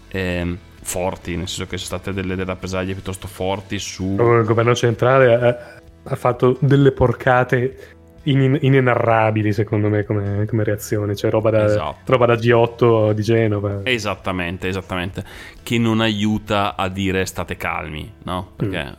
eh, 0.10 0.58
forti, 0.82 1.36
nel 1.36 1.48
senso 1.48 1.66
che 1.66 1.78
sono 1.78 2.00
state 2.00 2.14
delle, 2.14 2.36
delle 2.36 2.46
rappresaglie 2.46 2.94
piuttosto 2.94 3.28
forti 3.28 3.80
su... 3.80 4.16
Il 4.18 4.46
governo 4.46 4.76
centrale 4.76 5.34
ha, 5.34 5.80
ha 6.04 6.16
fatto 6.16 6.58
delle 6.62 6.92
porcate 6.92 7.97
in, 8.28 8.58
inenarrabili 8.62 9.54
secondo 9.54 9.90
me 9.90 10.04
come, 10.04 10.46
come 10.46 10.64
reazione, 10.64 11.16
cioè 11.16 11.32
roba 11.32 11.50
da, 11.50 11.66
esatto. 11.66 12.12
roba 12.12 12.26
da, 12.26 12.36
G8 12.36 13.12
di 13.12 13.22
Genova. 13.22 13.82
Esattamente, 13.84 14.68
esattamente, 14.68 15.24
che 15.64 15.78
non 15.78 16.02
aiuta 16.02 16.76
a 16.76 16.90
dire 16.90 17.26
state 17.26 17.58
calmi, 17.58 18.12
no? 18.24 18.52
Perché 18.56 18.84
mm. 18.84 18.94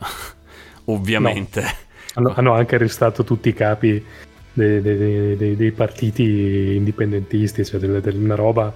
ovviamente... 0.85 1.61
No. 1.61 1.87
Hanno, 2.15 2.33
hanno, 2.35 2.53
anche 2.53 2.75
arrestato 2.75 3.23
tutti 3.23 3.49
i 3.49 3.53
capi 3.53 4.03
dei, 4.51 4.81
dei, 4.81 5.37
dei, 5.37 5.55
dei 5.55 5.71
partiti 5.71 6.75
indipendentisti, 6.75 7.63
cioè 7.63 7.79
delle, 7.79 8.01
delle, 8.01 8.17
una 8.17 8.35
roba... 8.35 8.73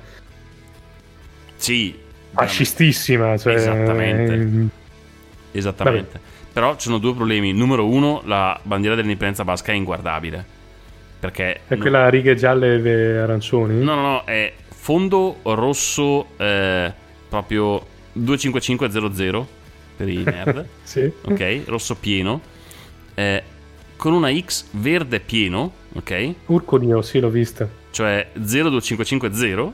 Sì. 1.56 1.98
Fascistissima, 2.32 3.38
cioè... 3.38 3.56
Esattamente. 3.56 4.34
Eh, 4.34 5.58
Esattamente. 5.58 6.12
Vabbè. 6.14 6.33
Però 6.54 6.76
ci 6.76 6.84
sono 6.84 7.00
due 7.00 7.16
problemi. 7.16 7.52
Numero 7.52 7.88
uno, 7.88 8.22
la 8.26 8.58
bandiera 8.62 8.96
dell'indipendenza 8.96 9.44
basca 9.44 9.72
è 9.72 9.76
inguardabile. 9.76 10.46
Perché... 11.20 11.62
È 11.68 11.78
quella 11.78 12.06
a 12.06 12.10
righe 12.10 12.36
gialle 12.36 12.82
e 12.82 13.18
arancioni? 13.18 13.82
No, 13.84 13.96
no, 13.96 14.02
no, 14.02 14.24
è 14.26 14.54
fondo 14.68 15.38
rosso 15.44 16.28
eh, 16.38 16.94
proprio 17.28 17.86
25500 18.14 19.48
per 19.98 20.10
i 20.10 20.24
nerd. 20.24 20.66
sì. 20.84 21.12
Ok, 21.24 21.62
rosso 21.66 21.96
pieno. 21.96 22.42
Eh, 23.16 23.44
con 23.96 24.14
una 24.14 24.32
X 24.38 24.66
verde 24.72 25.20
pieno, 25.22 25.72
ok? 25.94 26.34
Urco 26.48 26.78
Dio, 26.78 27.02
sì, 27.02 27.20
l'ho 27.20 27.30
vista. 27.30 27.68
Cioè 27.90 28.30
02550 28.34 29.74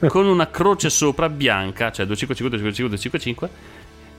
con 0.08 0.26
una 0.26 0.50
croce 0.50 0.90
sopra 0.90 1.28
bianca, 1.28 1.92
cioè 1.92 2.06
255 2.06 2.58
255 2.58 2.88
255 2.88 3.50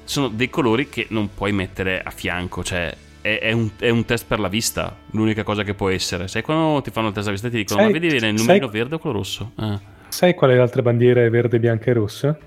sono 0.09 0.27
dei 0.27 0.49
colori 0.49 0.89
che 0.89 1.05
non 1.09 1.35
puoi 1.35 1.51
mettere 1.51 2.01
a 2.01 2.09
fianco, 2.09 2.63
cioè 2.63 2.91
è, 3.21 3.37
è, 3.41 3.51
un, 3.51 3.69
è, 3.77 3.89
un, 3.89 4.05
test 4.05 4.25
per 4.25 4.39
la 4.39 4.47
vista, 4.47 4.95
l'unica 5.11 5.43
cosa 5.43 5.61
che 5.61 5.75
può 5.75 5.89
essere. 5.89 6.27
Sai 6.27 6.41
quando 6.41 6.81
ti 6.81 6.89
fanno 6.89 7.09
il 7.09 7.13
test 7.13 7.29
per 7.29 7.35
la 7.35 7.39
vista 7.39 7.47
e 7.47 7.51
ti 7.51 7.57
dicono, 7.57 7.79
sai, 7.79 7.91
ma 7.91 7.99
vedi 7.99 8.15
il 8.15 8.33
numerino 8.33 8.65
sai, 8.65 8.71
verde 8.71 8.95
o 8.95 8.97
quello 8.97 9.17
rosso? 9.17 9.51
Ah. 9.55 9.79
Sai 10.07 10.33
qual 10.33 10.49
è 10.49 10.55
l'altra 10.55 10.81
bandiera 10.81 11.29
verde, 11.29 11.59
bianca 11.59 11.91
e 11.91 11.93
rossa? 11.93 12.35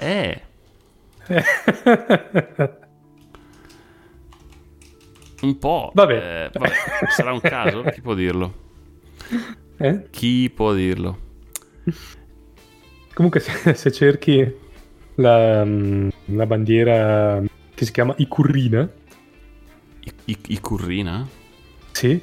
eh. 0.00 0.42
un 5.42 5.58
po'. 5.60 5.92
Vabbè. 5.94 6.14
Eh, 6.14 6.50
vabbè. 6.58 6.72
Sarà 7.10 7.32
un 7.32 7.40
caso? 7.40 7.82
Chi 7.82 8.00
può 8.00 8.14
dirlo? 8.14 8.52
Eh? 9.76 10.08
Chi 10.10 10.50
può 10.50 10.72
dirlo? 10.72 11.26
Comunque, 13.14 13.40
se, 13.40 13.74
se 13.74 13.90
cerchi 13.90 14.54
la, 15.16 15.64
la, 15.64 16.46
bandiera 16.46 17.42
che 17.74 17.84
si 17.84 17.90
chiama 17.90 18.14
Icurrina, 18.16 18.88
I, 20.04 20.12
I, 20.26 20.38
Icurrina? 20.48 21.26
Sì, 21.90 22.20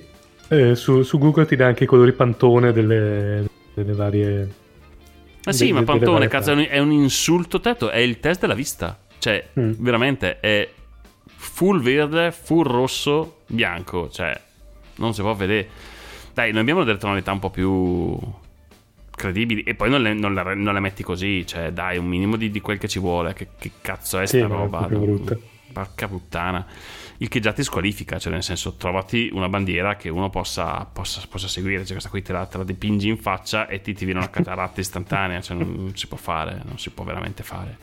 eh, 0.47 0.75
su, 0.75 1.01
su, 1.01 1.17
Google 1.17 1.45
ti 1.45 1.55
dà 1.55 1.65
anche 1.65 1.83
i 1.83 1.87
colori 1.87 2.13
pantone 2.13 2.71
delle, 2.71 3.45
delle 3.73 3.93
varie. 3.93 4.53
Ah, 5.43 5.51
sì, 5.51 5.67
de, 5.67 5.73
ma 5.73 5.83
pantone, 5.83 6.27
cazzo, 6.27 6.51
è 6.51 6.53
un, 6.53 6.65
è 6.69 6.79
un, 6.79 6.91
insulto 6.91 7.59
tetto, 7.59 7.89
è 7.89 7.97
il 7.97 8.19
test 8.19 8.41
della 8.41 8.53
vista. 8.53 8.97
Cioè, 9.17 9.49
mm. 9.59 9.73
veramente 9.79 10.39
è 10.39 10.69
full 11.25 11.81
verde, 11.81 12.31
full 12.31 12.63
rosso, 12.63 13.39
bianco. 13.47 14.09
Cioè, 14.09 14.39
non 14.95 15.13
si 15.13 15.21
può 15.21 15.33
vedere. 15.33 15.67
Dai, 16.33 16.51
noi 16.51 16.61
abbiamo 16.61 16.83
delle 16.83 16.97
tonalità 16.97 17.31
un 17.31 17.39
po' 17.39 17.49
più 17.49 18.17
credibili 19.15 19.63
e 19.63 19.73
poi 19.75 19.89
non 19.89 20.01
le, 20.01 20.13
non, 20.13 20.33
le, 20.33 20.53
non 20.55 20.73
le, 20.73 20.79
metti 20.79 21.01
così, 21.01 21.45
cioè 21.47 21.71
dai 21.71 21.97
un 21.97 22.05
minimo 22.05 22.35
di, 22.35 22.51
di 22.51 22.61
quel 22.61 22.77
che 22.77 22.87
ci 22.87 22.99
vuole, 22.99 23.33
che, 23.33 23.47
che 23.57 23.71
cazzo 23.81 24.19
è 24.19 24.27
sì, 24.27 24.37
sta 24.37 24.47
roba? 24.47 24.87
Porca 25.73 26.07
puttana. 26.07 26.65
Il 27.17 27.29
che 27.29 27.39
già 27.39 27.53
ti 27.53 27.63
squalifica, 27.63 28.19
cioè 28.19 28.31
nel 28.31 28.43
senso 28.43 28.75
trovati 28.75 29.29
una 29.31 29.47
bandiera 29.47 29.95
che 29.95 30.09
uno 30.09 30.29
possa, 30.29 30.85
possa, 30.85 31.21
possa 31.29 31.47
seguire, 31.47 31.83
cioè 31.83 31.91
questa 31.91 32.09
qui 32.09 32.21
te 32.21 32.33
la, 32.33 32.45
te 32.45 32.57
la, 32.57 32.63
dipingi 32.63 33.07
in 33.07 33.17
faccia 33.17 33.67
e 33.67 33.81
ti, 33.81 33.93
ti 33.93 34.03
viene 34.03 34.19
una 34.19 34.29
cataratta 34.29 34.81
istantanea, 34.81 35.41
cioè 35.41 35.55
non, 35.57 35.73
non, 35.75 35.95
si 35.95 36.07
può 36.07 36.17
fare, 36.17 36.61
non 36.65 36.77
si 36.77 36.89
può 36.89 37.05
veramente 37.05 37.43
fare. 37.43 37.77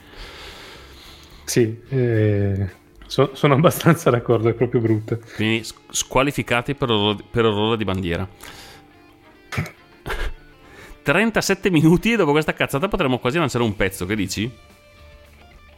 Sì, 1.45 1.81
eh, 1.89 2.71
so, 3.07 3.31
sono 3.35 3.55
abbastanza 3.55 4.11
d'accordo, 4.11 4.49
è 4.49 4.55
proprio 4.55 4.81
brutto. 4.81 5.19
Quindi 5.35 5.67
squalificati 5.91 6.75
per 6.75 6.91
orrore, 6.91 7.25
per 7.31 7.47
orrore 7.47 7.77
di 7.79 7.85
bandiera. 7.85 8.29
37 11.03 11.71
minuti 11.71 12.13
e 12.13 12.17
dopo 12.17 12.31
questa 12.33 12.55
cazzata 12.55 12.89
potremmo 12.89 13.19
quasi 13.19 13.39
lanciare 13.39 13.65
un 13.65 13.77
pezzo, 13.77 14.07
che 14.07 14.15
dici? 14.15 14.51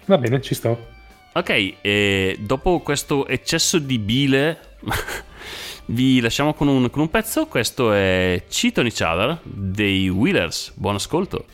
Va 0.06 0.18
bene, 0.18 0.40
ci 0.40 0.54
sto. 0.54 0.92
Ok, 1.32 1.74
e 1.80 2.36
dopo 2.38 2.80
questo 2.80 3.26
eccesso 3.26 3.78
di 3.78 3.98
bile 3.98 4.76
vi 5.86 6.20
lasciamo 6.20 6.54
con 6.54 6.68
un, 6.68 6.90
con 6.90 7.02
un 7.02 7.10
pezzo. 7.10 7.46
Questo 7.46 7.92
è 7.92 8.44
Each 8.46 9.00
Other 9.00 9.38
dei 9.42 10.08
Wheelers. 10.08 10.72
Buon 10.76 10.94
ascolto. 10.94 11.44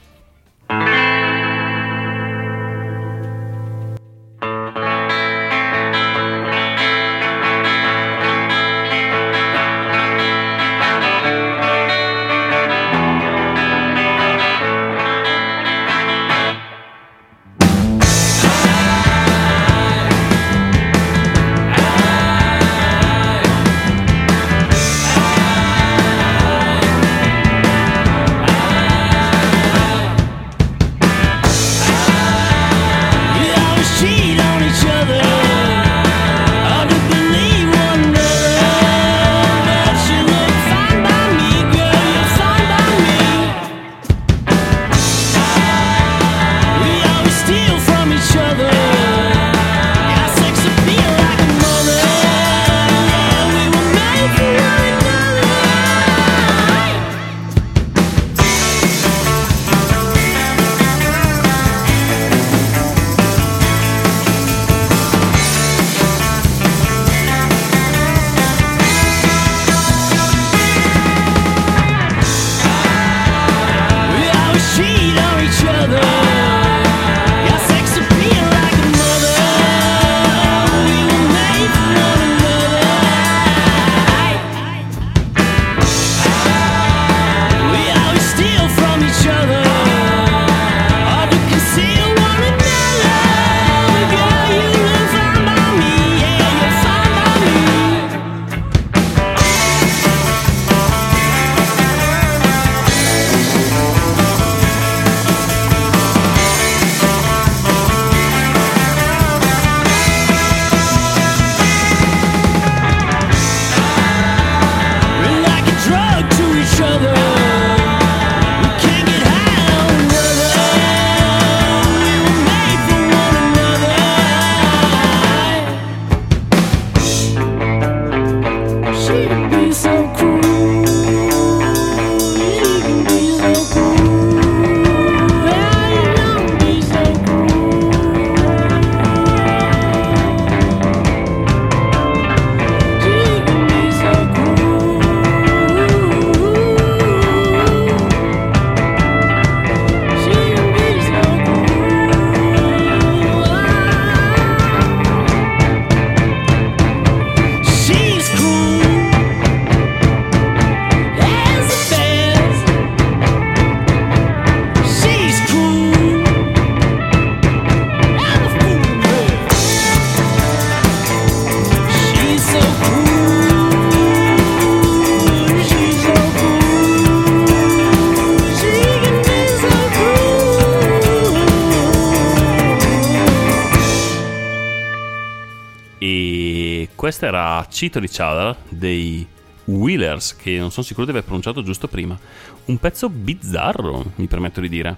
Questa 187.21 187.27
era 187.27 187.67
Cito 187.69 188.01
Chowder 188.01 188.57
dei 188.71 189.27
Wheelers, 189.67 190.37
che 190.37 190.57
non 190.57 190.71
sono 190.71 190.87
sicuro 190.87 191.05
di 191.05 191.11
aver 191.11 191.25
pronunciato 191.25 191.63
giusto 191.63 191.87
prima. 191.87 192.19
Un 192.67 192.79
pezzo 192.79 193.11
bizzarro, 193.11 194.13
mi 194.15 194.27
permetto 194.27 194.63
di 194.63 194.71
dire. 194.71 194.97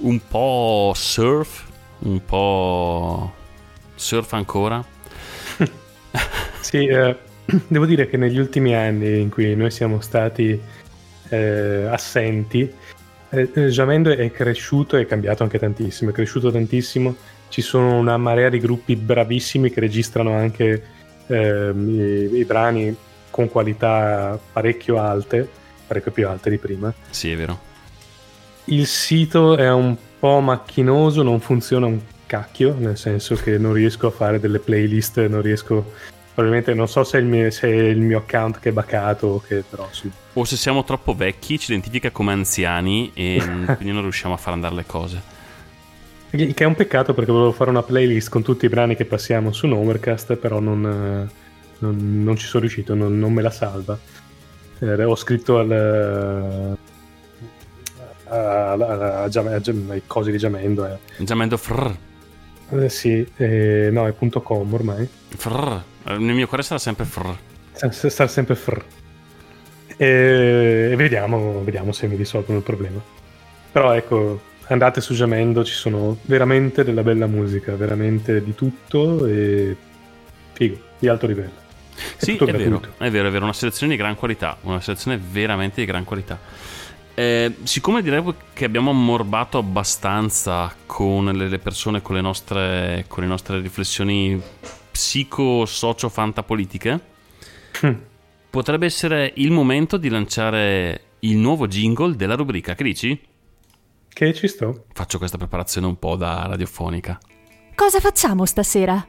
Un 0.00 0.20
po' 0.26 0.92
surf, 0.96 1.64
un 2.00 2.24
po' 2.24 3.32
surf 3.94 4.32
ancora. 4.32 4.84
sì, 6.60 6.86
eh, 6.86 7.16
devo 7.68 7.86
dire 7.86 8.08
che 8.08 8.16
negli 8.16 8.38
ultimi 8.38 8.74
anni 8.74 9.20
in 9.20 9.28
cui 9.28 9.54
noi 9.54 9.70
siamo 9.70 10.00
stati 10.00 10.60
eh, 11.28 11.86
assenti, 11.88 12.68
eh, 13.30 13.48
Jamendo 13.68 14.10
è 14.10 14.30
cresciuto 14.32 14.96
e 14.96 15.06
cambiato 15.06 15.44
anche 15.44 15.60
tantissimo, 15.60 16.10
è 16.10 16.12
cresciuto 16.12 16.50
tantissimo. 16.50 17.14
Ci 17.48 17.62
sono 17.62 17.98
una 17.98 18.16
marea 18.16 18.48
di 18.48 18.58
gruppi 18.58 18.96
bravissimi 18.96 19.70
che 19.70 19.80
registrano 19.80 20.32
anche 20.34 20.82
ehm, 21.26 21.88
i, 21.88 22.36
i, 22.38 22.44
brani 22.44 22.94
con 23.30 23.48
qualità 23.48 24.38
parecchio 24.52 24.98
alte, 24.98 25.48
parecchio 25.86 26.12
più 26.12 26.28
alte 26.28 26.50
di 26.50 26.58
prima. 26.58 26.92
Sì, 27.10 27.32
è 27.32 27.36
vero. 27.36 27.66
Il 28.64 28.86
sito 28.86 29.56
è 29.56 29.70
un 29.70 29.96
po' 30.18 30.40
macchinoso, 30.40 31.22
non 31.22 31.40
funziona 31.40 31.86
un 31.86 32.00
cacchio, 32.26 32.74
nel 32.78 32.98
senso 32.98 33.34
che 33.34 33.56
non 33.56 33.72
riesco 33.72 34.08
a 34.08 34.10
fare 34.10 34.38
delle 34.40 34.58
playlist, 34.58 35.24
non 35.26 35.40
riesco 35.40 35.92
Probabilmente 36.38 36.72
non 36.72 36.86
so 36.86 37.02
se 37.02 37.18
è 37.18 37.20
il 37.20 37.26
mio, 37.26 37.50
se 37.50 37.66
è 37.66 37.74
il 37.74 37.98
mio 37.98 38.18
account 38.18 38.60
che 38.60 38.68
è 38.68 38.72
bacato, 38.72 39.42
che 39.44 39.64
però 39.68 39.88
sì. 39.90 40.08
O 40.34 40.44
se 40.44 40.56
siamo 40.56 40.84
troppo 40.84 41.12
vecchi, 41.12 41.58
ci 41.58 41.72
identifica 41.72 42.12
come 42.12 42.30
anziani 42.30 43.10
e 43.12 43.42
quindi 43.74 43.90
non 43.90 44.02
riusciamo 44.02 44.34
a 44.34 44.36
far 44.36 44.52
andare 44.52 44.76
le 44.76 44.86
cose. 44.86 45.20
Che 46.30 46.54
è 46.54 46.64
un 46.64 46.74
peccato 46.74 47.14
perché 47.14 47.32
volevo 47.32 47.52
fare 47.52 47.70
una 47.70 47.82
playlist 47.82 48.28
con 48.28 48.42
tutti 48.42 48.66
i 48.66 48.68
brani 48.68 48.94
che 48.96 49.06
passiamo 49.06 49.50
su 49.52 49.66
Nomercast, 49.66 50.36
però 50.36 50.60
non, 50.60 50.80
non, 51.78 52.22
non 52.22 52.36
ci 52.36 52.46
sono 52.46 52.60
riuscito, 52.60 52.94
non, 52.94 53.18
non 53.18 53.32
me 53.32 53.40
la 53.40 53.50
salva. 53.50 53.98
Eh, 54.80 55.04
ho 55.04 55.16
scritto 55.16 55.58
al, 55.58 56.76
a, 58.28 58.72
a, 58.72 59.24
a, 59.24 59.28
ai 59.88 60.02
cosi 60.06 60.30
di 60.30 60.38
Giamendo. 60.38 60.86
Eh. 60.86 60.98
Giamendo 61.24 61.56
frr. 61.56 61.96
Eh, 62.70 62.88
sì, 62.90 63.26
eh, 63.36 63.88
no, 63.90 64.06
è 64.06 64.14
.com 64.14 64.72
ormai. 64.74 65.08
Frr. 65.28 65.82
Nel 66.04 66.34
mio 66.34 66.46
cuore 66.46 66.62
sarà 66.62 66.78
sempre 66.78 67.06
frr. 67.06 67.36
Sarà 67.72 68.28
sempre 68.28 68.54
frr. 68.54 68.84
E, 69.96 70.90
e 70.92 70.96
vediamo, 70.96 71.62
vediamo 71.64 71.92
se 71.92 72.06
mi 72.06 72.16
risolvono 72.16 72.58
il 72.58 72.64
problema. 72.64 73.00
Però 73.72 73.92
ecco, 73.94 74.40
andate 74.68 75.00
su 75.00 75.14
Jamendo, 75.14 75.64
ci 75.64 75.74
sono 75.74 76.18
veramente 76.22 76.84
della 76.84 77.02
bella 77.02 77.26
musica, 77.26 77.74
veramente 77.74 78.40
di 78.42 78.54
tutto 78.54 79.26
e 79.26 79.76
figo, 80.52 80.78
di 80.98 81.08
alto 81.08 81.26
livello. 81.26 81.66
È 81.94 82.24
sì, 82.24 82.36
è 82.36 82.44
vero, 82.44 82.80
è 82.98 83.10
vero, 83.10 83.28
è 83.28 83.30
vero, 83.30 83.44
una 83.44 83.52
selezione 83.52 83.92
di 83.92 83.98
gran 83.98 84.14
qualità, 84.14 84.56
una 84.62 84.80
selezione 84.80 85.18
veramente 85.18 85.80
di 85.80 85.86
gran 85.86 86.04
qualità. 86.04 86.38
Eh, 87.14 87.56
siccome 87.64 88.02
direi 88.02 88.22
che 88.52 88.64
abbiamo 88.64 88.90
ammorbato 88.90 89.58
abbastanza 89.58 90.72
con 90.86 91.24
le 91.24 91.58
persone, 91.58 92.00
con 92.00 92.14
le 92.14 92.20
nostre, 92.20 93.04
con 93.08 93.24
le 93.24 93.28
nostre 93.28 93.60
riflessioni 93.60 94.40
psico-socio-fantapolitiche, 94.92 97.00
mm. 97.84 97.92
potrebbe 98.50 98.86
essere 98.86 99.32
il 99.36 99.50
momento 99.50 99.96
di 99.96 100.08
lanciare 100.08 101.02
il 101.20 101.38
nuovo 101.38 101.66
jingle 101.66 102.14
della 102.14 102.36
rubrica. 102.36 102.76
Che 102.76 102.84
dici? 102.84 103.20
Che 104.18 104.34
ci 104.34 104.48
sto. 104.48 104.86
Faccio 104.92 105.18
questa 105.18 105.38
preparazione 105.38 105.86
un 105.86 105.96
po' 105.96 106.16
da 106.16 106.44
radiofonica. 106.48 107.20
Cosa 107.76 108.00
facciamo 108.00 108.46
stasera? 108.46 109.06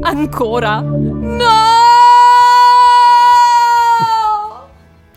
Ancora? 0.00 0.80
No! 0.80 1.46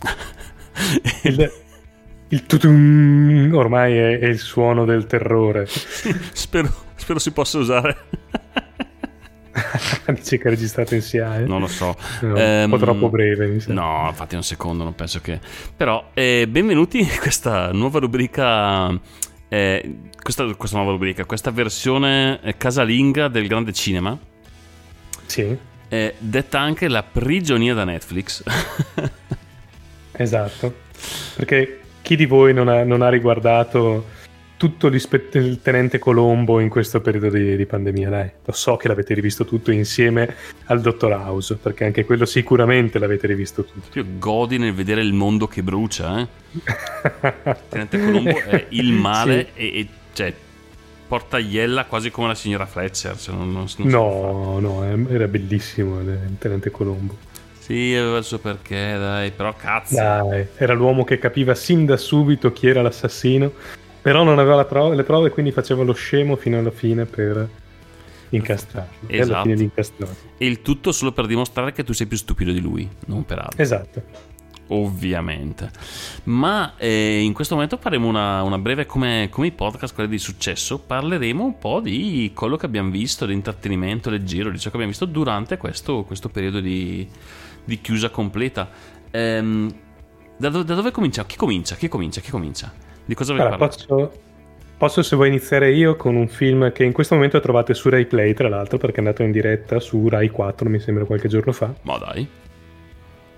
il, 1.23 1.51
il 2.27 2.45
tutum 2.45 3.51
ormai 3.53 3.95
è, 3.95 4.19
è, 4.19 4.25
il 4.25 4.39
suono 4.39 4.83
del 4.83 5.05
terrore. 5.05 5.65
spero, 5.67 6.69
spero 6.95 7.17
si 7.17 7.31
possa 7.31 7.59
usare. 7.59 7.97
Dice 10.13 10.37
che 10.37 10.47
è 10.47 10.49
registrato 10.49 10.95
in 10.95 11.01
SIA. 11.01 11.39
Eh? 11.39 11.45
Non 11.45 11.61
lo 11.61 11.67
so. 11.67 11.95
No, 12.21 12.27
um, 12.27 12.33
un 12.33 12.69
po' 12.69 12.75
ehm, 12.75 12.79
troppo 12.79 13.09
breve. 13.09 13.47
Mi. 13.47 13.61
No, 13.67 14.05
infatti 14.09 14.35
un 14.35 14.43
secondo, 14.43 14.83
non 14.83 14.95
penso 14.95 15.19
che... 15.21 15.39
Però, 15.75 16.11
eh, 16.13 16.47
benvenuti 16.49 16.99
in 16.99 17.17
questa 17.19 17.71
nuova 17.71 17.99
rubrica... 17.99 18.97
Eh, 19.47 19.95
questa, 20.21 20.45
questa, 20.55 20.77
nuova 20.77 20.91
rubrica, 20.91 21.25
questa 21.25 21.51
versione 21.51 22.39
eh, 22.41 22.55
casalinga 22.55 23.27
del 23.27 23.47
grande 23.47 23.73
cinema. 23.73 24.17
Sì. 25.25 25.57
Eh, 25.89 26.15
detta 26.17 26.59
anche 26.59 26.87
la 26.87 27.03
prigionia 27.03 27.73
da 27.73 27.83
Netflix. 27.83 28.43
esatto. 30.13 30.73
Perché 31.35 31.81
chi 32.01 32.15
di 32.15 32.25
voi 32.25 32.53
non 32.53 32.67
ha, 32.67 32.83
non 32.83 33.01
ha 33.01 33.09
riguardato 33.09 34.19
tutto 34.61 34.85
il 34.85 35.59
Tenente 35.63 35.97
Colombo 35.97 36.59
in 36.59 36.69
questo 36.69 37.01
periodo 37.01 37.29
di, 37.31 37.55
di, 37.55 37.65
pandemia, 37.65 38.09
dai. 38.09 38.29
Lo 38.45 38.53
so 38.53 38.77
che 38.77 38.87
l'avete 38.87 39.15
rivisto 39.15 39.43
tutto 39.43 39.71
insieme 39.71 40.35
al 40.65 40.81
Dottor 40.81 41.13
House, 41.13 41.55
perché 41.55 41.85
anche 41.85 42.05
quello 42.05 42.25
sicuramente 42.25 42.99
l'avete 42.99 43.25
rivisto 43.25 43.63
tutto. 43.63 43.97
Io 43.97 44.05
godi 44.19 44.59
nel 44.59 44.75
vedere 44.75 45.01
il 45.01 45.13
mondo 45.13 45.47
che 45.47 45.63
brucia, 45.63 46.19
eh. 46.19 46.27
Tenente 47.69 47.99
Colombo 47.99 48.39
è 48.39 48.67
il 48.69 48.93
male 48.93 49.47
sì. 49.55 49.61
e, 49.61 49.79
e 49.79 49.87
cioè, 50.13 50.31
porta 51.07 51.39
iella 51.39 51.85
quasi 51.85 52.11
come 52.11 52.27
la 52.27 52.35
signora 52.35 52.67
Fletcher. 52.67 53.17
Cioè 53.17 53.33
non, 53.33 53.51
non, 53.51 53.65
non 53.77 53.87
no, 53.87 54.59
no, 54.59 55.09
era 55.09 55.27
bellissimo 55.27 56.01
il 56.01 56.35
Tenente 56.37 56.69
Colombo. 56.69 57.17
Sì, 57.57 57.95
aveva 57.95 58.19
il 58.19 58.23
suo 58.23 58.37
perché, 58.37 58.95
dai, 58.95 59.31
però 59.31 59.55
cazzo. 59.55 59.95
Dai, 59.95 60.45
era 60.55 60.75
l'uomo 60.75 61.03
che 61.03 61.17
capiva 61.17 61.55
sin 61.55 61.87
da 61.87 61.97
subito 61.97 62.53
chi 62.53 62.67
era 62.67 62.83
l'assassino 62.83 63.79
però 64.01 64.23
non 64.23 64.39
aveva 64.39 64.65
prova, 64.65 64.95
le 64.95 65.03
prove, 65.03 65.29
quindi 65.29 65.51
faceva 65.51 65.83
lo 65.83 65.93
scemo 65.93 66.35
fino 66.35 66.57
alla 66.57 66.71
fine 66.71 67.05
per 67.05 67.47
incastrarlo. 68.29 69.07
Esatto. 69.07 69.49
E 69.49 69.67
esatto. 69.69 70.15
E 70.37 70.45
il 70.45 70.61
tutto 70.61 70.91
solo 70.91 71.11
per 71.11 71.27
dimostrare 71.27 71.71
che 71.71 71.83
tu 71.83 71.93
sei 71.93 72.07
più 72.07 72.17
stupido 72.17 72.51
di 72.51 72.59
lui, 72.59 72.89
non 73.05 73.25
per 73.25 73.39
altro. 73.39 73.61
Esatto. 73.61 74.29
Ovviamente. 74.67 75.69
Ma 76.23 76.75
eh, 76.77 77.21
in 77.21 77.33
questo 77.33 77.55
momento 77.55 77.77
faremo 77.77 78.07
una, 78.07 78.41
una 78.41 78.57
breve, 78.57 78.85
come, 78.85 79.27
come, 79.29 79.47
i 79.47 79.51
podcast, 79.51 79.93
quelli 79.93 80.09
di 80.09 80.17
successo, 80.17 80.79
parleremo 80.79 81.43
un 81.43 81.57
po' 81.57 81.81
di 81.81 82.31
quello 82.33 82.55
che 82.55 82.65
abbiamo 82.65 82.89
visto, 82.89 83.25
di 83.25 83.33
intrattenimento 83.33 84.09
leggero, 84.09 84.49
di 84.49 84.57
ciò 84.57 84.69
che 84.69 84.77
abbiamo 84.77 84.91
visto 84.91 85.05
durante 85.05 85.57
questo, 85.57 86.03
questo 86.03 86.29
periodo 86.29 86.61
di, 86.61 87.05
di, 87.65 87.81
chiusa 87.81 88.09
completa. 88.09 88.69
Ehm, 89.11 89.69
da, 90.37 90.49
do, 90.49 90.63
da 90.63 90.73
dove 90.73 90.91
cominciamo? 90.91 91.27
Chi 91.27 91.35
comincia? 91.35 91.75
Chi 91.75 91.89
comincia? 91.89 92.21
Chi 92.21 92.31
comincia? 92.31 92.73
Di 93.05 93.13
cosa 93.15 93.33
vuoi 93.33 93.45
allora, 93.45 93.67
posso, 93.67 94.11
posso, 94.77 95.01
se 95.01 95.15
vuoi 95.15 95.29
iniziare 95.29 95.71
io 95.71 95.95
con 95.95 96.15
un 96.15 96.27
film 96.27 96.71
che 96.71 96.83
in 96.83 96.91
questo 96.91 97.15
momento 97.15 97.39
trovate 97.39 97.73
su 97.73 97.89
Rai 97.89 98.05
Play, 98.05 98.33
tra 98.33 98.49
l'altro, 98.49 98.77
perché 98.77 98.97
è 98.97 98.99
andato 98.99 99.23
in 99.23 99.31
diretta 99.31 99.79
su 99.79 100.07
Rai 100.07 100.29
4, 100.29 100.69
mi 100.69 100.79
sembra 100.79 101.05
qualche 101.05 101.27
giorno 101.27 101.51
fa. 101.51 101.73
Ma 101.81 101.97
dai. 101.97 102.27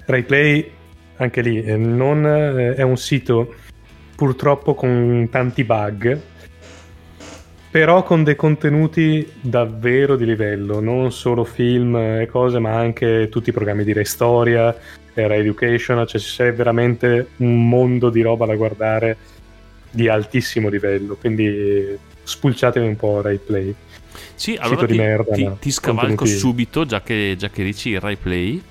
Rai 0.06 0.24
Play, 0.24 0.72
anche 1.18 1.42
lì, 1.42 1.64
eh, 1.64 1.78
non 1.78 2.26
eh, 2.26 2.76
è 2.76 2.82
un 2.82 2.98
sito 2.98 3.56
purtroppo 4.16 4.76
con 4.76 5.28
tanti 5.32 5.64
bug, 5.64 6.22
però 7.72 8.04
con 8.04 8.24
dei 8.24 8.36
contenuti 8.36 9.28
davvero 9.42 10.16
di 10.16 10.26
livello, 10.26 10.80
non 10.80 11.12
solo 11.12 11.44
film 11.44 11.96
e 11.96 12.28
cose, 12.30 12.60
ma 12.60 12.76
anche 12.76 13.30
tutti 13.30 13.50
i 13.50 13.54
programmi 13.54 13.84
di 13.84 13.94
Restoria, 13.94 14.76
Rai 15.14 15.40
Education, 15.40 16.06
cioè 16.06 16.22
c'è 16.22 16.54
veramente 16.54 17.30
un 17.38 17.68
mondo 17.68 18.10
di 18.10 18.22
roba 18.22 18.46
da 18.46 18.56
guardare 18.56 19.18
di 19.94 20.08
altissimo 20.08 20.70
livello, 20.70 21.16
quindi 21.16 21.96
spulciatevi 22.24 22.86
un 22.86 22.96
po' 22.96 23.22
Rai 23.22 23.38
Play. 23.38 23.76
Sì, 24.34 24.58
allora 24.60 24.88
ti, 24.88 24.96
merda, 24.96 25.34
ti, 25.34 25.50
ti 25.60 25.72
scavalco 25.72 26.26
subito, 26.26 26.86
già 26.86 27.02
che, 27.02 27.36
già 27.38 27.50
che 27.50 27.64
dici 27.64 27.98
Rai 28.00 28.16
Play, 28.16 28.62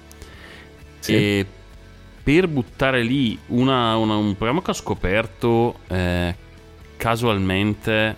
sì. 0.99 1.15
e 1.15 1.47
per 2.23 2.49
buttare 2.49 3.03
lì 3.03 3.39
una, 3.49 3.97
una, 3.97 4.17
un 4.17 4.37
programma 4.37 4.63
che 4.63 4.71
ho 4.71 4.75
scoperto 4.75 5.79
eh, 5.87 6.35
casualmente, 6.97 8.17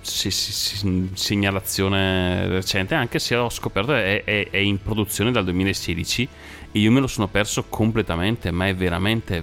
se, 0.00 0.30
se, 0.30 0.86
segnalazione 1.12 2.48
recente, 2.48 2.94
anche 2.94 3.18
se 3.18 3.36
ho 3.36 3.50
scoperto 3.50 3.94
è, 3.94 4.24
è, 4.24 4.48
è 4.48 4.56
in 4.56 4.80
produzione 4.80 5.30
dal 5.30 5.44
2016 5.44 6.28
e 6.72 6.78
io 6.78 6.90
me 6.90 7.00
lo 7.00 7.06
sono 7.06 7.28
perso 7.28 7.64
completamente, 7.68 8.50
ma 8.50 8.66
è 8.66 8.74
veramente 8.74 9.42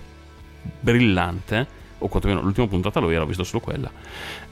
brillante 0.79 1.79
o 2.01 2.07
quantomeno 2.07 2.41
l'ultima 2.41 2.67
puntata 2.67 2.99
lo 2.99 3.09
era, 3.09 3.23
ho 3.23 3.25
visto 3.25 3.43
solo 3.43 3.61
quella, 3.61 3.91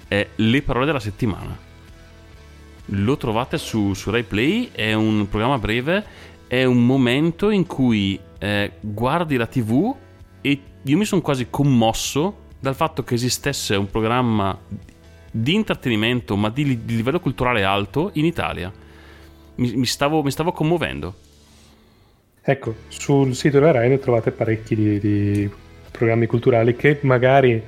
è 0.08 0.28
Le 0.36 0.62
parole 0.62 0.86
della 0.86 1.00
settimana. 1.00 1.58
Lo 2.92 3.18
trovate 3.18 3.58
su, 3.58 3.94
su 3.94 4.10
Rai 4.10 4.24
Play, 4.24 4.70
è 4.72 4.94
un 4.94 5.28
programma 5.30 5.60
breve, 5.60 6.04
è 6.48 6.64
un 6.64 6.86
momento 6.86 7.52
in 7.52 7.68
cui 7.68 8.20
eh, 8.40 8.72
guardi 8.80 9.36
la 9.36 9.46
tv 9.46 9.96
e 10.42 10.62
io 10.82 10.98
mi 10.98 11.06
sono 11.06 11.22
quasi 11.22 11.48
commosso 11.50 12.48
dal 12.60 12.76
fatto 12.76 13.04
che 13.04 13.14
esistesse 13.14 13.76
un 13.76 13.90
programma 13.90 14.58
di 15.32 15.54
intrattenimento, 15.54 16.36
ma 16.36 16.50
di, 16.50 16.86
di 16.86 16.96
livello 16.96 17.20
culturale 17.20 17.64
alto 17.64 18.10
in 18.14 18.26
Italia. 18.26 18.72
Mi, 19.56 19.76
mi, 19.76 19.86
stavo, 19.86 20.24
mi, 20.24 20.32
stavo, 20.32 20.52
commuovendo. 20.52 21.14
Ecco, 22.42 22.76
sul 22.88 23.36
sito 23.36 23.60
della 23.60 23.72
Rai 23.72 23.90
ne 23.90 24.00
trovate 24.00 24.32
parecchi 24.32 24.76
di, 24.76 25.00
di 25.00 25.50
programmi 25.92 26.26
culturali 26.26 26.76
che 26.76 27.00
magari 27.02 27.62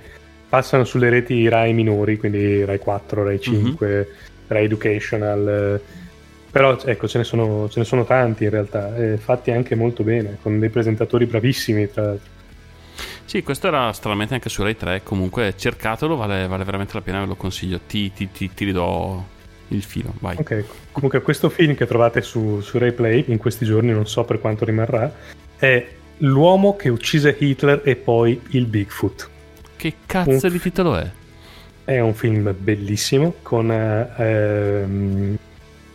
passano 0.47 0.83
sulle 0.83 1.09
reti 1.09 1.47
Rai 1.47 1.73
minori, 1.73 2.17
quindi 2.17 2.65
Rai 2.65 2.77
4, 2.77 3.23
Rai 3.23 3.39
5, 3.39 3.87
mm-hmm. 3.87 4.03
Rai 4.47 4.65
Educational. 4.65 5.81
Però 6.51 6.77
ecco, 6.83 7.07
ce 7.07 7.19
ne, 7.19 7.23
sono, 7.23 7.69
ce 7.69 7.79
ne 7.79 7.85
sono 7.85 8.03
tanti 8.03 8.43
in 8.43 8.49
realtà, 8.49 8.93
eh, 8.97 9.15
fatti 9.15 9.51
anche 9.51 9.75
molto 9.75 10.03
bene, 10.03 10.37
con 10.41 10.59
dei 10.59 10.67
presentatori 10.67 11.25
bravissimi 11.25 11.89
tra 11.89 12.03
l'altro. 12.03 12.29
Sì, 13.23 13.43
questo 13.43 13.67
era 13.67 13.93
stranamente 13.93 14.33
anche 14.33 14.49
su 14.49 14.61
Rai 14.61 14.75
3. 14.75 15.03
Comunque 15.03 15.53
cercatelo, 15.55 16.17
vale, 16.17 16.47
vale 16.47 16.65
veramente 16.65 16.95
la 16.95 17.01
pena, 17.01 17.21
ve 17.21 17.27
lo 17.27 17.35
consiglio. 17.35 17.79
Ti, 17.87 18.11
ti, 18.11 18.29
ti, 18.29 18.53
ti 18.53 18.65
ridò 18.65 19.23
il 19.69 19.83
filo, 19.83 20.13
vai. 20.19 20.35
Ok, 20.37 20.65
comunque 20.91 21.21
questo 21.21 21.47
film 21.47 21.75
che 21.75 21.85
trovate 21.85 22.21
su, 22.21 22.59
su 22.59 22.77
Rai 22.77 22.91
Play 22.91 23.23
in 23.27 23.37
questi 23.37 23.63
giorni, 23.63 23.93
non 23.93 24.05
so 24.05 24.25
per 24.25 24.41
quanto 24.41 24.65
rimarrà, 24.65 25.09
è 25.55 25.87
L'uomo 26.23 26.75
che 26.75 26.89
uccise 26.89 27.35
Hitler 27.37 27.81
e 27.83 27.95
poi 27.95 28.39
il 28.49 28.67
Bigfoot. 28.67 29.29
Che 29.75 29.93
cazzo 30.05 30.45
un... 30.45 30.51
di 30.51 30.59
titolo 30.59 30.95
è? 30.95 31.09
È 31.83 31.99
un 31.99 32.13
film 32.13 32.53
bellissimo 32.57 33.35
con 33.41 33.71
ehm, 33.71 35.37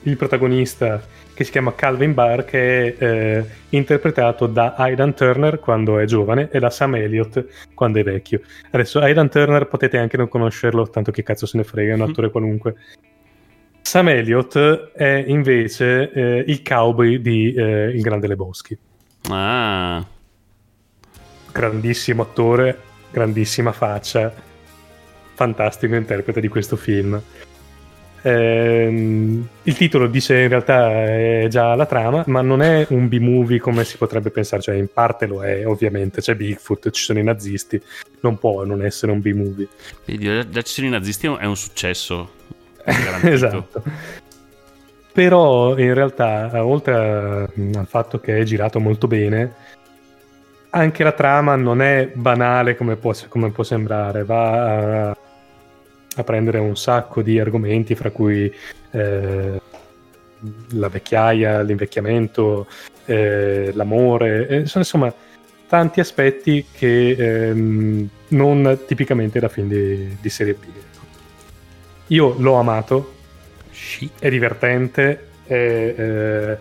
il 0.03 0.16
protagonista 0.16 1.01
che 1.33 1.45
si 1.45 1.51
chiama 1.53 1.74
Calvin 1.74 2.12
Barr 2.12 2.45
che 2.45 2.97
è 2.97 3.05
eh, 3.05 3.45
interpretato 3.68 4.47
da 4.47 4.74
Aidan 4.77 5.14
Turner 5.14 5.61
quando 5.61 5.99
è 5.99 6.07
giovane 6.07 6.49
e 6.51 6.59
da 6.59 6.70
Sam 6.70 6.97
Elliott 6.97 7.47
quando 7.74 8.01
è 8.01 8.03
vecchio. 8.03 8.41
Adesso 8.70 8.99
Aidan 9.01 9.29
Turner 9.29 9.68
potete 9.68 9.97
anche 9.97 10.16
non 10.16 10.29
conoscerlo, 10.29 10.89
tanto 10.91 11.12
che 11.12 11.22
cazzo 11.22 11.47
se 11.47 11.57
ne 11.57 11.64
frega, 11.64 11.93
è 11.93 11.95
un 11.95 12.03
attore 12.09 12.31
qualunque. 12.31 12.74
Sam 13.81 14.09
Elliott 14.09 14.59
è 14.93 15.24
invece 15.29 16.11
eh, 16.11 16.45
il 16.49 16.62
cowboy 16.62 17.20
di 17.20 17.55
eh, 17.55 17.93
Il 17.95 18.01
Grande 18.01 18.27
Lebowski. 18.27 18.77
Ah. 19.29 20.05
Grandissimo 21.57 22.23
attore, 22.23 22.79
grandissima 23.11 23.73
faccia, 23.73 24.31
fantastico 25.33 25.95
interprete 25.95 26.43
di 26.43 26.49
questo 26.49 26.77
film. 26.77 27.19
Ehm, 28.21 29.49
il 29.63 29.75
titolo 29.75 30.07
dice 30.07 30.43
in 30.43 30.49
realtà 30.49 30.91
è 31.07 31.47
già 31.49 31.75
la 31.75 31.87
trama, 31.87 32.25
ma 32.27 32.43
non 32.43 32.61
è 32.61 32.85
un 32.91 33.09
B-movie 33.09 33.59
come 33.59 33.85
si 33.85 33.97
potrebbe 33.97 34.31
pensare, 34.31 34.61
cioè 34.61 34.75
in 34.75 34.89
parte 34.93 35.25
lo 35.25 35.43
è, 35.43 35.67
ovviamente, 35.67 36.21
c'è 36.21 36.35
Bigfoot, 36.35 36.91
ci 36.91 37.05
sono 37.05 37.21
i 37.21 37.25
nazisti, 37.25 37.81
non 38.21 38.37
può 38.37 38.65
non 38.65 38.85
essere 38.85 39.13
un 39.13 39.21
B-movie. 39.21 39.69
Quindi 40.05 40.27
già 40.51 40.61
ci 40.61 40.75
sono 40.75 40.89
i 40.89 40.91
nazisti 40.91 41.27
è 41.27 41.47
un 41.47 41.57
successo. 41.57 42.33
esatto. 42.85 43.83
Però 45.11 45.79
in 45.79 45.95
realtà, 45.95 46.51
oltre 46.63 46.95
al 46.95 47.87
fatto 47.87 48.21
che 48.21 48.37
è 48.37 48.43
girato 48.43 48.79
molto 48.79 49.07
bene, 49.07 49.55
anche 50.77 51.03
la 51.03 51.12
trama 51.12 51.57
non 51.57 51.83
è 51.83 52.11
banale 52.14 52.77
come 52.77 52.97
può, 52.97 53.12
come 53.29 53.51
può 53.51 53.64
sembrare, 53.64 54.24
va 54.24 55.09
a 55.11 55.16
a 56.16 56.24
prendere 56.24 56.59
un 56.59 56.77
sacco 56.77 57.22
di 57.22 57.39
argomenti, 57.39 57.95
fra 57.95 58.11
cui 58.11 58.53
eh, 58.91 59.61
la 60.70 60.89
vecchiaia, 60.89 61.61
l'invecchiamento, 61.62 62.66
eh, 63.05 63.70
l'amore, 63.74 64.49
eh, 64.49 64.66
sono 64.66 64.85
insomma 64.85 65.12
tanti 65.68 66.01
aspetti 66.01 66.66
che 66.72 67.11
ehm, 67.11 68.09
non 68.29 68.79
tipicamente 68.87 69.41
da 69.41 69.49
film 69.49 69.68
di, 69.68 70.16
di 70.20 70.29
serie 70.29 70.55
B. 70.55 70.64
Ecco. 70.64 71.05
Io 72.09 72.35
l'ho 72.39 72.55
amato, 72.55 73.14
è 74.18 74.31
divertente, 74.31 75.29
è, 75.45 75.55
eh, 75.55 76.59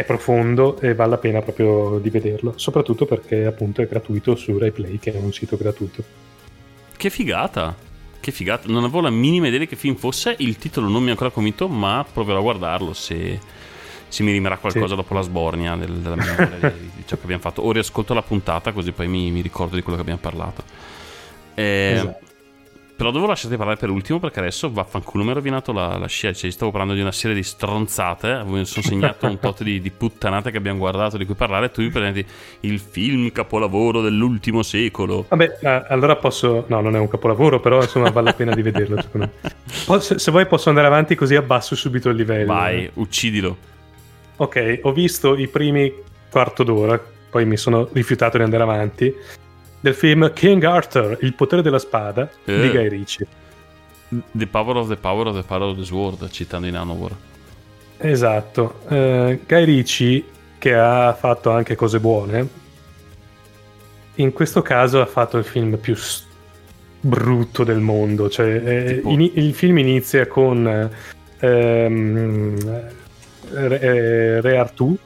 è, 0.00 0.04
profondo 0.04 0.78
e 0.80 0.94
vale 0.94 1.10
la 1.10 1.18
pena 1.18 1.40
proprio 1.40 1.98
di 1.98 2.10
vederlo, 2.10 2.52
soprattutto 2.56 3.06
perché 3.06 3.46
appunto 3.46 3.80
è 3.80 3.86
gratuito 3.86 4.36
su 4.36 4.58
RaiPlay, 4.58 4.98
che 4.98 5.12
è 5.12 5.16
un 5.16 5.32
sito 5.32 5.56
gratuito. 5.56 6.04
Che 6.96 7.10
figata! 7.10 7.74
Che 8.20 8.30
figata! 8.30 8.68
Non 8.68 8.84
avevo 8.84 9.00
la 9.00 9.10
minima 9.10 9.46
idea 9.46 9.58
di 9.58 9.66
che 9.66 9.76
film 9.76 9.96
fosse. 9.96 10.34
Il 10.38 10.58
titolo 10.58 10.88
non 10.88 11.02
mi 11.02 11.08
ha 11.08 11.12
ancora 11.12 11.30
convinto, 11.30 11.68
ma 11.68 12.04
proverò 12.10 12.38
a 12.38 12.42
guardarlo 12.42 12.92
se, 12.92 13.38
se 14.08 14.22
mi 14.22 14.32
rimarrà 14.32 14.58
qualcosa 14.58 14.88
sì. 14.88 14.96
dopo 14.96 15.14
la 15.14 15.22
sbornia 15.22 15.76
del, 15.76 15.92
della 15.92 16.16
memoria 16.16 16.70
di, 16.72 16.90
di, 16.94 17.02
ciò 17.06 17.16
che 17.16 17.22
abbiamo 17.22 17.42
fatto. 17.42 17.62
O 17.62 17.72
riascolto 17.72 18.12
la 18.14 18.22
puntata 18.22 18.72
così 18.72 18.92
poi 18.92 19.08
mi, 19.08 19.30
mi 19.30 19.40
ricordo 19.40 19.76
di 19.76 19.82
quello 19.82 19.96
che 19.96 20.02
abbiamo 20.02 20.20
parlato. 20.20 20.62
Eh, 21.54 21.92
esatto. 21.94 22.25
Però 22.96 23.10
devo 23.10 23.26
lasciarti 23.26 23.58
parlare 23.58 23.76
per 23.76 23.90
ultimo 23.90 24.18
perché 24.18 24.40
adesso 24.40 24.72
vaffanculo 24.72 25.22
mi 25.22 25.30
ha 25.30 25.34
rovinato 25.34 25.70
la, 25.70 25.98
la 25.98 26.06
scia. 26.06 26.32
Cioè, 26.32 26.50
stavo 26.50 26.70
parlando 26.70 26.94
di 26.94 27.02
una 27.02 27.12
serie 27.12 27.36
di 27.36 27.42
stronzate. 27.42 28.42
Mi 28.46 28.64
sono 28.64 28.86
segnato 28.86 29.26
un 29.26 29.38
tot 29.38 29.62
di, 29.62 29.82
di, 29.82 29.90
puttanate 29.90 30.50
che 30.50 30.56
abbiamo 30.56 30.78
guardato 30.78 31.18
di 31.18 31.26
cui 31.26 31.34
parlare. 31.34 31.70
Tu 31.70 31.82
mi 31.82 31.90
prendi 31.90 32.24
il 32.60 32.78
film 32.80 33.30
capolavoro 33.32 34.00
dell'ultimo 34.00 34.62
secolo. 34.62 35.26
Vabbè, 35.28 35.58
eh, 35.60 35.84
allora 35.88 36.16
posso. 36.16 36.64
No, 36.68 36.80
non 36.80 36.96
è 36.96 36.98
un 36.98 37.08
capolavoro, 37.08 37.60
però 37.60 37.82
insomma 37.82 38.08
vale 38.08 38.28
la 38.28 38.32
pena 38.32 38.54
di 38.54 38.62
vederlo. 38.62 39.04
Se, 40.00 40.18
se 40.18 40.30
vuoi, 40.30 40.46
posso 40.46 40.70
andare 40.70 40.86
avanti 40.86 41.14
così 41.14 41.36
abbasso 41.36 41.74
subito 41.74 42.08
il 42.08 42.16
livello. 42.16 42.54
Vai, 42.54 42.90
uccidilo. 42.94 43.56
Ok, 44.36 44.80
ho 44.82 44.92
visto 44.92 45.36
i 45.36 45.48
primi 45.48 45.92
quarto 46.30 46.62
d'ora. 46.62 46.98
Poi 47.28 47.44
mi 47.44 47.58
sono 47.58 47.90
rifiutato 47.92 48.38
di 48.38 48.44
andare 48.44 48.62
avanti 48.62 49.14
del 49.80 49.94
film 49.94 50.32
King 50.32 50.62
Arthur, 50.64 51.18
Il 51.20 51.34
potere 51.34 51.62
della 51.62 51.78
spada 51.78 52.28
eh. 52.44 52.60
di 52.60 52.70
Guy 52.70 52.88
Ritchie. 52.88 53.26
The 54.32 54.46
Power 54.46 54.76
of 54.76 54.88
the 54.88 54.96
Power 54.96 55.26
of 55.26 55.36
the 55.36 55.42
Power 55.42 55.62
of 55.62 55.78
the 55.78 55.84
Sword, 55.84 56.28
citando 56.30 56.66
i 56.66 56.70
Nanowar. 56.70 57.10
Esatto. 57.98 58.80
Uh, 58.88 59.38
Guy 59.46 59.64
Ritchie, 59.64 60.24
che 60.58 60.74
ha 60.74 61.12
fatto 61.14 61.50
anche 61.50 61.74
cose 61.74 61.98
buone, 61.98 62.48
in 64.16 64.32
questo 64.32 64.62
caso 64.62 65.00
ha 65.00 65.06
fatto 65.06 65.38
il 65.38 65.44
film 65.44 65.76
più 65.76 65.94
st- 65.94 66.24
brutto 67.00 67.64
del 67.64 67.80
mondo. 67.80 68.28
Cioè, 68.28 68.46
eh, 68.46 69.00
in- 69.04 69.30
il 69.34 69.54
film 69.54 69.78
inizia 69.78 70.26
con 70.26 70.90
ehm, 71.38 72.90
Re-, 73.50 74.40
Re 74.40 74.56
Artù 74.56 74.96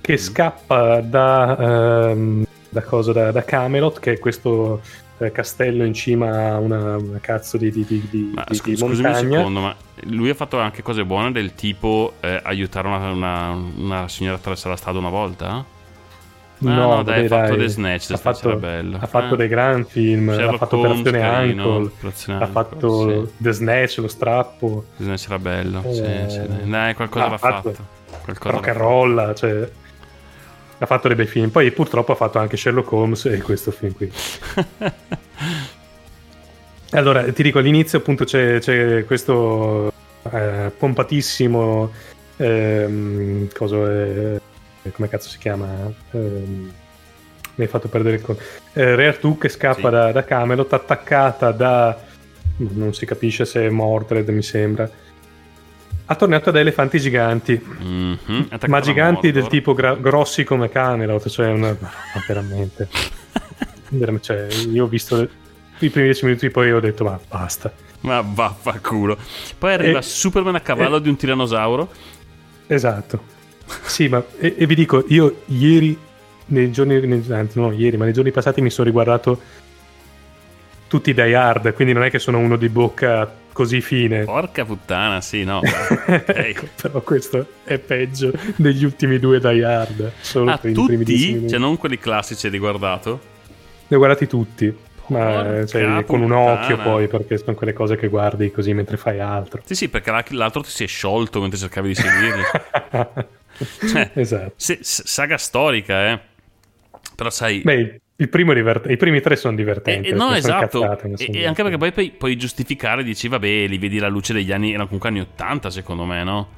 che 0.00 0.12
mm. 0.14 0.16
scappa 0.16 1.00
da... 1.00 2.10
Ehm, 2.10 2.46
da, 2.68 2.82
cosa, 2.82 3.12
da, 3.12 3.30
da 3.30 3.44
Camelot, 3.44 3.98
che 3.98 4.12
è 4.12 4.18
questo 4.18 4.80
eh, 5.18 5.32
castello 5.32 5.84
in 5.84 5.94
cima 5.94 6.52
a 6.52 6.58
una, 6.58 6.96
una 6.96 7.18
cazzo 7.20 7.56
di, 7.56 7.70
di, 7.70 7.84
di, 7.84 8.06
di, 8.10 8.30
ma, 8.34 8.44
di 8.48 8.54
scu- 8.54 8.78
montagna. 8.78 9.18
un 9.18 9.34
secondo, 9.34 9.60
ma 9.60 9.76
lui 10.02 10.30
ha 10.30 10.34
fatto 10.34 10.58
anche 10.58 10.82
cose 10.82 11.04
buone 11.04 11.32
del 11.32 11.54
tipo 11.54 12.14
eh, 12.20 12.40
aiutare 12.42 12.86
una, 12.86 13.10
una, 13.10 13.50
una, 13.76 14.08
signora 14.08 14.36
a 14.36 14.38
attraversare 14.38 14.70
la 14.70 14.76
strada 14.76 14.98
una 14.98 15.10
volta? 15.10 15.76
No, 16.60 16.92
ah, 16.92 16.96
no, 16.96 17.02
dai, 17.04 17.24
ha 17.24 17.28
fatto 17.28 17.56
The 17.56 17.68
Snatch, 17.68 18.06
The 18.06 18.14
ha 18.14 18.16
fatto, 18.16 18.56
bello. 18.56 18.98
Ha 19.00 19.06
fatto 19.06 19.34
eh. 19.34 19.36
dei 19.36 19.48
gran 19.48 19.84
film, 19.84 20.32
Sherlock 20.32 20.54
ha 20.54 20.58
fatto 20.58 20.76
Holmes, 20.78 21.00
Operazione 21.00 21.52
Uncle, 21.52 22.34
ha 22.34 22.46
fatto 22.46 23.26
sì. 23.26 23.32
The 23.36 23.52
Snatch, 23.52 23.98
lo 23.98 24.08
strappo. 24.08 24.84
The 24.96 25.04
Snatch 25.04 25.26
era 25.26 25.38
bello, 25.38 25.82
eh, 25.84 26.26
sì, 26.28 26.40
sì. 26.40 26.68
Dai, 26.68 26.94
qualcosa 26.94 27.28
l'ha 27.28 27.38
fatto. 27.38 27.72
fatto. 27.72 27.96
Qualcosa 28.24 28.54
rock 28.54 28.68
and 28.68 28.76
roll, 28.76 29.34
cioè 29.34 29.70
ha 30.78 30.86
fatto 30.86 31.08
dei 31.08 31.16
bei 31.16 31.26
film. 31.26 31.50
Poi 31.50 31.70
purtroppo 31.72 32.12
ha 32.12 32.14
fatto 32.14 32.38
anche 32.38 32.56
Sherlock 32.56 32.92
Holmes 32.92 33.24
e 33.26 33.40
questo 33.40 33.70
film 33.70 33.92
qui. 33.94 34.10
allora, 36.90 37.30
ti 37.32 37.42
dico, 37.42 37.58
all'inizio 37.58 37.98
appunto 37.98 38.24
c'è, 38.24 38.58
c'è 38.60 39.04
questo 39.04 39.92
eh, 40.30 40.72
pompatissimo... 40.76 41.90
Ehm, 42.40 43.48
cosa 43.52 43.76
è, 43.90 44.40
come 44.92 45.08
cazzo 45.08 45.28
si 45.28 45.38
chiama? 45.38 45.92
Ehm, 46.12 46.72
mi 47.54 47.64
hai 47.64 47.66
fatto 47.66 47.88
perdere 47.88 48.16
il 48.16 48.22
conto. 48.22 48.42
Eh, 48.72 48.94
Re 48.94 49.08
Artù 49.08 49.36
che 49.36 49.48
scappa 49.48 49.88
sì. 49.88 49.90
da, 49.90 50.12
da 50.12 50.24
Camelot, 50.24 50.72
attaccata 50.72 51.50
da... 51.50 52.00
non 52.58 52.94
si 52.94 53.04
capisce 53.04 53.44
se 53.44 53.66
è 53.66 53.68
Mordred, 53.68 54.28
mi 54.28 54.42
sembra 54.42 54.88
ha 56.10 56.14
tornato 56.14 56.50
da 56.50 56.58
elefanti 56.60 56.98
giganti, 56.98 57.62
mm-hmm. 57.62 58.42
ma 58.66 58.80
giganti 58.80 59.30
del 59.30 59.46
tipo 59.46 59.74
gra- 59.74 59.94
grossi 59.94 60.42
come 60.42 60.70
Camelot, 60.70 61.28
cioè 61.28 61.50
una... 61.50 61.76
Ma 61.78 61.90
veramente. 62.26 62.88
cioè, 64.20 64.46
io 64.70 64.84
ho 64.84 64.88
visto 64.88 65.20
i 65.20 65.90
primi 65.90 66.06
dieci 66.06 66.24
minuti, 66.24 66.48
poi 66.48 66.72
ho 66.72 66.80
detto, 66.80 67.04
ma 67.04 67.20
basta. 67.28 67.70
Ma 68.00 68.22
vaffanculo. 68.22 69.18
Poi 69.58 69.72
arriva 69.74 69.98
e, 69.98 70.02
Superman 70.02 70.54
a 70.54 70.60
cavallo 70.60 70.96
e, 70.96 71.02
di 71.02 71.10
un 71.10 71.16
tirannosauro. 71.16 71.90
Esatto. 72.66 73.36
Sì, 73.82 74.08
ma 74.08 74.24
e, 74.38 74.54
e 74.56 74.66
vi 74.66 74.74
dico, 74.74 75.04
io 75.08 75.42
ieri, 75.46 75.98
nei 76.46 76.72
giorni, 76.72 77.06
nei, 77.06 77.22
anzi 77.28 77.60
no 77.60 77.70
ieri, 77.70 77.98
ma 77.98 78.04
nei 78.04 78.14
giorni 78.14 78.30
passati 78.30 78.62
mi 78.62 78.70
sono 78.70 78.86
riguardato 78.86 79.38
tutti 80.88 81.10
i 81.10 81.14
Die 81.14 81.34
Hard, 81.34 81.74
quindi 81.74 81.92
non 81.92 82.02
è 82.02 82.10
che 82.10 82.18
sono 82.18 82.38
uno 82.38 82.56
di 82.56 82.70
bocca 82.70 83.30
così 83.58 83.80
fine. 83.80 84.22
Porca 84.22 84.64
puttana, 84.64 85.20
sì, 85.20 85.42
no. 85.42 85.60
ecco, 86.06 86.68
però 86.80 87.00
questo 87.00 87.44
è 87.64 87.76
peggio 87.78 88.30
degli 88.54 88.84
ultimi 88.84 89.18
due 89.18 89.40
Die 89.40 89.64
Hard. 89.64 90.12
Solo 90.20 90.52
ah, 90.52 90.58
per 90.58 90.72
tutti? 90.72 90.92
I 90.92 90.96
primi 91.02 91.48
cioè 91.48 91.58
non 91.58 91.76
quelli 91.76 91.98
classici 91.98 92.46
hai 92.46 92.52
riguardato? 92.52 93.20
Li 93.88 93.96
ho 93.96 93.98
guardati 93.98 94.28
tutti. 94.28 94.72
Ma 95.08 95.66
cioè, 95.66 95.82
Porca 95.82 96.04
con 96.04 96.20
un 96.20 96.30
occhio 96.30 96.76
poi, 96.76 97.08
perché 97.08 97.36
sono 97.38 97.56
quelle 97.56 97.72
cose 97.72 97.96
che 97.96 98.06
guardi 98.06 98.52
così 98.52 98.72
mentre 98.74 98.96
fai 98.96 99.18
altro. 99.18 99.60
Sì, 99.64 99.74
sì, 99.74 99.88
perché 99.88 100.12
l'al- 100.12 100.24
l'altro 100.30 100.62
ti 100.62 100.70
si 100.70 100.84
è 100.84 100.86
sciolto 100.86 101.40
mentre 101.40 101.58
cercavi 101.58 101.88
di 101.88 101.94
seguirli. 101.94 102.42
Cioè, 103.58 104.12
esatto. 104.14 104.52
se- 104.54 104.78
saga 104.82 105.36
storica, 105.36 106.12
eh. 106.12 106.20
Però 107.16 107.28
sai... 107.28 107.62
Beh, 107.62 108.00
divert- 108.26 108.90
i 108.90 108.96
primi 108.96 109.20
tre 109.20 109.36
sono 109.36 109.54
divertenti. 109.56 110.08
eh, 110.08 110.12
no, 110.12 110.34
esatto. 110.34 110.80
cazzate, 110.80 111.08
E, 111.30 111.46
anche 111.46 111.62
perché 111.62 111.78
poi 111.78 111.92
puoi, 111.92 112.10
puoi 112.10 112.36
giustificare, 112.36 113.04
dici, 113.04 113.28
vabbè, 113.28 113.66
li 113.68 113.78
vedi 113.78 113.98
alla 113.98 114.08
luce 114.08 114.32
degli 114.32 114.50
anni, 114.52 114.70
erano 114.70 114.84
comunque 114.86 115.08
anni 115.08 115.20
80, 115.20 115.70
secondo 115.70 116.04
me, 116.04 116.24
no? 116.24 116.48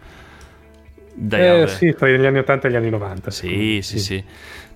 Dai, 1.13 1.41
Eh, 1.43 1.49
vabbè. 1.49 1.67
sì, 1.67 1.93
tra 1.95 2.09
gli 2.09 2.25
anni 2.25 2.39
80 2.39 2.69
e 2.69 2.71
gli 2.71 2.77
anni 2.77 2.91
90. 2.91 3.31
secondo 3.31 3.63
Sì, 3.63 3.65
me, 3.65 3.83
sì, 3.83 3.99
sì. 3.99 4.25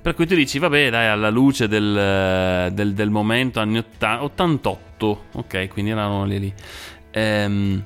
Per 0.01 0.14
cui 0.14 0.26
tu 0.26 0.35
dici, 0.35 0.59
vabbè, 0.59 0.91
dai, 0.91 1.07
alla 1.09 1.30
luce 1.30 1.66
del, 1.66 2.70
del- 2.72 2.93
del 2.95 3.11
momento 3.11 3.61
anni 3.61 3.78
80, 3.78 4.22
88, 4.22 5.24
ok, 5.32 5.68
quindi 5.68 5.91
erano 5.93 6.24
lì 6.24 6.39
lì. 6.39 6.55
Ehm, 7.11 7.82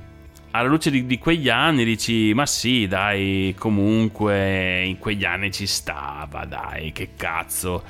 alla 0.51 0.69
luce 0.69 0.91
di, 0.91 1.07
di 1.07 1.19
quegli 1.19 1.49
anni 1.49 1.85
dici, 1.85 2.33
ma 2.35 2.45
sì, 2.47 2.87
dai, 2.89 3.55
comunque 3.57 4.83
in 4.85 4.99
quegli 4.99 5.25
anni 5.25 5.53
ci 5.53 5.67
stava, 5.67 6.45
dai, 6.45 6.93
che 6.93 7.11
cazzo. 7.17 7.85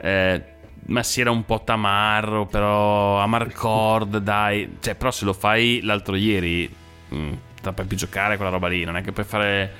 Eh, 0.00 0.42
ma 0.86 1.02
sì, 1.02 1.20
era 1.20 1.30
un 1.30 1.44
po' 1.44 1.62
tamarro, 1.64 2.46
però 2.46 3.18
Amarcord, 3.20 4.18
dai. 4.24 4.76
Cioè, 4.80 4.94
però 4.94 5.10
se 5.10 5.24
lo 5.24 5.32
fai 5.32 5.80
l'altro 5.82 6.14
ieri, 6.16 6.72
mh, 7.08 7.30
la 7.62 7.72
puoi 7.72 7.86
più 7.86 7.96
giocare 7.96 8.36
quella 8.36 8.50
roba 8.50 8.68
lì, 8.68 8.84
non 8.84 8.96
è 8.96 9.02
che 9.02 9.12
puoi 9.12 9.24
fare 9.24 9.72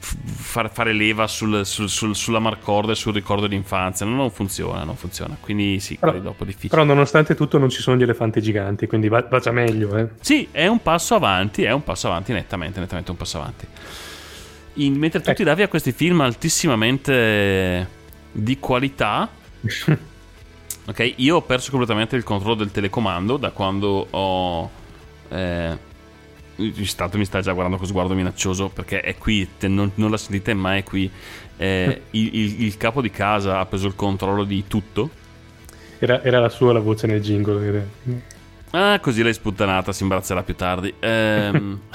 far- 0.00 0.68
fare 0.72 0.92
leva 0.92 1.28
sul, 1.28 1.64
sul, 1.64 1.88
sul, 1.88 2.16
sulla 2.16 2.40
Marcord 2.40 2.90
e 2.90 2.94
sul 2.96 3.12
ricordo 3.12 3.46
d'infanzia. 3.46 4.04
No, 4.04 4.16
non 4.16 4.30
funziona, 4.32 4.82
non 4.82 4.96
funziona. 4.96 5.36
Quindi 5.40 5.78
sì, 5.78 5.96
Però- 5.96 6.18
dopo 6.18 6.44
difficili. 6.44 6.70
Però 6.70 6.82
nonostante 6.84 7.34
tutto 7.36 7.58
non 7.58 7.68
ci 7.68 7.80
sono 7.80 7.96
gli 7.96 8.02
elefanti 8.02 8.42
giganti, 8.42 8.86
quindi 8.88 9.08
va, 9.08 9.24
va 9.30 9.38
già 9.38 9.52
meglio. 9.52 9.96
Eh. 9.96 10.08
Sì, 10.20 10.48
è 10.50 10.66
un 10.66 10.82
passo 10.82 11.14
avanti, 11.14 11.62
è 11.62 11.70
un 11.70 11.84
passo 11.84 12.08
avanti, 12.08 12.32
nettamente, 12.32 12.80
nettamente 12.80 13.10
un 13.12 13.16
passo 13.16 13.38
avanti. 13.38 13.66
In- 14.74 14.96
mentre 14.96 15.20
tu 15.20 15.28
Ecco. 15.28 15.38
ti 15.38 15.44
davi 15.44 15.62
a 15.62 15.68
questi 15.68 15.92
film 15.92 16.20
altissimamente 16.20 17.88
di 18.32 18.58
qualità, 18.58 19.28
ok, 20.86 21.12
io 21.16 21.36
ho 21.36 21.42
perso 21.42 21.70
completamente 21.70 22.16
il 22.16 22.24
controllo 22.24 22.54
del 22.54 22.70
telecomando 22.70 23.36
da 23.36 23.50
quando 23.50 24.06
ho... 24.10 24.70
Eh, 25.28 25.88
stato 26.82 27.16
mi 27.16 27.24
sta 27.24 27.40
già 27.40 27.52
guardando 27.52 27.78
con 27.78 27.86
sguardo 27.86 28.12
minaccioso 28.14 28.68
perché 28.68 29.00
è 29.00 29.16
qui, 29.16 29.48
te- 29.58 29.68
non, 29.68 29.92
non 29.94 30.10
la 30.10 30.18
sentite 30.18 30.52
ma 30.54 30.76
è 30.76 30.82
qui. 30.84 31.10
Eh, 31.56 32.02
il, 32.10 32.34
il- 32.34 32.62
il 32.64 32.76
capo 32.76 33.00
di 33.00 33.10
casa 33.10 33.58
ha 33.60 33.66
preso 33.66 33.86
il 33.86 33.94
controllo 33.94 34.44
di 34.44 34.64
tutto. 34.66 35.08
Era, 35.98 36.22
era 36.22 36.38
la 36.40 36.48
sua 36.48 36.72
la 36.72 36.80
voce 36.80 37.06
nel 37.06 37.20
jingle. 37.20 37.66
era- 37.66 37.84
Ah, 38.72 39.00
così 39.00 39.22
l'hai 39.22 39.32
sputtanata, 39.34 39.92
si 39.92 40.02
imbarazzerà 40.02 40.42
più 40.42 40.54
tardi. 40.54 40.94
Ehm, 41.00 41.80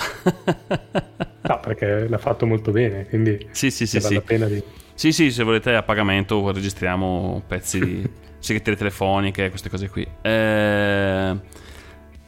No, 1.47 1.59
perché 1.59 2.07
l'ha 2.07 2.18
fatto 2.18 2.47
molto 2.47 2.72
bene, 2.72 3.05
quindi 3.07 3.47
sì, 3.51 3.70
sì, 3.70 3.86
sì, 3.86 3.97
vale 3.97 4.07
sì. 4.09 4.13
la 4.16 4.22
pena 4.22 4.45
di... 4.47 4.63
Sì, 4.96 5.12
sì, 5.12 5.30
se 5.30 5.43
volete 5.43 5.76
a 5.76 5.84
pagamento 5.84 6.52
registriamo 6.52 7.43
pezzi 7.46 7.80
di 7.80 8.10
segreterie 8.39 8.78
telefoniche, 8.80 9.50
queste 9.50 9.70
cose 9.70 9.89
qui. 9.89 10.08
Eh, 10.22 11.39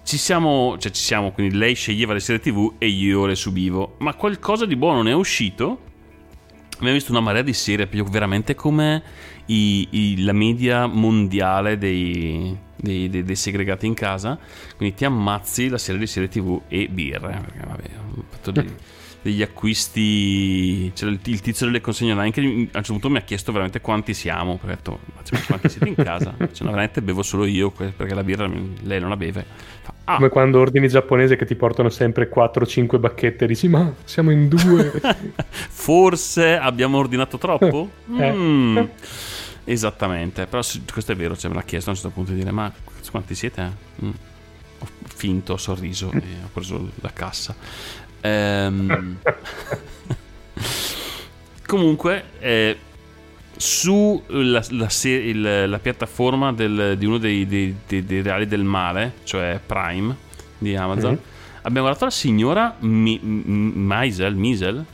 ci 0.03 0.17
siamo, 0.17 0.77
cioè 0.77 0.91
ci 0.91 1.01
siamo, 1.01 1.31
quindi 1.31 1.55
lei 1.55 1.75
sceglieva 1.75 2.13
le 2.13 2.19
serie 2.19 2.41
tv 2.41 2.73
e 2.77 2.87
io 2.87 3.25
le 3.25 3.35
subivo. 3.35 3.95
Ma 3.99 4.13
qualcosa 4.15 4.65
di 4.65 4.75
buono 4.75 5.01
ne 5.01 5.11
è 5.11 5.13
uscito. 5.13 5.81
Abbiamo 6.75 6.93
visto 6.93 7.11
una 7.11 7.21
marea 7.21 7.41
di 7.41 7.53
serie, 7.53 7.87
veramente 7.89 8.53
come 8.53 9.01
i- 9.47 9.87
i- 9.89 10.23
la 10.23 10.33
media 10.33 10.85
mondiale 10.85 11.77
dei, 11.77 12.55
dei- 12.75 13.09
dei- 13.09 13.23
dei 13.23 13.35
segregati 13.35 13.85
in 13.87 13.93
casa. 13.95 14.37
Quindi 14.75 14.93
ti 14.95 15.05
ammazzi 15.05 15.69
la 15.69 15.77
serie 15.77 15.99
di 16.01 16.07
serie 16.07 16.29
tv 16.29 16.61
e 16.67 16.87
birre. 16.89 17.41
Perché 17.45 17.65
vabbè, 17.65 17.83
ho 18.17 18.23
fatto 18.29 18.51
dei- 18.61 18.75
degli 19.21 19.41
acquisti. 19.41 20.91
C'era 20.95 21.11
il, 21.11 21.19
il 21.23 21.41
tizio 21.41 21.65
delle 21.65 21.81
consegne 21.81 22.11
online 22.11 22.31
che 22.31 22.41
a 22.41 22.43
un 22.43 22.69
certo 22.71 22.91
punto 22.93 23.09
mi 23.09 23.17
ha 23.17 23.21
chiesto 23.21 23.51
veramente 23.51 23.81
quanti 23.81 24.13
siamo. 24.13 24.57
Perché 24.57 24.65
ho 24.65 24.75
detto, 24.75 24.99
"Ma 25.15 25.23
cioè, 25.23 25.45
quanti 25.45 25.69
siete 25.69 25.89
in 25.89 25.95
casa? 25.95 26.35
Cioè, 26.51 26.65
no, 26.65 26.71
veramente 26.71 27.01
bevo 27.01 27.23
solo 27.23 27.45
io 27.45 27.71
perché 27.71 28.13
la 28.13 28.23
birra 28.23 28.49
lei 28.83 28.99
non 28.99 29.09
la 29.09 29.17
beve. 29.17 29.45
Ah, 30.05 30.15
Come 30.15 30.29
quando 30.29 30.59
ordini 30.59 30.87
giapponese 30.87 31.35
che 31.35 31.45
ti 31.45 31.55
portano 31.55 31.89
sempre 31.89 32.29
4-5 32.33 32.99
bacchette 32.99 33.43
e 33.43 33.47
dici 33.47 33.67
ma 33.67 33.93
siamo 34.05 34.31
in 34.31 34.47
due. 34.47 34.91
Forse 35.49 36.57
abbiamo 36.57 36.97
ordinato 36.97 37.37
troppo? 37.37 37.89
Eh. 38.17 38.31
Mm. 38.31 38.77
Esattamente, 39.65 40.45
però 40.45 40.61
questo 40.93 41.11
è 41.11 41.15
vero, 41.15 41.35
cioè, 41.35 41.49
me 41.49 41.57
l'ha 41.57 41.63
chiesto 41.63 41.89
a 41.89 41.93
un 41.93 41.99
certo 41.99 42.13
punto 42.13 42.31
di 42.31 42.37
dire 42.37 42.51
ma 42.51 42.71
quanti 43.11 43.35
siete? 43.35 43.69
Mm. 44.03 44.09
Ho 44.79 44.87
finto, 45.13 45.53
ho 45.53 45.57
sorriso 45.57 46.09
e 46.13 46.21
ho 46.43 46.49
preso 46.53 46.91
la 47.01 47.11
cassa. 47.11 47.53
Ehm, 48.21 49.17
Comunque, 51.65 52.23
eh, 52.39 52.77
su 53.57 54.21
la, 54.27 54.63
il- 55.03 55.69
la 55.69 55.79
piattaforma 55.79 56.53
del- 56.53 56.95
di 56.97 57.05
uno 57.05 57.17
dei, 57.17 57.45
dei- 57.45 57.75
dei- 57.85 58.05
dei 58.05 58.21
reali 58.21 58.47
del 58.47 58.63
male, 58.63 59.13
cioè 59.23 59.59
Prime 59.65 60.15
di 60.57 60.75
Amazon, 60.75 61.13
Mhm. 61.13 61.19
abbiamo 61.63 61.81
guardato 61.87 62.05
la 62.05 62.11
signora 62.11 62.75
Mi- 62.79 63.19
M- 63.21 63.71
Maisel, 63.75 64.35
Miesel, 64.35 64.85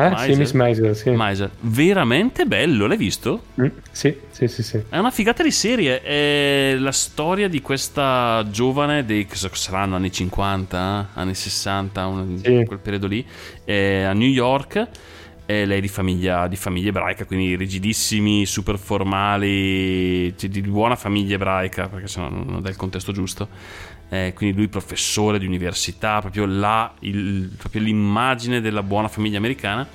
Meisel? 0.00 0.32
sì, 0.32 0.38
Miss 0.38 0.52
Meisel, 0.52 0.96
sì. 0.96 1.10
Meisel. 1.10 1.50
Veramente 1.60 2.44
bello, 2.46 2.86
l'hai 2.86 2.96
visto? 2.96 3.44
Mm, 3.60 3.66
sì, 3.90 4.16
sì, 4.30 4.48
sì, 4.48 4.62
sì. 4.62 4.82
È 4.88 4.98
una 4.98 5.10
figata 5.10 5.42
di 5.42 5.50
serie. 5.50 6.00
È 6.02 6.76
la 6.78 6.92
storia 6.92 7.48
di 7.48 7.60
questa 7.60 8.44
giovane 8.50 9.04
dei 9.04 9.26
saranno 9.30 9.96
anni 9.96 10.12
50, 10.12 11.10
anni 11.14 11.34
60, 11.34 12.06
un- 12.06 12.38
Sì. 12.42 12.64
quel 12.66 12.78
periodo 12.78 13.06
lì, 13.06 13.24
eh, 13.64 14.02
a 14.02 14.12
New 14.12 14.28
York. 14.28 14.88
E 15.48 15.64
lei 15.64 15.80
di 15.80 15.86
famiglia, 15.86 16.48
di 16.48 16.56
famiglia 16.56 16.88
ebraica, 16.88 17.24
quindi 17.24 17.54
rigidissimi, 17.54 18.44
super 18.46 18.78
formali, 18.78 20.36
cioè 20.36 20.50
di 20.50 20.60
buona 20.62 20.96
famiglia 20.96 21.36
ebraica, 21.36 21.88
perché 21.88 22.08
sennò 22.08 22.28
non 22.28 22.46
non 22.48 22.62
dà 22.62 22.68
il 22.68 22.74
contesto 22.74 23.12
giusto. 23.12 23.48
Eh, 24.08 24.32
quindi 24.34 24.56
lui 24.56 24.68
professore 24.68 25.38
di 25.38 25.46
università, 25.46 26.20
proprio, 26.20 26.46
la, 26.46 26.92
il- 27.00 27.52
proprio 27.56 27.82
l'immagine 27.82 28.60
della 28.60 28.82
buona 28.82 29.08
famiglia 29.08 29.38
americana. 29.38 29.86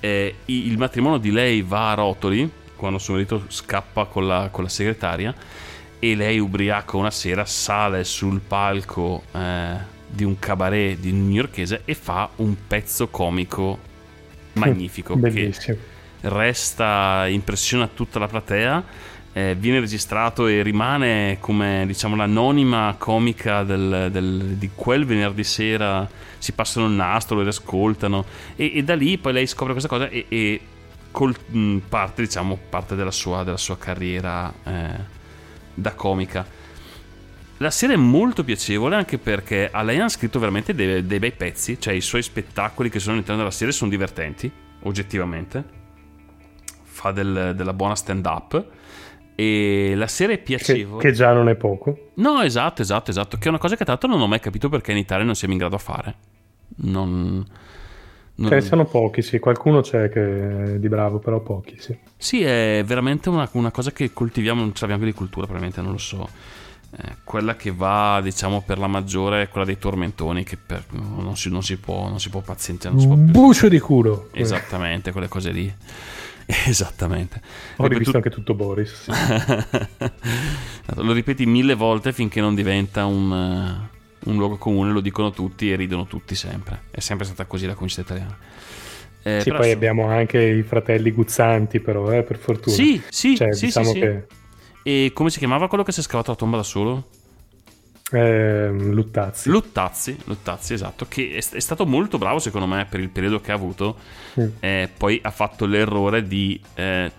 Eh, 0.00 0.34
il 0.46 0.78
matrimonio 0.78 1.18
di 1.18 1.30
lei 1.32 1.62
va 1.62 1.90
a 1.90 1.94
rotoli 1.94 2.48
quando 2.76 2.98
suo 2.98 3.14
marito 3.14 3.44
scappa 3.48 4.04
con 4.04 4.26
la, 4.26 4.48
con 4.52 4.62
la 4.62 4.68
segretaria 4.70 5.34
e 5.98 6.14
lei 6.14 6.38
ubriaca 6.38 6.96
una 6.96 7.10
sera 7.10 7.44
sale 7.44 8.04
sul 8.04 8.40
palco 8.40 9.24
eh, 9.32 9.76
di 10.06 10.22
un 10.24 10.38
cabaret 10.38 10.96
di 10.98 11.10
newyorkese 11.12 11.82
e 11.84 11.94
fa 11.94 12.30
un 12.36 12.54
pezzo 12.68 13.08
comico 13.08 13.78
magnifico 14.54 15.20
che 15.26 15.50
Bellissimo. 15.50 15.78
resta 16.20 17.26
impressiona 17.28 17.88
tutta 17.88 18.18
la 18.18 18.26
platea 18.28 18.84
eh, 19.38 19.54
viene 19.58 19.80
registrato 19.80 20.46
e 20.46 20.62
rimane 20.62 21.36
come 21.40 21.84
diciamo 21.86 22.16
l'anonima 22.16 22.94
comica 22.98 23.62
del- 23.62 24.08
del- 24.10 24.56
di 24.56 24.70
quel 24.74 25.04
venerdì 25.04 25.44
sera 25.44 26.08
si 26.38 26.52
passano 26.52 26.86
il 26.86 26.92
nastro 26.92 27.36
lo 27.36 27.42
riascoltano 27.42 28.24
e, 28.56 28.72
e 28.76 28.82
da 28.82 28.94
lì 28.94 29.18
poi 29.18 29.32
lei 29.32 29.46
scopre 29.46 29.72
questa 29.72 29.88
cosa 29.88 30.08
e, 30.08 30.26
e 30.28 30.60
col- 31.10 31.36
mh, 31.46 31.76
parte 31.88 32.22
diciamo 32.22 32.58
parte 32.68 32.94
della 32.96 33.10
sua, 33.10 33.44
della 33.44 33.56
sua 33.56 33.76
carriera 33.78 34.52
eh, 34.64 35.16
da 35.74 35.92
comica 35.94 36.46
la 37.60 37.70
serie 37.70 37.96
è 37.96 37.98
molto 37.98 38.44
piacevole 38.44 38.94
anche 38.94 39.18
perché 39.18 39.68
a 39.70 39.82
lei 39.82 39.98
hanno 39.98 40.08
scritto 40.08 40.38
veramente 40.38 40.74
dei, 40.76 41.04
dei 41.04 41.18
bei 41.18 41.32
pezzi, 41.32 41.80
cioè 41.80 41.92
i 41.92 42.00
suoi 42.00 42.22
spettacoli 42.22 42.88
che 42.88 43.00
sono 43.00 43.14
all'interno 43.14 43.40
della 43.40 43.52
serie 43.52 43.72
sono 43.72 43.90
divertenti, 43.90 44.48
oggettivamente. 44.84 45.64
Fa 46.84 47.10
del- 47.10 47.54
della 47.56 47.72
buona 47.72 47.96
stand-up. 47.96 48.64
E 49.40 49.92
la 49.94 50.08
serie 50.08 50.34
è 50.34 50.38
Che, 50.38 50.44
piacevole. 50.44 51.00
che 51.00 51.12
già 51.12 51.32
non 51.32 51.48
è 51.48 51.54
poco. 51.54 52.08
No, 52.14 52.40
esatto, 52.42 52.82
esatto, 52.82 53.12
esatto. 53.12 53.36
Che 53.38 53.44
è 53.44 53.48
una 53.48 53.58
cosa 53.58 53.76
che 53.76 53.84
tra 53.84 53.92
l'altro 53.92 54.08
non 54.10 54.20
ho 54.20 54.26
mai 54.26 54.40
capito 54.40 54.68
perché 54.68 54.90
in 54.90 54.96
Italia 54.98 55.24
non 55.24 55.36
siamo 55.36 55.52
in 55.52 55.60
grado 55.60 55.76
a 55.76 55.78
fare. 55.78 56.14
Non. 56.78 57.46
non- 58.34 58.48
Ce 58.48 58.54
ne 58.56 58.60
sono 58.60 58.84
pochi, 58.84 59.22
sì. 59.22 59.38
Qualcuno 59.38 59.80
c'è 59.80 60.08
che 60.08 60.74
è 60.74 60.78
di 60.80 60.88
bravo, 60.88 61.18
però 61.20 61.38
pochi, 61.38 61.76
sì. 61.78 61.96
Sì, 62.16 62.42
è 62.42 62.82
veramente 62.84 63.28
una, 63.28 63.48
una 63.52 63.70
cosa 63.70 63.92
che 63.92 64.12
coltiviamo, 64.12 64.60
non 64.60 64.74
ce 64.74 64.80
l'abbiamo 64.80 65.04
di 65.04 65.12
cultura, 65.12 65.46
probabilmente, 65.46 65.82
non 65.82 65.92
lo 65.92 65.98
so. 65.98 66.28
Eh, 66.96 67.16
quella 67.22 67.54
che 67.54 67.70
va, 67.70 68.18
diciamo, 68.20 68.62
per 68.66 68.78
la 68.78 68.88
maggiore 68.88 69.42
è 69.42 69.48
quella 69.48 69.66
dei 69.66 69.78
tormentoni, 69.78 70.42
che 70.42 70.56
per- 70.56 70.82
non, 70.90 71.36
si, 71.36 71.48
non 71.48 71.62
si 71.62 71.76
può, 71.76 72.08
non 72.08 72.18
si 72.18 72.28
può 72.28 72.40
pazienza, 72.40 72.90
non 72.90 72.98
si 72.98 73.06
può 73.06 73.14
più. 73.14 73.24
bucio 73.26 73.68
di 73.68 73.78
culo. 73.78 74.30
Esattamente, 74.32 75.12
quelle 75.12 75.28
cose 75.28 75.52
lì. 75.52 75.72
Esattamente. 76.66 77.40
Ho 77.76 77.86
rivisto 77.86 78.12
Ripetu- 78.12 78.14
anche 78.16 78.30
tutto 78.30 78.54
Boris. 78.54 79.02
sì. 79.02 79.10
lo 80.96 81.12
ripeti 81.12 81.44
mille 81.44 81.74
volte 81.74 82.12
finché 82.12 82.40
non 82.40 82.54
diventa 82.54 83.04
un, 83.04 83.30
eh, 84.22 84.28
un 84.30 84.36
luogo 84.36 84.56
comune, 84.56 84.92
lo 84.92 85.00
dicono 85.00 85.30
tutti 85.30 85.70
e 85.70 85.76
ridono 85.76 86.06
tutti 86.06 86.34
sempre. 86.34 86.84
È 86.90 87.00
sempre 87.00 87.26
stata 87.26 87.44
così 87.44 87.66
la 87.66 87.74
comunità 87.74 88.00
italiana. 88.00 88.36
Eh, 89.22 89.40
sì, 89.42 89.50
poi 89.50 89.68
su- 89.68 89.74
abbiamo 89.76 90.06
anche 90.08 90.40
i 90.40 90.62
fratelli 90.62 91.10
guzzanti, 91.10 91.80
però, 91.80 92.10
eh, 92.12 92.22
per 92.22 92.38
fortuna. 92.38 92.74
Sì, 92.74 93.02
sì, 93.10 93.36
Cioè, 93.36 93.52
sì, 93.52 93.66
diciamo 93.66 93.86
sì, 93.88 93.92
sì. 93.92 94.00
che 94.00 94.26
E 94.82 95.10
come 95.12 95.28
si 95.28 95.38
chiamava 95.38 95.68
quello 95.68 95.84
che 95.84 95.92
si 95.92 96.00
è 96.00 96.02
scavato 96.02 96.30
la 96.30 96.36
tomba 96.36 96.56
da 96.56 96.62
solo? 96.62 97.08
Eh, 98.10 98.70
Luttazzi. 98.70 99.50
Luttazzi, 99.50 100.16
Luttazzi, 100.24 100.72
esatto, 100.72 101.06
che 101.08 101.32
è, 101.34 101.56
è, 101.56 101.60
stato 101.60 101.84
molto 101.84 102.16
bravo 102.16 102.38
secondo 102.38 102.66
me 102.66 102.86
per 102.88 103.00
il 103.00 103.10
periodo 103.10 103.40
che 103.40 103.52
ha 103.52 103.54
avuto. 103.54 103.96
Mm. 104.40 104.48
Eh, 104.60 104.90
poi 104.96 105.20
ha 105.22 105.30
fatto 105.30 105.66
l'errore 105.66 106.26
di... 106.26 106.58
Eh, 106.74 107.10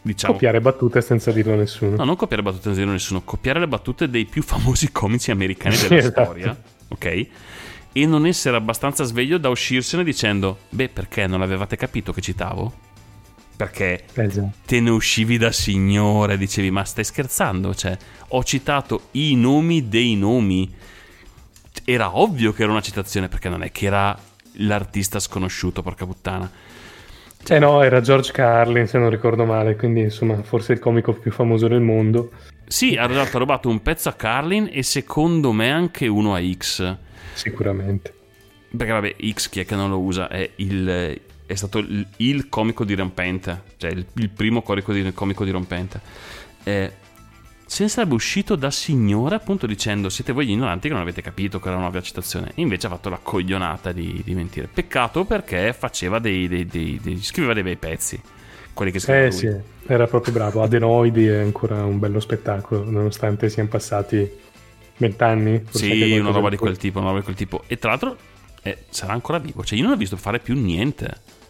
diciamo... 0.00 0.34
Copiare 0.34 0.60
battute 0.60 1.00
senza 1.00 1.32
dirlo 1.32 1.54
a 1.54 1.56
nessuno. 1.56 1.96
No, 1.96 2.04
non 2.04 2.16
copiare 2.16 2.42
battute 2.42 2.62
senza 2.62 2.78
dirlo 2.78 2.92
a 2.92 2.94
nessuno, 2.94 3.22
copiare 3.22 3.58
le 3.58 3.68
battute 3.68 4.08
dei 4.08 4.24
più 4.24 4.42
famosi 4.44 4.92
comici 4.92 5.30
americani 5.30 5.76
della 5.76 5.96
esatto. 5.96 6.22
storia, 6.22 6.56
ok? 6.88 7.26
E 7.94 8.06
non 8.06 8.24
essere 8.24 8.56
abbastanza 8.56 9.04
sveglio 9.04 9.36
da 9.36 9.48
uscirsene 9.48 10.04
dicendo, 10.04 10.58
beh, 10.70 10.88
perché 10.90 11.26
non 11.26 11.42
avevate 11.42 11.76
capito 11.76 12.12
che 12.12 12.20
citavo? 12.20 12.90
Perché 13.62 14.04
esatto. 14.14 14.50
te 14.66 14.80
ne 14.80 14.90
uscivi 14.90 15.38
da 15.38 15.52
signore, 15.52 16.36
dicevi 16.36 16.70
ma 16.70 16.84
stai 16.84 17.04
scherzando? 17.04 17.74
Cioè, 17.74 17.96
ho 18.28 18.42
citato 18.42 19.08
i 19.12 19.36
nomi 19.36 19.88
dei 19.88 20.16
nomi. 20.16 20.68
Era 21.84 22.18
ovvio 22.18 22.52
che 22.52 22.62
era 22.62 22.72
una 22.72 22.80
citazione 22.80 23.28
perché 23.28 23.48
non 23.48 23.62
è 23.62 23.70
che 23.70 23.86
era 23.86 24.18
l'artista 24.56 25.20
sconosciuto, 25.20 25.82
porca 25.82 26.06
puttana. 26.06 26.50
Cioè, 27.44 27.58
no, 27.58 27.82
era 27.82 28.00
George 28.00 28.32
Carlin, 28.32 28.86
se 28.86 28.98
non 28.98 29.10
ricordo 29.10 29.44
male, 29.44 29.76
quindi 29.76 30.00
insomma, 30.00 30.42
forse 30.42 30.72
il 30.72 30.78
comico 30.78 31.12
più 31.12 31.30
famoso 31.32 31.68
del 31.68 31.80
mondo. 31.80 32.30
Sì, 32.66 32.96
ha 32.96 33.06
rubato 33.06 33.68
un 33.68 33.82
pezzo 33.82 34.08
a 34.08 34.12
Carlin 34.14 34.68
e 34.72 34.82
secondo 34.82 35.52
me 35.52 35.70
anche 35.70 36.06
uno 36.06 36.34
a 36.34 36.40
X. 36.40 36.96
Sicuramente. 37.34 38.14
Perché 38.76 38.92
vabbè, 38.92 39.16
X 39.32 39.48
chi 39.48 39.60
è 39.60 39.64
che 39.64 39.74
non 39.74 39.90
lo 39.90 40.00
usa? 40.00 40.28
È 40.28 40.48
il, 40.56 41.20
è 41.52 41.56
stato 41.56 41.78
il, 41.78 42.06
il 42.18 42.48
comico 42.48 42.84
dirompente, 42.84 43.62
cioè 43.76 43.90
il, 43.90 44.04
il 44.14 44.28
primo 44.30 44.62
comico, 44.62 44.92
di, 44.92 45.12
comico 45.12 45.44
dirompente. 45.44 46.00
Eh, 46.64 46.92
se 47.66 47.84
ne 47.84 47.88
sarebbe 47.88 48.14
uscito 48.14 48.54
da 48.54 48.70
signore 48.70 49.36
appunto 49.36 49.66
dicendo 49.66 50.10
siete 50.10 50.32
voi 50.32 50.46
gli 50.46 50.50
ignoranti 50.50 50.88
che 50.88 50.92
non 50.92 51.02
avete 51.02 51.22
capito 51.22 51.58
che 51.58 51.68
era 51.68 51.76
una 51.76 51.86
nuova 51.86 52.02
citazione. 52.02 52.52
E 52.54 52.60
invece 52.60 52.86
ha 52.86 52.90
fatto 52.90 53.08
la 53.08 53.18
coglionata 53.22 53.92
di, 53.92 54.20
di 54.24 54.34
mentire. 54.34 54.68
Peccato 54.72 55.24
perché 55.24 55.72
faceva 55.72 56.18
dei, 56.18 56.48
dei, 56.48 56.66
dei, 56.66 57.00
dei, 57.02 57.22
scriveva 57.22 57.54
dei 57.54 57.62
bei 57.62 57.76
pezzi. 57.76 58.20
Quelli 58.74 58.90
che 58.90 58.98
scriveva 58.98 59.24
Eh 59.26 59.30
lui. 59.30 59.38
sì, 59.38 59.50
era 59.86 60.06
proprio 60.06 60.34
bravo. 60.34 60.62
Adenoidi 60.62 61.26
è 61.26 61.38
ancora 61.38 61.84
un 61.84 61.98
bello 61.98 62.20
spettacolo, 62.20 62.88
nonostante 62.90 63.48
siano 63.48 63.70
passati 63.70 64.30
vent'anni. 64.98 65.64
Sì, 65.70 66.18
una 66.18 66.30
roba 66.30 66.50
di 66.50 66.56
quel 66.56 66.76
tipo, 66.76 66.98
una 66.98 67.08
roba 67.08 67.20
di 67.20 67.24
quel 67.24 67.36
tipo. 67.36 67.62
E 67.66 67.78
tra 67.78 67.90
l'altro 67.90 68.16
eh, 68.62 68.84
sarà 68.90 69.12
ancora 69.12 69.38
vivo. 69.38 69.64
Cioè 69.64 69.76
io 69.76 69.84
non 69.84 69.92
l'ho 69.92 69.98
visto 69.98 70.16
fare 70.16 70.38
più 70.38 70.54
niente. 70.54 71.40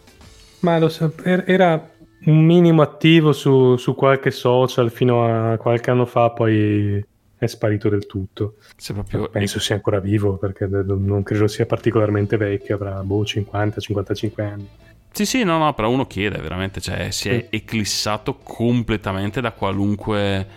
Ma 0.63 0.79
lo 0.79 0.89
so, 0.89 1.13
er-, 1.23 1.43
era 1.45 1.91
un 2.25 2.45
minimo 2.45 2.81
attivo 2.81 3.33
su, 3.33 3.75
su, 3.75 3.95
qualche 3.95 4.31
social 4.31 4.91
fino 4.91 5.25
a 5.25 5.57
qualche 5.57 5.91
anno 5.91 6.05
fa, 6.05 6.29
poi 6.29 7.03
è 7.37 7.47
sparito 7.47 7.89
del 7.89 8.05
tutto. 8.05 8.55
Proprio... 8.93 9.29
Penso 9.29 9.59
sia 9.59 9.75
ancora 9.75 9.99
vivo 9.99 10.37
perché 10.37 10.65
non 10.67 11.21
credo 11.23 11.47
sia 11.47 11.65
particolarmente 11.65 12.37
vecchio, 12.37 12.75
avrà 12.75 13.01
boh, 13.03 13.23
50-55 13.23 14.41
anni. 14.41 14.69
Sì, 15.11 15.25
sì, 15.25 15.43
no, 15.43 15.57
no, 15.57 15.73
però 15.73 15.89
uno 15.89 16.07
chiede 16.07 16.39
veramente, 16.39 16.79
cioè 16.79 17.11
si 17.11 17.29
è 17.29 17.47
sì. 17.49 17.55
eclissato 17.57 18.37
completamente 18.37 19.41
da 19.41 19.51
qualunque, 19.51 20.47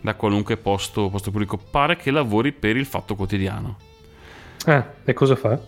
da 0.00 0.14
qualunque 0.16 0.56
posto, 0.56 1.08
posto 1.08 1.30
pubblico. 1.30 1.56
Pare 1.56 1.96
che 1.96 2.10
lavori 2.10 2.52
per 2.52 2.76
il 2.76 2.84
Fatto 2.84 3.14
Quotidiano. 3.14 3.78
Ah, 4.66 4.92
e 5.04 5.12
cosa 5.12 5.36
fa? 5.36 5.58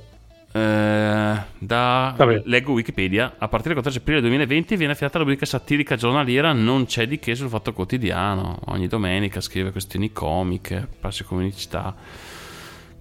Eh, 0.56 1.36
da 1.58 2.14
Vabbè. 2.16 2.42
leggo 2.44 2.72
Wikipedia. 2.72 3.34
A 3.38 3.48
partire 3.48 3.74
dal 3.74 3.82
14 3.82 3.98
aprile 3.98 4.20
2020 4.20 4.76
viene 4.76 4.92
affidata 4.92 5.18
la 5.18 5.24
rubrica 5.24 5.46
satirica 5.46 5.96
giornaliera 5.96 6.52
non 6.52 6.86
c'è 6.86 7.08
di 7.08 7.18
che 7.18 7.34
sul 7.34 7.48
fatto 7.48 7.72
quotidiano. 7.72 8.60
Ogni 8.66 8.86
domenica 8.86 9.40
scrive 9.40 9.72
questioni 9.72 10.12
comiche 10.12 10.86
passi 11.00 11.24
comunicità 11.24 11.94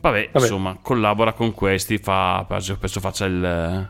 Vabbè, 0.03 0.29
Vabbè, 0.33 0.45
insomma 0.45 0.77
collabora 0.81 1.31
con 1.31 1.53
questi 1.53 1.97
fa, 1.97 2.45
penso 2.45 2.99
faccia 2.99 3.23
il, 3.23 3.87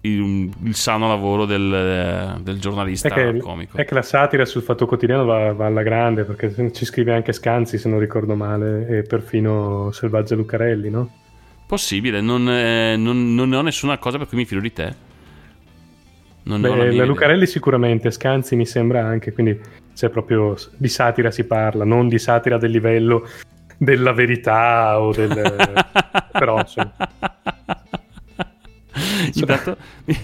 il, 0.00 0.50
il 0.64 0.74
sano 0.74 1.06
lavoro 1.06 1.44
del, 1.44 2.40
del 2.42 2.58
giornalista 2.58 3.06
è 3.06 3.12
che, 3.12 3.38
comico. 3.38 3.76
è 3.76 3.84
che 3.84 3.94
la 3.94 4.02
satira 4.02 4.44
sul 4.44 4.62
fatto 4.62 4.86
quotidiano 4.86 5.24
va, 5.24 5.52
va, 5.52 5.66
alla 5.66 5.84
grande 5.84 6.24
perché 6.24 6.72
ci 6.72 6.84
scrive 6.84 7.14
anche 7.14 7.32
Scanzi 7.32 7.78
se 7.78 7.88
non 7.88 8.00
ricordo 8.00 8.34
male 8.34 8.88
e 8.88 9.02
perfino 9.02 9.92
Selvaggia 9.92 10.34
Lucarelli 10.34 10.90
no? 10.90 11.10
Possibile, 11.72 12.20
non, 12.20 12.46
eh, 12.50 12.96
non, 12.98 13.34
non, 13.34 13.50
ho 13.50 13.62
nessuna 13.62 13.96
cosa 13.96 14.18
per 14.18 14.28
cui 14.28 14.36
mi 14.36 14.44
fido 14.44 14.60
di 14.60 14.74
te. 14.74 14.94
Non 16.42 16.60
Beh, 16.60 16.68
la, 16.68 16.92
la 16.92 17.04
Lucarelli 17.06 17.46
sicuramente, 17.46 18.10
Scanzi 18.10 18.56
mi 18.56 18.66
sembra 18.66 19.06
anche, 19.06 19.32
quindi 19.32 19.58
c'è 19.94 20.10
proprio 20.10 20.54
di 20.76 20.88
satira 20.88 21.30
si 21.30 21.44
parla, 21.44 21.86
non 21.86 22.08
di 22.08 22.18
satira 22.18 22.58
del 22.58 22.72
livello 22.72 23.26
della 23.78 24.12
verità 24.12 25.00
o 25.00 25.12
del... 25.12 25.32
però 26.30 26.58
insomma... 26.58 26.92
Intanto... 29.32 29.76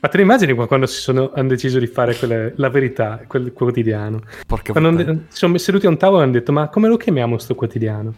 Ma 0.00 0.08
te 0.08 0.16
ne 0.16 0.22
immagini 0.22 0.54
quando 0.54 0.86
si 0.86 0.98
sono, 0.98 1.30
hanno 1.34 1.48
deciso 1.48 1.78
di 1.78 1.88
fare 1.88 2.16
quelle, 2.16 2.54
la 2.56 2.70
verità, 2.70 3.20
quel 3.26 3.52
quotidiano? 3.52 4.22
Porca 4.46 4.72
quando 4.72 5.24
si 5.28 5.36
sono 5.36 5.58
seduti 5.58 5.84
a 5.84 5.90
un 5.90 5.98
tavolo 5.98 6.20
e 6.20 6.22
hanno 6.22 6.32
detto 6.32 6.52
ma 6.52 6.68
come 6.68 6.88
lo 6.88 6.96
chiamiamo 6.96 7.36
sto 7.36 7.54
quotidiano? 7.54 8.14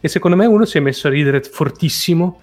E 0.00 0.08
secondo 0.08 0.36
me 0.36 0.46
uno 0.46 0.64
si 0.64 0.78
è 0.78 0.80
messo 0.80 1.08
a 1.08 1.10
ridere 1.10 1.42
fortissimo. 1.42 2.40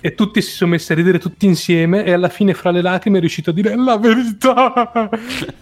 e 0.00 0.14
tutti 0.14 0.40
si 0.40 0.50
sono 0.50 0.70
messi 0.70 0.92
a 0.92 0.94
ridere 0.94 1.18
tutti 1.18 1.46
insieme. 1.46 2.04
E 2.04 2.12
alla 2.12 2.28
fine, 2.28 2.54
fra 2.54 2.70
le 2.70 2.82
lacrime, 2.82 3.18
è 3.18 3.20
riuscito 3.20 3.50
a 3.50 3.52
dire 3.52 3.74
la 3.76 3.98
verità. 3.98 5.10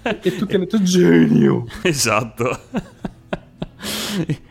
e 0.03 0.37
tutti 0.37 0.55
hanno 0.55 0.65
detto 0.65 0.83
genio. 0.83 1.67
Esatto. 1.83 2.59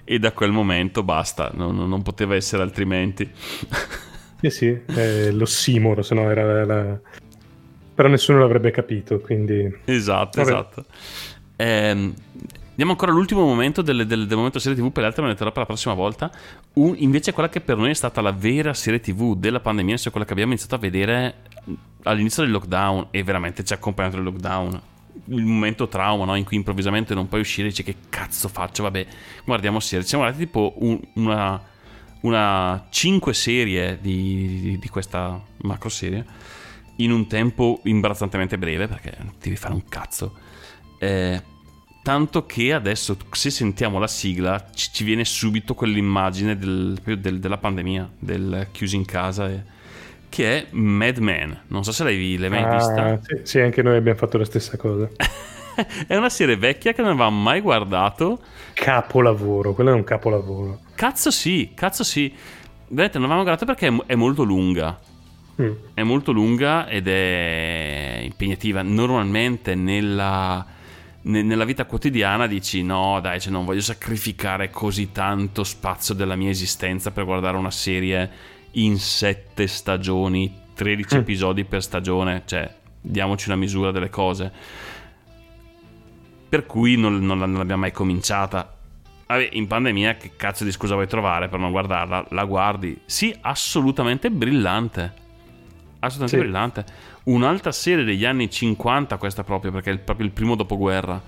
e 0.04 0.20
da 0.20 0.32
quel 0.32 0.52
momento 0.52 1.04
basta, 1.04 1.52
non, 1.54 1.76
non 1.76 2.02
poteva 2.02 2.36
essere 2.36 2.64
altrimenti. 2.64 3.30
Eh 4.42 4.50
sì, 4.50 4.68
è 4.68 5.32
l'ossimoro, 5.32 6.02
se 6.02 6.16
no 6.16 6.30
era 6.30 6.66
la... 6.66 7.00
Però 7.94 8.08
nessuno 8.08 8.40
l'avrebbe 8.40 8.72
capito, 8.72 9.20
quindi... 9.20 9.70
Esatto, 9.84 10.42
Vabbè. 10.42 10.50
esatto. 10.50 10.86
Ehm, 11.58 12.14
Andiamo 12.80 12.98
ancora 12.98 13.12
all'ultimo 13.18 13.46
momento 13.46 13.82
del, 13.82 14.08
del, 14.08 14.26
del 14.26 14.38
momento 14.38 14.58
serie 14.58 14.78
TV, 14.78 14.90
per 14.90 15.04
l'altro 15.04 15.24
me 15.24 15.28
ne 15.28 15.36
terrò 15.36 15.50
per 15.50 15.60
la 15.60 15.66
prossima 15.66 15.94
volta. 15.94 16.32
Un, 16.76 16.96
invece 17.00 17.34
quella 17.34 17.50
che 17.50 17.60
per 17.60 17.76
noi 17.76 17.90
è 17.90 17.94
stata 17.94 18.22
la 18.22 18.32
vera 18.32 18.74
serie 18.74 19.02
TV 19.02 19.36
della 19.36 19.60
pandemia, 19.60 19.98
cioè 19.98 20.12
quella 20.12 20.26
che 20.26 20.32
abbiamo 20.32 20.52
iniziato 20.52 20.76
a 20.76 20.78
vedere 20.78 21.42
all'inizio 22.04 22.42
del 22.44 22.54
lockdown 22.54 23.08
e 23.12 23.22
veramente 23.22 23.66
ci 23.66 23.74
ha 23.74 23.76
accompagnato 23.76 24.16
il 24.16 24.24
lockdown. 24.24 24.82
Il 25.26 25.44
momento 25.44 25.90
trauma, 25.90 26.24
no? 26.24 26.36
In 26.36 26.46
cui 26.46 26.56
improvvisamente 26.56 27.14
non 27.14 27.28
puoi 27.28 27.42
uscire 27.42 27.68
e 27.68 27.72
dici 27.72 27.84
che 27.84 27.96
cazzo 28.08 28.48
faccio? 28.48 28.84
Vabbè, 28.84 29.06
guardiamo 29.44 29.82
serie. 29.82 30.06
Siamo 30.06 30.24
guardati 30.24 30.46
tipo 30.46 30.76
un, 30.78 30.98
una, 31.16 31.62
una 32.22 32.88
5 32.90 33.34
serie 33.34 33.98
di, 34.00 34.62
di, 34.62 34.80
di 34.80 34.88
questa 34.88 35.38
macro 35.64 35.90
serie 35.90 36.26
in 36.96 37.12
un 37.12 37.28
tempo 37.28 37.82
imbarazzantemente 37.84 38.58
breve 38.58 38.88
perché 38.88 39.18
devi 39.38 39.58
fare 39.58 39.74
un 39.74 39.84
cazzo. 39.90 40.34
Eh, 40.98 41.58
Tanto 42.02 42.46
che 42.46 42.74
adesso, 42.74 43.18
se 43.32 43.50
sentiamo 43.50 44.00
la 44.00 44.08
sigla, 44.08 44.70
ci, 44.74 44.90
ci 44.92 45.04
viene 45.04 45.26
subito 45.26 45.74
quell'immagine 45.74 46.58
del, 46.58 46.98
del, 47.18 47.40
della 47.40 47.58
pandemia, 47.58 48.10
del 48.18 48.68
chiuso 48.72 48.96
in 48.96 49.06
casa, 49.06 49.50
e, 49.50 49.64
che 50.30 50.58
è 50.58 50.68
Mad 50.72 51.18
Men. 51.18 51.64
Non 51.68 51.84
so 51.84 51.92
se 51.92 52.04
l'hai, 52.04 52.38
l'hai 52.38 52.50
mai 52.50 52.64
ah, 52.64 52.76
vista. 52.76 53.20
Sì, 53.22 53.40
sì, 53.44 53.60
anche 53.60 53.82
noi 53.82 53.98
abbiamo 53.98 54.18
fatto 54.18 54.38
la 54.38 54.46
stessa 54.46 54.78
cosa. 54.78 55.10
è 56.08 56.16
una 56.16 56.30
serie 56.30 56.56
vecchia 56.56 56.94
che 56.94 57.02
non 57.02 57.12
avevamo 57.12 57.42
mai 57.42 57.60
guardato. 57.60 58.40
Capolavoro, 58.74 59.74
quello 59.74 59.92
è 59.92 59.94
un 59.94 60.04
capolavoro. 60.04 60.80
Cazzo 60.96 61.32
sì, 61.32 61.72
cazzo 61.74 62.04
sì. 62.04 62.34
Vedete, 62.88 63.18
non 63.18 63.30
avevamo 63.30 63.44
guardato 63.44 63.66
perché 63.66 63.88
è, 63.88 64.12
è 64.14 64.16
molto 64.16 64.44
lunga. 64.44 64.98
Mm. 65.62 65.72
È 65.94 66.04
molto 66.04 66.32
lunga 66.32 66.88
ed 66.88 67.08
è 67.08 68.22
impegnativa. 68.24 68.82
Normalmente 68.82 69.76
nella 69.76 70.66
nella 71.30 71.66
vita 71.66 71.86
quotidiana 71.86 72.48
dici 72.48 72.84
no 72.84 73.20
dai 73.22 73.40
cioè 73.40 73.52
non 73.52 73.66
voglio 73.66 73.82
sacrificare 73.82 74.70
così 74.70 75.12
tanto 75.12 75.64
spazio 75.64 76.16
della 76.16 76.36
mia 76.36 76.50
esistenza 76.50 77.12
per 77.12 77.26
guardare 77.26 77.56
una 77.56 77.72
serie 77.72 78.30
in 78.72 78.98
sette 78.98 79.68
stagioni 79.68 80.52
13 80.74 81.16
mm. 81.16 81.20
episodi 81.20 81.66
per 81.66 81.84
stagione 81.84 82.44
cioè 82.46 82.74
diamoci 83.00 83.48
una 83.50 83.58
misura 83.58 83.92
delle 83.92 84.10
cose 84.10 84.52
per 86.50 86.66
cui 86.66 86.96
non, 86.96 87.20
non, 87.20 87.38
non 87.38 87.54
l'abbiamo 87.54 87.82
mai 87.82 87.92
cominciata 87.92 88.76
Vabbè, 89.28 89.50
in 89.52 89.68
pandemia 89.68 90.16
che 90.16 90.32
cazzo 90.36 90.64
di 90.64 90.72
scusa 90.72 90.96
vuoi 90.96 91.08
trovare 91.08 91.50
per 91.50 91.60
non 91.60 91.70
guardarla? 91.70 92.26
La 92.30 92.46
guardi? 92.46 93.00
Sì, 93.06 93.36
assolutamente 93.42 94.32
brillante. 94.32 95.14
Assolutamente 96.00 96.38
sì. 96.38 96.38
brillante 96.38 96.86
un'altra 97.30 97.72
serie 97.72 98.04
degli 98.04 98.26
anni 98.26 98.50
50, 98.50 99.18
questa 99.18 99.44
proprio 99.44 99.72
perché 99.72 99.90
è 99.90 99.94
il, 99.94 100.00
proprio 100.00 100.26
il 100.26 100.32
primo 100.32 100.56
dopoguerra, 100.56 101.22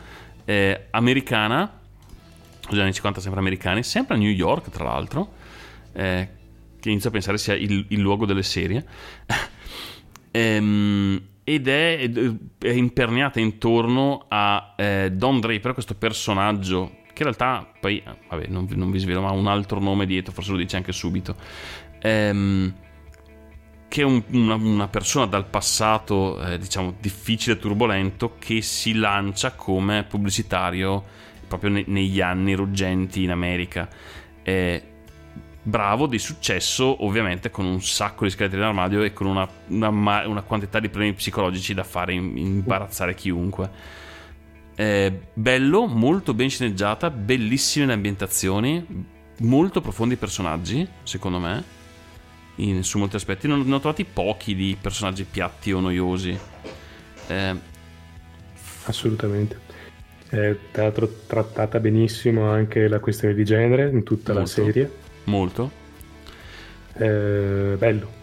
eh, 0.45 0.87
americana, 0.91 1.79
degli 2.69 2.79
anni 2.79 2.93
50 2.93 3.21
sempre 3.21 3.39
americani, 3.39 3.83
sempre 3.83 4.15
a 4.15 4.17
New 4.17 4.29
York 4.29 4.69
tra 4.69 4.85
l'altro, 4.85 5.33
eh, 5.93 6.29
che 6.79 6.89
inizio 6.89 7.09
a 7.09 7.11
pensare 7.11 7.37
sia 7.37 7.53
il, 7.53 7.85
il 7.89 7.99
luogo 7.99 8.25
delle 8.25 8.43
serie, 8.43 8.85
ehm, 10.31 11.21
ed 11.43 11.67
è, 11.67 12.09
è 12.59 12.69
imperniata 12.69 13.39
intorno 13.39 14.25
a 14.27 14.73
eh, 14.77 15.11
Don 15.11 15.39
Draper, 15.39 15.73
questo 15.73 15.95
personaggio 15.95 16.99
che 17.13 17.23
in 17.23 17.35
realtà 17.35 17.69
poi, 17.79 18.01
vabbè, 18.29 18.47
non, 18.47 18.67
non 18.69 18.89
vi 18.89 18.99
svelo, 18.99 19.21
ma 19.21 19.29
ha 19.29 19.33
un 19.33 19.47
altro 19.47 19.79
nome 19.79 20.05
dietro, 20.05 20.31
forse 20.31 20.51
lo 20.51 20.57
dice 20.57 20.77
anche 20.77 20.93
subito. 20.93 21.35
Ehm, 21.99 22.73
che 23.91 24.03
un, 24.03 24.23
una, 24.31 24.55
una, 24.55 24.87
persona 24.87 25.25
dal 25.25 25.47
passato, 25.47 26.41
eh, 26.41 26.57
diciamo, 26.57 26.95
difficile 27.01 27.57
e 27.57 27.59
turbolento, 27.59 28.37
che 28.39 28.61
si 28.61 28.93
lancia 28.93 29.51
come 29.51 30.05
pubblicitario 30.05 31.03
proprio 31.45 31.71
ne, 31.71 31.83
negli 31.87 32.21
anni 32.21 32.53
ruggenti 32.53 33.23
in 33.23 33.31
America. 33.31 33.89
Eh, 34.43 34.81
bravo, 35.61 36.07
di 36.07 36.19
successo, 36.19 37.03
ovviamente 37.03 37.49
con 37.49 37.65
un 37.65 37.81
sacco 37.81 38.23
di 38.23 38.29
scheletri 38.29 38.59
in 38.59 38.63
armadio 38.63 39.03
e 39.03 39.11
con 39.11 39.27
una, 39.27 39.45
una, 39.67 40.25
una 40.25 40.41
quantità 40.43 40.79
di 40.79 40.87
problemi 40.87 41.13
psicologici 41.13 41.73
da 41.73 41.83
fare 41.83 42.13
imbarazzare 42.13 43.13
chiunque. 43.13 43.69
Eh, 44.73 45.19
bello, 45.33 45.85
molto 45.85 46.33
ben 46.33 46.49
sceneggiata, 46.49 47.09
bellissime 47.09 47.87
le 47.87 47.93
ambientazioni, 47.93 49.05
molto 49.39 49.81
profondi 49.81 50.13
i 50.13 50.17
personaggi, 50.17 50.87
secondo 51.03 51.39
me 51.39 51.79
in, 52.61 52.83
su 52.83 52.97
molti 52.97 53.15
aspetti. 53.15 53.47
Non, 53.47 53.61
ne 53.61 53.75
ho 53.75 53.79
trovati 53.79 54.05
pochi 54.05 54.55
di 54.55 54.77
personaggi 54.79 55.23
piatti 55.23 55.71
o 55.71 55.79
noiosi. 55.79 56.37
Eh, 57.27 57.55
Assolutamente. 58.85 59.69
È 60.27 60.55
tra 60.71 60.83
l'altro 60.83 61.09
trattata 61.27 61.79
benissimo 61.79 62.49
anche 62.49 62.87
la 62.87 62.99
questione 62.99 63.33
di 63.33 63.43
genere 63.43 63.89
in 63.89 64.03
tutta 64.03 64.33
molto, 64.33 64.61
la 64.61 64.65
serie. 64.65 64.91
Molto. 65.25 65.71
Eh, 66.93 67.75
bello. 67.77 68.19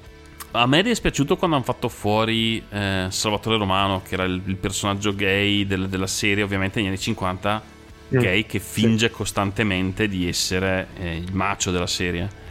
A 0.53 0.67
me 0.67 0.79
è 0.79 0.83
dispiaciuto 0.83 1.37
quando 1.37 1.57
hanno 1.57 1.65
fatto 1.65 1.89
fuori 1.89 2.63
eh, 2.71 3.07
Salvatore 3.11 3.59
Romano, 3.59 4.03
che 4.03 4.15
era 4.15 4.25
il, 4.25 4.41
il 4.47 4.57
personaggio 4.57 5.15
gay 5.15 5.67
del, 5.67 5.89
della 5.89 6.07
serie, 6.07 6.43
ovviamente 6.43 6.79
negli 6.79 6.89
anni 6.89 6.99
50, 6.99 7.63
mm. 8.15 8.19
gay 8.19 8.47
che 8.47 8.59
finge 8.59 9.09
sì. 9.09 9.13
costantemente 9.13 10.09
di 10.09 10.27
essere 10.27 10.89
eh, 10.99 11.17
il 11.17 11.35
macio 11.35 11.71
della 11.71 11.87
serie 11.87 12.47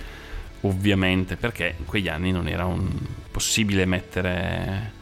ovviamente 0.61 1.35
perché 1.35 1.75
in 1.77 1.85
quegli 1.85 2.07
anni 2.07 2.31
non 2.31 2.47
era 2.47 2.65
un, 2.65 2.89
possibile 3.31 3.85
mettere 3.85 4.95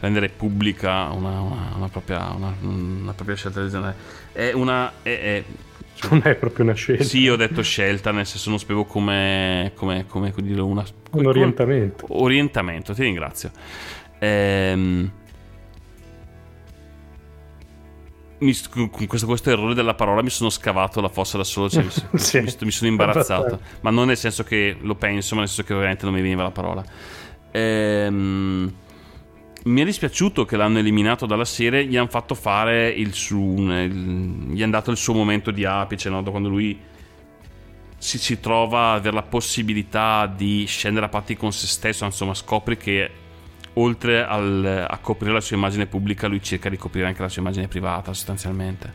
rendere 0.00 0.28
pubblica 0.28 1.10
una, 1.10 1.40
una, 1.40 1.72
una, 1.76 1.88
propria, 1.88 2.30
una 2.30 3.12
propria, 3.12 3.34
scelta 3.34 3.66
genere. 3.68 3.94
È 4.32 4.52
una 4.52 4.92
è, 5.02 5.08
è, 5.08 5.44
non 6.10 6.20
è 6.24 6.34
proprio 6.34 6.64
una 6.64 6.74
scelta. 6.74 7.02
Sì 7.02 7.28
ho 7.28 7.36
detto 7.36 7.62
scelta 7.62 8.12
nel 8.12 8.26
senso 8.26 8.50
non 8.50 8.58
spiego 8.58 8.84
come 8.84 9.72
come, 9.74 10.04
come 10.06 10.32
dire 10.36 10.60
una, 10.60 10.84
un 11.12 11.26
orientamento. 11.26 12.06
orientamento 12.08 12.94
ti 12.94 13.02
ringrazio. 13.02 13.50
Ehm 14.18 15.10
mi, 18.38 18.56
con 18.70 19.06
questo, 19.06 19.26
questo, 19.26 19.50
errore 19.50 19.74
della 19.74 19.94
parola 19.94 20.22
mi 20.22 20.30
sono 20.30 20.50
scavato 20.50 21.00
la 21.00 21.08
fossa 21.08 21.36
da 21.36 21.44
solo, 21.44 21.68
cioè 21.68 21.82
mi, 21.82 21.90
sì, 22.18 22.40
mi, 22.40 22.54
mi, 22.60 22.70
sono 22.70 22.90
imbarazzato, 22.90 23.60
ma 23.80 23.90
non 23.90 24.06
nel 24.06 24.16
senso 24.16 24.44
che 24.44 24.76
lo 24.80 24.94
penso, 24.94 25.34
ma 25.34 25.40
nel 25.40 25.48
senso 25.48 25.64
che 25.64 25.74
ovviamente 25.74 26.04
non 26.04 26.14
mi 26.14 26.20
veniva 26.20 26.42
la 26.42 26.50
parola. 26.50 26.84
Ehm, 27.50 28.72
mi 29.64 29.80
è 29.80 29.84
dispiaciuto 29.84 30.44
che 30.44 30.56
l'hanno 30.56 30.78
eliminato 30.78 31.26
dalla 31.26 31.44
serie, 31.44 31.84
gli 31.84 31.96
hanno 31.96 32.08
fatto 32.08 32.34
fare 32.34 32.88
il 32.88 33.12
suo, 33.12 33.54
gli 33.56 34.62
hanno 34.62 34.72
dato 34.72 34.90
il 34.90 34.96
suo 34.96 35.14
momento 35.14 35.50
di 35.50 35.64
apice, 35.64 36.08
no? 36.08 36.22
quando 36.22 36.48
lui 36.48 36.78
si, 37.98 38.18
si 38.18 38.38
trova 38.40 38.92
ad 38.92 39.00
avere 39.00 39.14
la 39.14 39.22
possibilità 39.22 40.32
di 40.32 40.64
scendere 40.66 41.06
a 41.06 41.08
patti 41.08 41.36
con 41.36 41.52
se 41.52 41.66
stesso, 41.66 42.04
insomma 42.04 42.34
scopri 42.34 42.76
che 42.76 43.10
oltre 43.78 44.24
al, 44.24 44.86
a 44.88 44.98
coprire 44.98 45.32
la 45.32 45.40
sua 45.40 45.56
immagine 45.56 45.86
pubblica, 45.86 46.26
lui 46.26 46.42
cerca 46.42 46.68
di 46.68 46.76
coprire 46.76 47.06
anche 47.06 47.22
la 47.22 47.28
sua 47.28 47.42
immagine 47.42 47.68
privata, 47.68 48.12
sostanzialmente. 48.12 48.92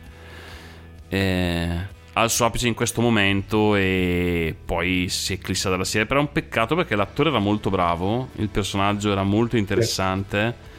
E, 1.08 1.68
ha 2.16 2.22
il 2.22 2.30
suo 2.30 2.46
apice 2.46 2.68
in 2.68 2.74
questo 2.74 3.00
momento 3.00 3.74
e 3.74 4.54
poi 4.64 5.08
si 5.08 5.32
eclissa 5.32 5.68
dalla 5.68 5.84
serie. 5.84 6.06
Però 6.06 6.20
è 6.20 6.22
un 6.22 6.32
peccato 6.32 6.76
perché 6.76 6.94
l'attore 6.94 7.30
era 7.30 7.38
molto 7.38 7.70
bravo, 7.70 8.28
il 8.36 8.48
personaggio 8.48 9.10
era 9.10 9.22
molto 9.22 9.56
interessante. 9.56 10.72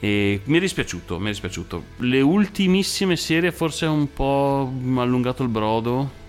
E 0.00 0.40
mi 0.44 0.58
è 0.58 0.60
dispiaciuto, 0.60 1.18
mi 1.18 1.26
è 1.26 1.30
dispiaciuto. 1.30 1.82
Le 1.98 2.20
ultimissime 2.20 3.16
serie 3.16 3.52
forse 3.52 3.86
un 3.86 4.12
po' 4.12 4.70
allungato 4.96 5.42
il 5.42 5.48
brodo. 5.48 6.22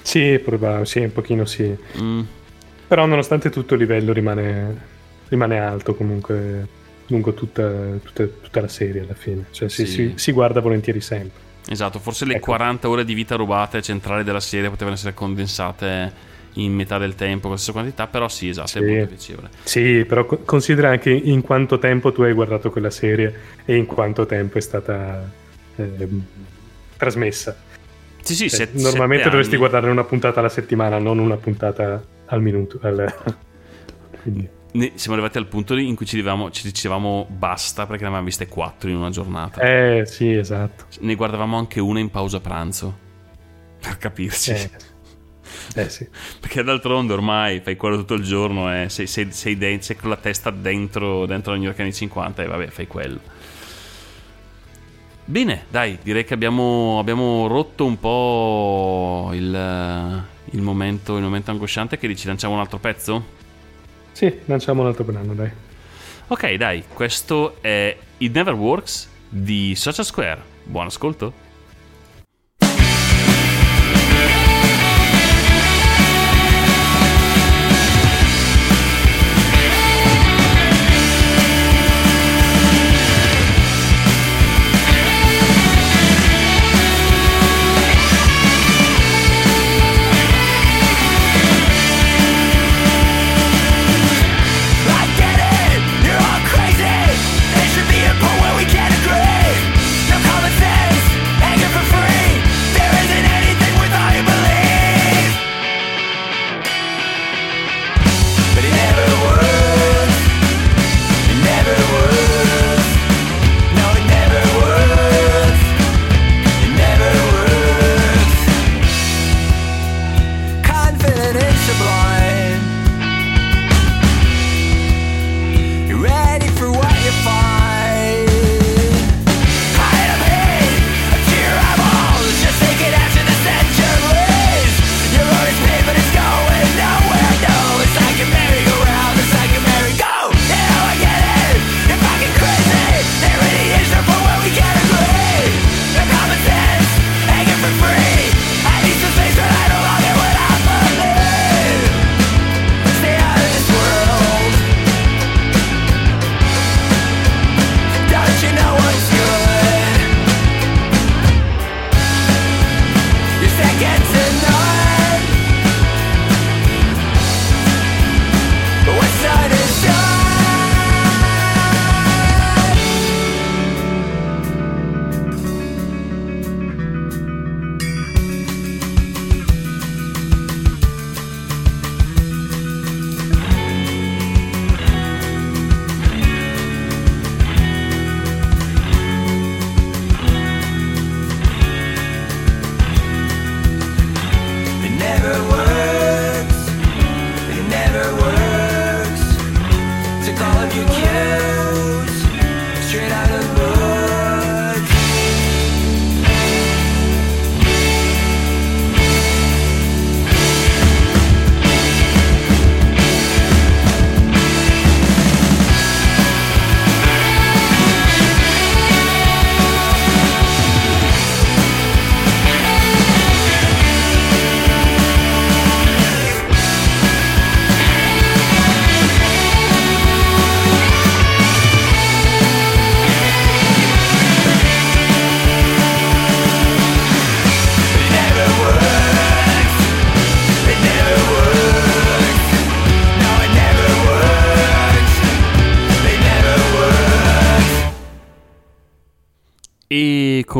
Sì, 0.00 0.40
probabile, 0.44 0.84
sì, 0.84 0.98
un 0.98 1.12
pochino 1.12 1.44
sì. 1.44 1.76
Mm. 2.00 2.22
Però 2.88 3.06
nonostante 3.06 3.50
tutto 3.50 3.74
il 3.74 3.80
livello 3.80 4.12
rimane 4.12 4.90
rimane 5.32 5.58
alto 5.58 5.94
comunque 5.94 6.68
lungo 7.06 7.32
tutta, 7.32 7.70
tutta, 8.02 8.24
tutta 8.24 8.60
la 8.60 8.68
serie 8.68 9.00
alla 9.00 9.14
fine, 9.14 9.46
cioè 9.50 9.68
si, 9.68 9.86
sì. 9.86 9.92
si, 9.92 10.12
si 10.16 10.32
guarda 10.32 10.60
volentieri 10.60 11.00
sempre. 11.00 11.40
Esatto, 11.68 11.98
forse 11.98 12.26
le 12.26 12.34
ecco. 12.34 12.46
40 12.46 12.88
ore 12.88 13.04
di 13.04 13.14
vita 13.14 13.34
rubate 13.34 13.80
centrali 13.80 14.24
della 14.24 14.40
serie 14.40 14.68
potevano 14.68 14.96
essere 14.96 15.14
condensate 15.14 16.30
in 16.54 16.74
metà 16.74 16.98
del 16.98 17.14
tempo 17.14 17.42
con 17.42 17.52
la 17.52 17.56
stessa 17.56 17.72
quantità, 17.72 18.06
però 18.06 18.28
sì, 18.28 18.48
esatto, 18.48 18.68
sì. 18.68 18.78
è 18.78 18.82
molto 18.82 19.06
piacevole. 19.06 19.48
Sì, 19.62 20.04
però 20.06 20.26
considera 20.26 20.90
anche 20.90 21.10
in 21.10 21.40
quanto 21.40 21.78
tempo 21.78 22.12
tu 22.12 22.22
hai 22.22 22.34
guardato 22.34 22.70
quella 22.70 22.90
serie 22.90 23.34
e 23.64 23.74
in 23.74 23.86
quanto 23.86 24.26
tempo 24.26 24.58
è 24.58 24.60
stata 24.60 25.30
eh, 25.76 26.08
trasmessa. 26.98 27.56
Sì, 28.20 28.34
sì, 28.34 28.50
cioè, 28.50 28.66
set, 28.66 28.74
normalmente 28.74 29.24
dovresti 29.24 29.54
anni. 29.54 29.66
guardare 29.66 29.90
una 29.90 30.04
puntata 30.04 30.40
alla 30.40 30.50
settimana, 30.50 30.98
non 30.98 31.18
una 31.18 31.36
puntata 31.36 32.02
al 32.26 32.42
minuto. 32.42 32.78
Al... 32.82 33.14
Quindi 34.22 34.60
siamo 34.72 35.14
arrivati 35.14 35.38
al 35.38 35.46
punto 35.46 35.76
in 35.76 35.94
cui 35.94 36.06
ci 36.06 36.16
dicevamo, 36.16 36.50
ci 36.50 36.62
dicevamo 36.62 37.26
basta 37.28 37.84
perché 37.84 38.02
ne 38.02 38.08
avevamo 38.08 38.26
viste 38.26 38.48
quattro 38.48 38.88
in 38.88 38.96
una 38.96 39.10
giornata. 39.10 39.60
Eh, 39.60 40.06
sì, 40.06 40.32
esatto. 40.32 40.86
Ne 41.00 41.14
guardavamo 41.14 41.58
anche 41.58 41.78
una 41.80 42.00
in 42.00 42.10
pausa 42.10 42.40
pranzo. 42.40 43.10
Per 43.80 43.98
capirci. 43.98 44.52
Eh, 44.52 44.70
eh 45.74 45.88
sì. 45.90 46.08
perché 46.40 46.62
d'altronde 46.62 47.12
ormai 47.12 47.60
fai 47.60 47.76
quello 47.76 47.96
tutto 47.98 48.14
il 48.14 48.22
giorno 48.22 48.72
e 48.72 48.88
sei, 48.88 49.06
sei, 49.06 49.30
sei, 49.32 49.58
de- 49.58 49.78
sei 49.82 49.96
con 49.96 50.08
la 50.08 50.16
testa 50.16 50.50
dentro, 50.50 51.26
dentro 51.26 51.52
la 51.52 51.58
New 51.58 51.66
York 51.66 51.80
anni 51.80 51.92
50 51.92 52.42
e 52.42 52.46
vabbè, 52.46 52.66
fai 52.68 52.86
quello. 52.86 53.20
Bene, 55.24 55.66
dai, 55.68 55.98
direi 56.02 56.24
che 56.24 56.34
abbiamo, 56.34 56.98
abbiamo 56.98 57.46
rotto 57.46 57.84
un 57.84 57.98
po' 57.98 59.30
il, 59.32 60.24
il, 60.50 60.60
momento, 60.60 61.16
il 61.16 61.22
momento 61.22 61.50
angosciante 61.50 61.98
che 61.98 62.14
ci 62.16 62.26
lanciamo 62.26 62.54
un 62.54 62.60
altro 62.60 62.78
pezzo? 62.78 63.40
Sì, 64.12 64.40
lanciamo 64.44 64.82
un 64.82 64.88
altro 64.88 65.04
brano, 65.04 65.34
dai. 65.34 65.50
Ok, 66.28 66.54
dai, 66.54 66.84
questo 66.92 67.56
è 67.60 67.96
It 68.18 68.34
Never 68.34 68.54
Works 68.54 69.08
di 69.28 69.74
Social 69.74 70.04
Square. 70.04 70.40
Buon 70.64 70.86
ascolto. 70.86 71.41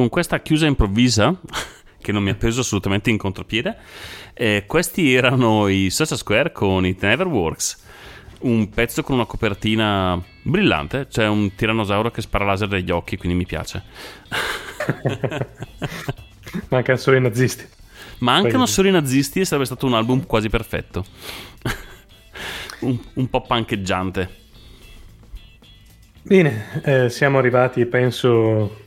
Con 0.02 0.10
questa 0.10 0.40
chiusa 0.40 0.66
improvvisa, 0.66 1.32
che 2.02 2.10
non 2.10 2.24
mi 2.24 2.30
ha 2.30 2.34
preso 2.34 2.62
assolutamente 2.62 3.08
in 3.10 3.18
contropiede, 3.18 3.76
eh, 4.34 4.64
questi 4.66 5.14
erano 5.14 5.68
i 5.68 5.90
Social 5.90 6.18
Square 6.18 6.50
con 6.50 6.84
It 6.84 7.00
Never 7.02 7.28
Works. 7.28 7.90
Un 8.40 8.68
pezzo 8.70 9.04
con 9.04 9.14
una 9.14 9.26
copertina 9.26 10.20
brillante, 10.42 11.06
c'è 11.06 11.28
un 11.28 11.54
tirannosauro 11.54 12.10
che 12.10 12.20
spara 12.20 12.44
laser 12.44 12.66
dagli 12.66 12.90
occhi, 12.90 13.16
quindi 13.16 13.38
mi 13.38 13.46
piace. 13.46 13.84
Mancano 16.68 16.98
solo 16.98 17.16
i 17.18 17.20
nazisti. 17.20 17.64
Mancano 18.18 18.66
solo 18.66 18.88
i 18.88 18.90
nazisti 18.90 19.38
e 19.38 19.44
sarebbe 19.44 19.66
stato 19.66 19.86
un 19.86 19.94
album 19.94 20.26
quasi 20.26 20.48
perfetto. 20.48 21.04
un, 22.82 22.98
un 23.14 23.30
po' 23.30 23.42
pancheggiante. 23.42 24.40
Bene, 26.22 26.82
eh, 26.82 27.08
siamo 27.08 27.38
arrivati, 27.38 27.86
penso, 27.86 28.81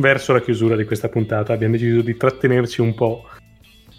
verso 0.00 0.32
la 0.32 0.40
chiusura 0.40 0.76
di 0.76 0.84
questa 0.84 1.08
puntata. 1.08 1.52
Abbiamo 1.52 1.74
deciso 1.74 2.00
di 2.00 2.16
trattenerci 2.16 2.80
un 2.80 2.94
po' 2.94 3.28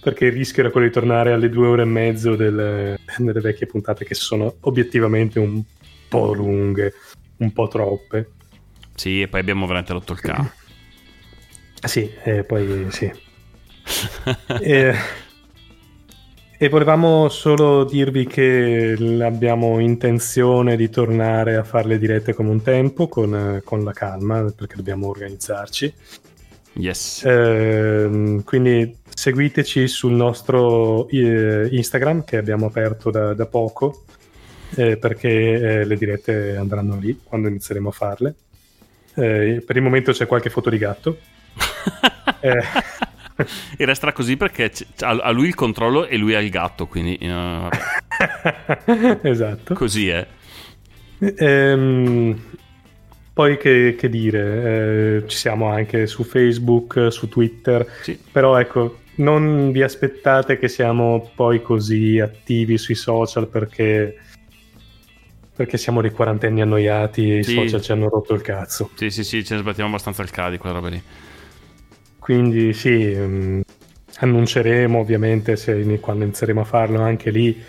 perché 0.01 0.25
il 0.25 0.31
rischio 0.31 0.63
era 0.63 0.71
quello 0.71 0.87
di 0.87 0.93
tornare 0.93 1.31
alle 1.31 1.49
due 1.49 1.67
ore 1.67 1.83
e 1.83 1.85
mezzo 1.85 2.35
delle, 2.35 2.97
delle 3.17 3.39
vecchie 3.39 3.67
puntate 3.67 4.03
che 4.03 4.15
sono 4.15 4.55
obiettivamente 4.61 5.39
un 5.39 5.63
po' 6.09 6.33
lunghe, 6.33 6.93
un 7.37 7.53
po' 7.53 7.67
troppe. 7.67 8.31
Sì, 8.95 9.21
e 9.21 9.27
poi 9.27 9.39
abbiamo 9.39 9.65
veramente 9.65 9.93
rotto 9.93 10.13
il 10.13 10.19
cavo. 10.19 10.51
Sì, 11.83 12.11
e 12.23 12.43
poi 12.43 12.87
sì. 12.89 13.11
e, 14.61 14.95
e 16.61 16.69
volevamo 16.69 17.27
solo 17.27 17.85
dirvi 17.85 18.27
che 18.27 18.95
abbiamo 19.23 19.79
intenzione 19.79 20.75
di 20.75 20.91
tornare 20.91 21.55
a 21.55 21.63
fare 21.63 21.87
le 21.87 21.97
dirette 21.97 22.35
come 22.35 22.51
un 22.51 22.61
tempo, 22.61 23.07
con, 23.07 23.61
con 23.63 23.83
la 23.83 23.93
calma, 23.93 24.45
perché 24.55 24.75
dobbiamo 24.75 25.07
organizzarci. 25.07 25.91
Yes. 26.73 27.23
Ehm, 27.25 28.43
quindi 28.43 28.95
seguiteci 29.11 29.87
sul 29.87 30.11
nostro 30.11 31.07
eh, 31.09 31.67
Instagram 31.71 32.25
che 32.25 32.37
abbiamo 32.37 32.67
aperto 32.67 33.09
da, 33.09 33.33
da 33.33 33.47
poco, 33.47 34.03
eh, 34.75 34.97
perché 34.97 35.29
eh, 35.79 35.83
le 35.83 35.95
dirette 35.97 36.57
andranno 36.57 36.95
lì 36.95 37.21
quando 37.23 37.47
inizieremo 37.47 37.89
a 37.89 37.91
farle. 37.91 38.35
Eh, 39.15 39.63
per 39.65 39.77
il 39.77 39.81
momento 39.81 40.11
c'è 40.11 40.27
qualche 40.27 40.51
foto 40.51 40.69
di 40.69 40.77
gatto. 40.77 41.17
Eh. 42.43 43.10
E 43.77 43.85
resterà 43.85 44.11
così 44.13 44.37
perché 44.37 44.71
ha 44.99 45.31
lui 45.31 45.47
il 45.47 45.55
controllo 45.55 46.05
e 46.07 46.17
lui 46.17 46.35
ha 46.35 46.39
il 46.39 46.49
gatto, 46.49 46.87
quindi 46.87 47.17
vabbè, 47.21 47.77
esatto. 49.29 49.73
così 49.73 50.09
è. 50.09 50.27
Ehm, 51.19 52.39
poi 53.33 53.57
che, 53.57 53.95
che 53.97 54.09
dire, 54.09 55.17
eh, 55.23 55.27
ci 55.27 55.37
siamo 55.37 55.69
anche 55.69 56.05
su 56.07 56.23
Facebook, 56.23 57.07
su 57.11 57.27
Twitter, 57.29 57.87
Sì. 58.01 58.19
però 58.31 58.59
ecco, 58.59 58.99
non 59.15 59.71
vi 59.71 59.81
aspettate 59.83 60.57
che 60.57 60.67
siamo 60.67 61.31
poi 61.35 61.61
così 61.61 62.19
attivi 62.19 62.77
sui 62.77 62.95
social 62.95 63.47
perché, 63.47 64.17
perché 65.55 65.77
siamo 65.77 66.01
dei 66.01 66.11
quarantenni 66.11 66.61
annoiati 66.61 67.31
e 67.31 67.37
i 67.39 67.43
Sì. 67.43 67.53
social 67.53 67.81
ci 67.81 67.91
hanno 67.91 68.09
rotto 68.09 68.33
il 68.33 68.41
cazzo. 68.41 68.89
Sì, 68.95 69.09
sì, 69.09 69.23
sì, 69.23 69.43
ce 69.45 69.55
ne 69.55 69.61
sbattiamo 69.61 69.89
abbastanza 69.89 70.23
il 70.23 70.31
cadi 70.31 70.57
quella 70.57 70.75
roba 70.75 70.89
lì. 70.89 71.01
Quindi 72.21 72.71
sì, 72.73 73.13
mm, 73.17 73.61
annunceremo 74.19 74.99
ovviamente 74.99 75.55
se, 75.55 75.99
quando 75.99 76.23
inizieremo 76.25 76.61
a 76.61 76.65
farlo 76.65 77.01
anche 77.01 77.31
lì 77.31 77.59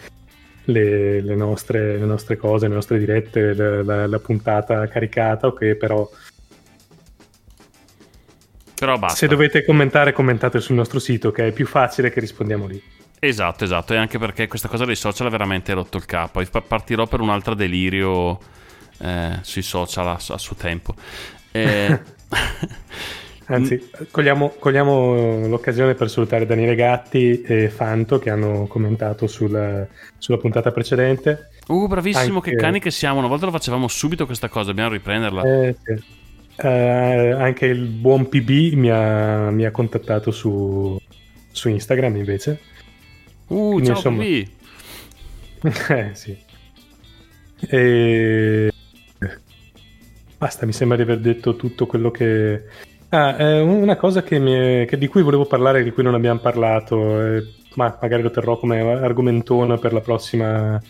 le, 0.65 1.23
le 1.23 1.35
nostre, 1.35 1.97
le 1.99 2.05
nostre 2.05 2.37
cose, 2.37 2.69
le 2.69 2.75
nostre 2.75 2.99
dirette, 2.99 3.55
la, 3.55 3.83
la- 3.83 4.07
la 4.07 4.19
puntata 4.21 4.87
caricata, 4.89 5.47
ok, 5.47 5.75
però 5.77 6.09
Però 8.75 8.99
basta. 8.99 9.17
se 9.17 9.29
dovete 9.29 9.65
commentare 9.65 10.13
commentate 10.13 10.61
sul 10.61 10.75
nostro 10.75 10.99
sito 10.99 11.31
che 11.31 11.47
è 11.49 11.53
più 11.53 11.67
facile 11.67 12.11
che 12.11 12.21
rispondiamo 12.21 12.67
lì. 12.67 12.83
Esatto, 13.25 13.63
esatto, 13.65 13.95
e 13.95 13.97
anche 13.97 14.19
perché 14.19 14.49
questa 14.49 14.67
cosa 14.69 14.85
dei 14.85 14.97
social 14.97 15.29
ha 15.29 15.31
veramente 15.31 15.73
rotto 15.73 15.97
il 15.97 16.07
capo. 16.07 16.43
Partirò 16.67 17.07
per 17.07 17.21
un 17.21 17.31
altro 17.31 17.55
delirio 17.55 18.39
eh, 18.99 19.39
sui 19.43 19.63
social 19.63 20.09
a, 20.09 20.15
a 20.15 20.39
suo 20.39 20.57
tempo. 20.57 20.95
Eh, 21.53 22.03
Anzi, 23.47 23.91
cogliamo, 24.11 24.55
cogliamo 24.59 25.47
l'occasione 25.47 25.95
per 25.95 26.09
salutare 26.09 26.47
Daniele 26.47 26.75
Gatti 26.75 27.43
e 27.43 27.69
Fanto 27.69 28.19
che 28.19 28.31
hanno 28.31 28.67
commentato 28.67 29.27
sulla, 29.27 29.87
sulla 30.19 30.39
puntata 30.39 30.71
precedente. 30.71 31.51
uh, 31.67 31.87
bravissimo, 31.87 32.37
Anche- 32.37 32.51
che 32.51 32.57
cani 32.57 32.81
che 32.81 32.91
siamo. 32.91 33.19
Una 33.19 33.29
volta 33.29 33.47
lo 33.47 33.53
facevamo 33.53 33.89
subito 33.89 34.27
questa 34.27 34.49
cosa, 34.49 34.69
dobbiamo 34.69 34.91
riprenderla. 34.91 35.43
Eh, 35.43 35.77
sì. 35.83 36.21
Eh, 36.57 37.31
anche 37.31 37.67
il 37.67 37.87
buon 37.87 38.29
PB 38.29 38.75
mi 38.75 38.91
ha, 38.91 39.51
mi 39.51 39.65
ha 39.65 39.71
contattato 39.71 40.31
su, 40.31 40.99
su 41.51 41.69
Instagram 41.69 42.17
invece. 42.17 42.61
uh, 43.49 43.71
quindi, 43.73 43.87
ciao 43.87 43.97
insomma- 43.97 44.23
PB. 44.23 44.49
eh, 45.91 46.11
sì. 46.13 46.37
E... 47.69 48.71
Basta, 50.39 50.67
mi 50.67 50.73
sembra 50.73 50.97
di 50.97 51.03
aver 51.03 51.21
detto 51.21 51.55
tutto 51.57 51.87
quello 51.87 52.11
che... 52.11 52.65
Ah, 53.15 53.37
eh, 53.39 53.61
una 53.61 53.97
cosa 53.97 54.23
che 54.23 54.39
mi 54.39 54.87
che- 54.87 54.97
di 54.97 55.07
cui 55.07 55.21
volevo 55.23 55.45
parlare, 55.45 55.83
di 55.83 55.91
cui 55.91 56.03
non 56.03 56.15
abbiamo 56.15 56.41
parlato, 56.41 57.21
eh, 57.21 57.47
ma 57.75 57.95
magari 58.01 58.23
lo 58.23 58.31
terrò 58.31 58.57
come 58.57 58.81
argomentone 58.81 59.77
per 59.77 59.93
la 59.93 60.01
prossima 60.01 60.81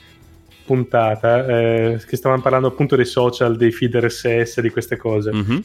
puntata, 0.64 1.44
eh, 1.46 2.00
che 2.06 2.16
stavamo 2.16 2.40
parlando 2.40 2.68
appunto 2.68 2.94
dei 2.94 3.06
social, 3.06 3.56
dei 3.56 3.72
feed 3.72 3.96
RSS, 3.96 4.60
di 4.60 4.70
queste 4.70 4.96
cose. 4.96 5.32
Mhm. 5.32 5.64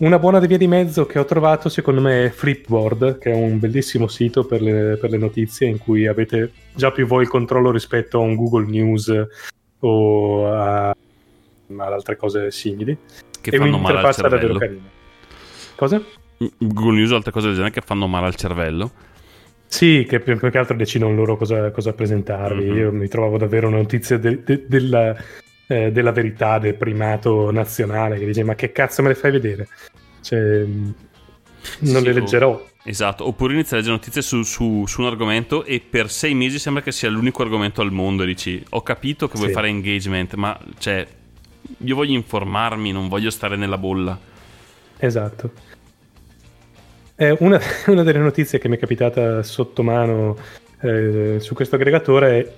Una 0.00 0.18
buona 0.18 0.38
via 0.40 0.58
di 0.58 0.66
mezzo 0.66 1.06
che 1.06 1.18
ho 1.18 1.24
trovato 1.24 1.70
secondo 1.70 2.02
me 2.02 2.26
è 2.26 2.28
Flipboard, 2.28 3.16
che 3.16 3.32
è 3.32 3.34
un 3.34 3.58
bellissimo 3.58 4.08
sito 4.08 4.44
per 4.44 4.60
le, 4.60 4.98
per 5.00 5.08
le 5.08 5.16
notizie 5.16 5.68
in 5.68 5.78
cui 5.78 6.06
avete 6.06 6.52
già 6.74 6.92
più 6.92 7.06
voi 7.06 7.22
il 7.22 7.28
controllo 7.28 7.70
rispetto 7.70 8.18
a 8.18 8.20
un 8.20 8.36
Google 8.36 8.66
News 8.66 9.26
o 9.80 10.52
a, 10.52 10.90
ad 10.90 11.92
altre 11.92 12.16
cose 12.16 12.50
simili. 12.50 12.96
Che 13.40 13.50
e 13.50 13.56
fanno 13.56 13.78
male 13.78 13.98
al 13.98 14.04
un'interfaccia 14.04 14.28
davvero 14.28 14.52
cervello. 14.52 14.58
carina. 14.58 14.96
Cosa? 15.78 16.02
Google 16.58 16.96
News 16.96 17.12
o 17.12 17.14
altre 17.14 17.30
cose 17.30 17.46
del 17.46 17.54
genere 17.54 17.72
che 17.72 17.82
fanno 17.82 18.08
male 18.08 18.26
al 18.26 18.34
cervello. 18.34 18.90
Sì, 19.68 20.04
che 20.08 20.18
più 20.18 20.36
che 20.36 20.58
altro 20.58 20.74
decidono 20.76 21.14
loro 21.14 21.36
cosa, 21.36 21.70
cosa 21.70 21.92
presentarvi. 21.92 22.64
Mhm. 22.64 22.76
Io 22.76 22.90
mi 22.92 23.06
trovavo 23.06 23.38
davvero 23.38 23.68
una 23.68 23.76
notizia 23.76 24.18
de- 24.18 24.42
de- 24.42 24.64
della, 24.66 25.14
eh, 25.68 25.92
della 25.92 26.10
verità, 26.10 26.58
del 26.58 26.74
primato 26.74 27.52
nazionale, 27.52 28.18
che 28.18 28.26
dice 28.26 28.42
ma 28.42 28.56
che 28.56 28.72
cazzo 28.72 29.02
me 29.02 29.08
le 29.08 29.14
fai 29.14 29.30
vedere? 29.30 29.68
Cioè, 30.20 30.64
mh, 30.64 30.94
non 31.80 32.00
Sì, 32.00 32.06
le 32.06 32.12
leggerò. 32.12 32.66
Esatto, 32.82 33.24
oppure 33.28 33.52
inizi 33.52 33.74
a 33.74 33.76
leggere 33.76 33.94
notizie 33.94 34.20
su, 34.22 34.42
su- 34.42 34.84
su 34.84 35.00
un 35.02 35.06
argomento 35.06 35.62
e 35.62 35.78
per 35.78 36.10
sei 36.10 36.34
mesi 36.34 36.58
sembra 36.58 36.82
che 36.82 36.90
sia 36.90 37.08
l'unico 37.08 37.42
argomento 37.42 37.82
al 37.82 37.92
mondo 37.92 38.24
e 38.24 38.26
dici 38.26 38.60
ho 38.70 38.82
capito 38.82 39.28
che 39.28 39.36
vuoi 39.36 39.50
Sì. 39.50 39.54
fare 39.54 39.68
engagement, 39.68 40.34
ma 40.34 40.58
cioè 40.78 41.06
io 41.84 41.94
voglio 41.94 42.14
informarmi, 42.16 42.90
non 42.90 43.06
voglio 43.06 43.30
stare 43.30 43.54
nella 43.54 43.78
bolla. 43.78 44.18
Esatto. 45.00 45.52
Eh, 47.20 47.36
una, 47.40 47.58
una 47.88 48.02
delle 48.04 48.20
notizie 48.20 48.58
che 48.60 48.68
mi 48.68 48.76
è 48.76 48.78
capitata 48.78 49.42
sotto 49.42 49.82
mano 49.82 50.36
eh, 50.82 51.36
su 51.40 51.52
questo 51.54 51.74
aggregatore 51.74 52.38
è 52.38 52.52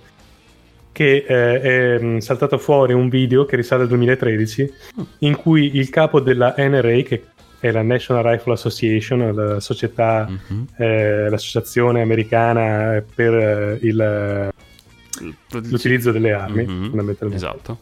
che 0.93 1.25
eh, 1.27 1.61
è 1.61 1.99
mh, 1.99 2.19
saltato 2.19 2.59
fuori 2.59 2.93
un 2.93 3.09
video 3.09 3.47
che 3.47 3.57
risale 3.57 3.83
al 3.83 3.89
2013 3.89 4.73
in 5.21 5.35
cui 5.37 5.77
il 5.77 5.89
capo 5.89 6.21
della 6.21 6.55
NRA, 6.59 7.01
che 7.03 7.25
è 7.59 7.71
la 7.71 7.81
National 7.83 8.23
Rifle 8.25 8.53
Association, 8.53 9.35
la 9.35 9.61
società, 9.61 10.29
Mhm. 10.29 10.67
eh, 10.77 11.31
l'associazione 11.31 12.03
americana 12.03 13.03
per 13.15 13.33
eh, 13.35 13.79
il- 13.81 14.49
l'utilizzo 15.71 16.11
delle 16.13 16.33
armi, 16.33 16.65
Mhm. 16.67 16.89
fondamentalmente. 16.89 17.45
Esatto. 17.45 17.79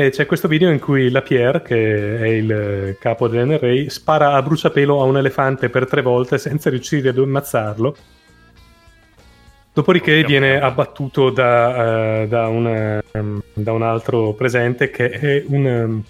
E 0.00 0.10
c'è 0.10 0.26
questo 0.26 0.46
video 0.46 0.70
in 0.70 0.78
cui 0.78 1.10
la 1.10 1.22
Pierre, 1.22 1.60
che 1.60 2.18
è 2.20 2.26
il 2.28 2.96
capo 3.00 3.26
dell'NRA, 3.26 3.90
spara 3.90 4.34
a 4.34 4.42
bruciapelo 4.42 5.00
a 5.00 5.02
un 5.02 5.16
elefante 5.16 5.70
per 5.70 5.88
tre 5.88 6.02
volte 6.02 6.38
senza 6.38 6.70
riuscire 6.70 7.08
ad 7.08 7.18
ammazzarlo. 7.18 7.96
Dopodiché 9.72 10.22
viene 10.22 10.60
abbattuto 10.60 11.30
da, 11.30 12.20
eh, 12.20 12.28
da 12.28 12.46
un, 12.46 13.02
ehm, 13.10 13.42
da 13.54 13.72
un 13.72 13.82
altro 13.82 14.34
presente 14.34 14.88
che 14.90 15.10
è 15.10 15.44
un 15.48 15.66
ehm, 15.66 16.02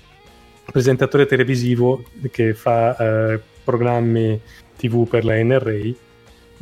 presentatore 0.70 1.24
televisivo 1.24 2.05
che 2.31 2.52
fa 2.52 2.94
eh, 2.94 3.40
programmi 3.65 4.39
TV 4.77 5.09
per 5.09 5.24
la 5.24 5.43
NRA. 5.43 6.07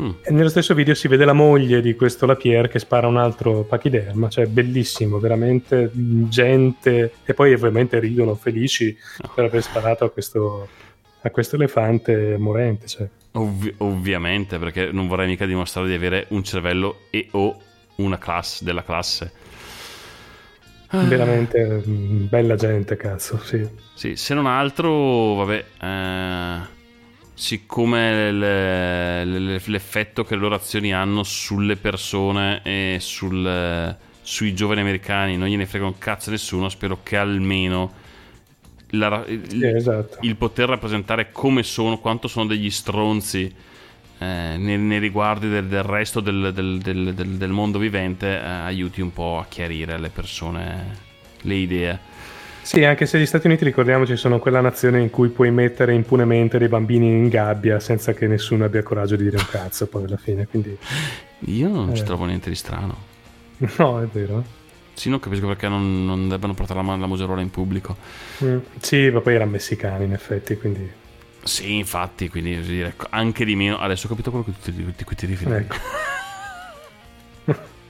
Mm. 0.01 0.10
Nello 0.28 0.48
stesso 0.48 0.74
video 0.74 0.94
si 0.94 1.09
vede 1.09 1.24
la 1.24 1.32
moglie 1.32 1.81
di 1.81 1.94
questo 1.94 2.27
Lapierre 2.27 2.68
che 2.68 2.78
spara 2.78 3.06
un 3.06 3.16
altro 3.16 3.62
pachiderma, 3.62 4.28
cioè 4.28 4.47
bellissimo, 4.47 5.18
veramente 5.18 5.90
gente 5.93 7.12
e 7.24 7.35
poi 7.35 7.55
ovviamente 7.55 7.98
ridono 7.98 8.35
felici 8.35 8.97
per 9.35 9.44
aver 9.44 9.62
sparato 9.62 10.05
a 10.05 10.10
questo, 10.10 10.68
a 11.23 11.31
questo 11.31 11.56
elefante 11.56 12.36
morente. 12.36 12.86
Cioè. 12.86 13.09
Ovvi- 13.32 13.74
ovviamente, 13.78 14.59
perché 14.59 14.90
non 14.93 15.09
vorrei 15.09 15.27
mica 15.27 15.47
dimostrare 15.47 15.89
di 15.89 15.94
avere 15.94 16.27
un 16.28 16.44
cervello 16.44 17.01
e 17.10 17.28
o 17.32 17.59
una 17.97 18.18
classe 18.18 18.64
della 18.64 18.82
classe. 18.82 19.32
Ah. 20.89 21.02
Veramente 21.02 21.64
mh, 21.64 22.28
bella 22.28 22.55
gente, 22.55 22.97
cazzo, 22.97 23.39
sì. 23.43 23.66
Sì, 23.94 24.14
se 24.14 24.35
non 24.35 24.47
altro, 24.47 25.35
vabbè, 25.35 25.64
eh, 25.81 26.74
siccome 27.39 28.33
le- 28.33 29.25
le- 29.27 29.61
l'effetto 29.67 30.25
che 30.25 30.35
le 30.37 30.41
loro 30.41 30.55
azioni 30.55 30.95
hanno 30.95 31.23
sulle 31.23 31.77
persone 31.77 32.63
e 32.63 32.97
sul- 32.99 33.95
sui 34.23 34.55
giovani 34.55 34.81
americani 34.81 35.37
non 35.37 35.47
gliene 35.49 35.67
frega 35.67 35.85
un 35.85 35.99
cazzo 35.99 36.31
nessuno, 36.31 36.71
spero 36.71 37.01
che 37.03 37.17
almeno 37.19 37.93
la- 38.91 39.23
il, 39.29 39.49
Sì, 39.51 39.67
esatto. 39.67 40.19
il 40.23 40.35
poter 40.37 40.69
rappresentare 40.71 41.31
come 41.31 41.63
sono, 41.63 41.99
quanto 41.99 42.27
sono 42.27 42.47
degli 42.47 42.71
stronzi 42.71 43.55
eh, 44.19 44.55
nei, 44.57 44.79
nei 44.79 44.99
riguardi 44.99 45.47
del, 45.51 45.67
del 45.67 45.83
resto 45.83 46.21
del, 46.21 46.53
del- 46.55 46.79
del- 46.79 47.13
del- 47.15 47.37
del 47.37 47.51
mondo 47.51 47.79
vivente 47.79 48.27
eh, 48.29 48.39
aiuti 48.43 49.03
un 49.03 49.13
po' 49.13 49.39
a 49.39 49.45
chiarire 49.47 49.93
alle 49.93 50.09
persone 50.09 50.97
le 51.43 51.55
idee. 51.55 51.99
Sì, 52.66 52.82
anche 52.82 53.06
se 53.06 53.20
gli 53.20 53.26
Stati 53.26 53.47
Uniti, 53.47 53.64
ricordiamoci, 53.64 54.16
sono 54.16 54.40
quella 54.40 54.60
nazione 54.60 55.01
in 55.01 55.09
cui 55.10 55.28
puoi 55.28 55.52
mettere 55.52 55.94
impunemente 55.94 56.59
dei 56.59 56.66
bambini 56.66 57.06
in 57.06 57.28
gabbia 57.28 57.78
senza 57.78 58.12
che 58.12 58.26
nessuno 58.26 58.64
abbia 58.64 58.82
coraggio 58.82 59.14
di 59.14 59.22
dire 59.22 59.36
un 59.36 59.47
cazzo 59.48 59.86
poi 59.86 60.02
alla 60.05 60.16
fine. 60.16 60.47
Quindi, 60.48 60.76
Io 61.47 61.68
non 61.68 61.94
ci 61.94 62.02
Eh. 62.02 62.05
trovo 62.05 62.24
niente 62.24 62.48
di 62.51 62.56
strano. 62.56 62.97
no, 63.78 64.02
è 64.02 64.06
vero. 64.10 64.43
Sì, 64.94 65.10
non 65.10 65.20
capisco 65.20 65.47
perché 65.47 65.68
non, 65.68 66.05
non 66.05 66.28
debbano 66.28 66.55
portare 66.55 66.82
la, 66.82 66.97
la 66.97 67.06
museruola 67.06 67.40
in 67.40 67.51
pubblico. 67.51 67.97
Mm, 68.43 68.59
Sì, 68.80 69.10
ma 69.10 69.20
poi 69.20 69.34
erano 69.36 69.52
messicani 69.52 70.05
in 70.05 70.12
effetti, 70.12 70.56
quindi... 70.56 70.90
Sì, 71.44 71.76
infatti, 71.76 72.28
quindi 72.28 72.59
dire, 72.62 72.94
anche 73.10 73.44
di 73.44 73.55
meno. 73.55 73.78
Adesso 73.78 74.06
ho 74.06 74.09
capito 74.09 74.30
quello 74.32 74.47
ti- 74.60 74.72
di 74.72 75.05
cui 75.05 75.14
ti 75.14 75.26
riferivi. 75.26 75.56
Ecco. 75.59 75.76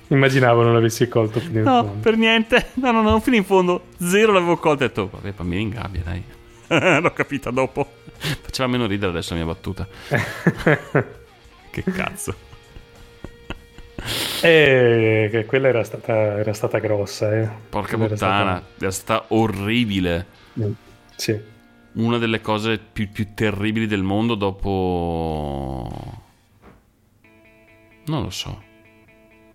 Immaginavo 0.08 0.62
non 0.62 0.76
avessi 0.76 1.08
colto 1.08 1.40
fino 1.40 1.58
in 1.58 1.64
No, 1.64 1.82
fondo. 1.84 2.00
per 2.00 2.16
niente. 2.16 2.70
No, 2.74 2.90
no, 2.92 3.02
no, 3.02 3.18
fino 3.20 3.36
in 3.36 3.44
fondo. 3.44 3.86
Zero 3.98 4.32
l'avevo 4.32 4.56
colto 4.56 4.82
e 4.82 4.86
ho 4.86 4.88
detto, 4.88 5.08
vabbè, 5.12 5.32
bambini 5.32 5.62
in 5.62 5.68
gabbia, 5.70 6.02
dai. 6.04 6.22
L'ho 7.00 7.12
capita 7.12 7.50
dopo. 7.50 7.86
Faceva 8.16 8.68
meno 8.68 8.86
ridere 8.86 9.10
adesso 9.10 9.34
la 9.34 9.42
mia 9.44 9.52
battuta. 9.52 9.86
che 11.70 11.82
cazzo. 11.92 12.34
E 14.42 15.28
che 15.30 15.44
quella 15.46 15.68
era 15.68 15.82
stata, 15.82 16.38
era 16.38 16.52
stata 16.52 16.78
grossa, 16.78 17.34
eh. 17.34 17.48
Porca 17.68 17.96
Quella 17.96 18.04
era 18.04 18.14
puttana, 18.14 18.56
stata- 18.56 18.64
era 18.80 18.90
stata 18.90 19.24
orribile. 19.28 20.26
Mm, 20.60 20.70
Sì. 21.16 21.54
Una 21.94 22.18
delle 22.18 22.40
cose 22.42 22.78
più, 22.78 23.10
più 23.10 23.28
terribili 23.34 23.86
del 23.86 24.02
mondo 24.02 24.34
dopo... 24.34 25.90
Non 28.06 28.22
lo 28.22 28.30
so. 28.30 28.62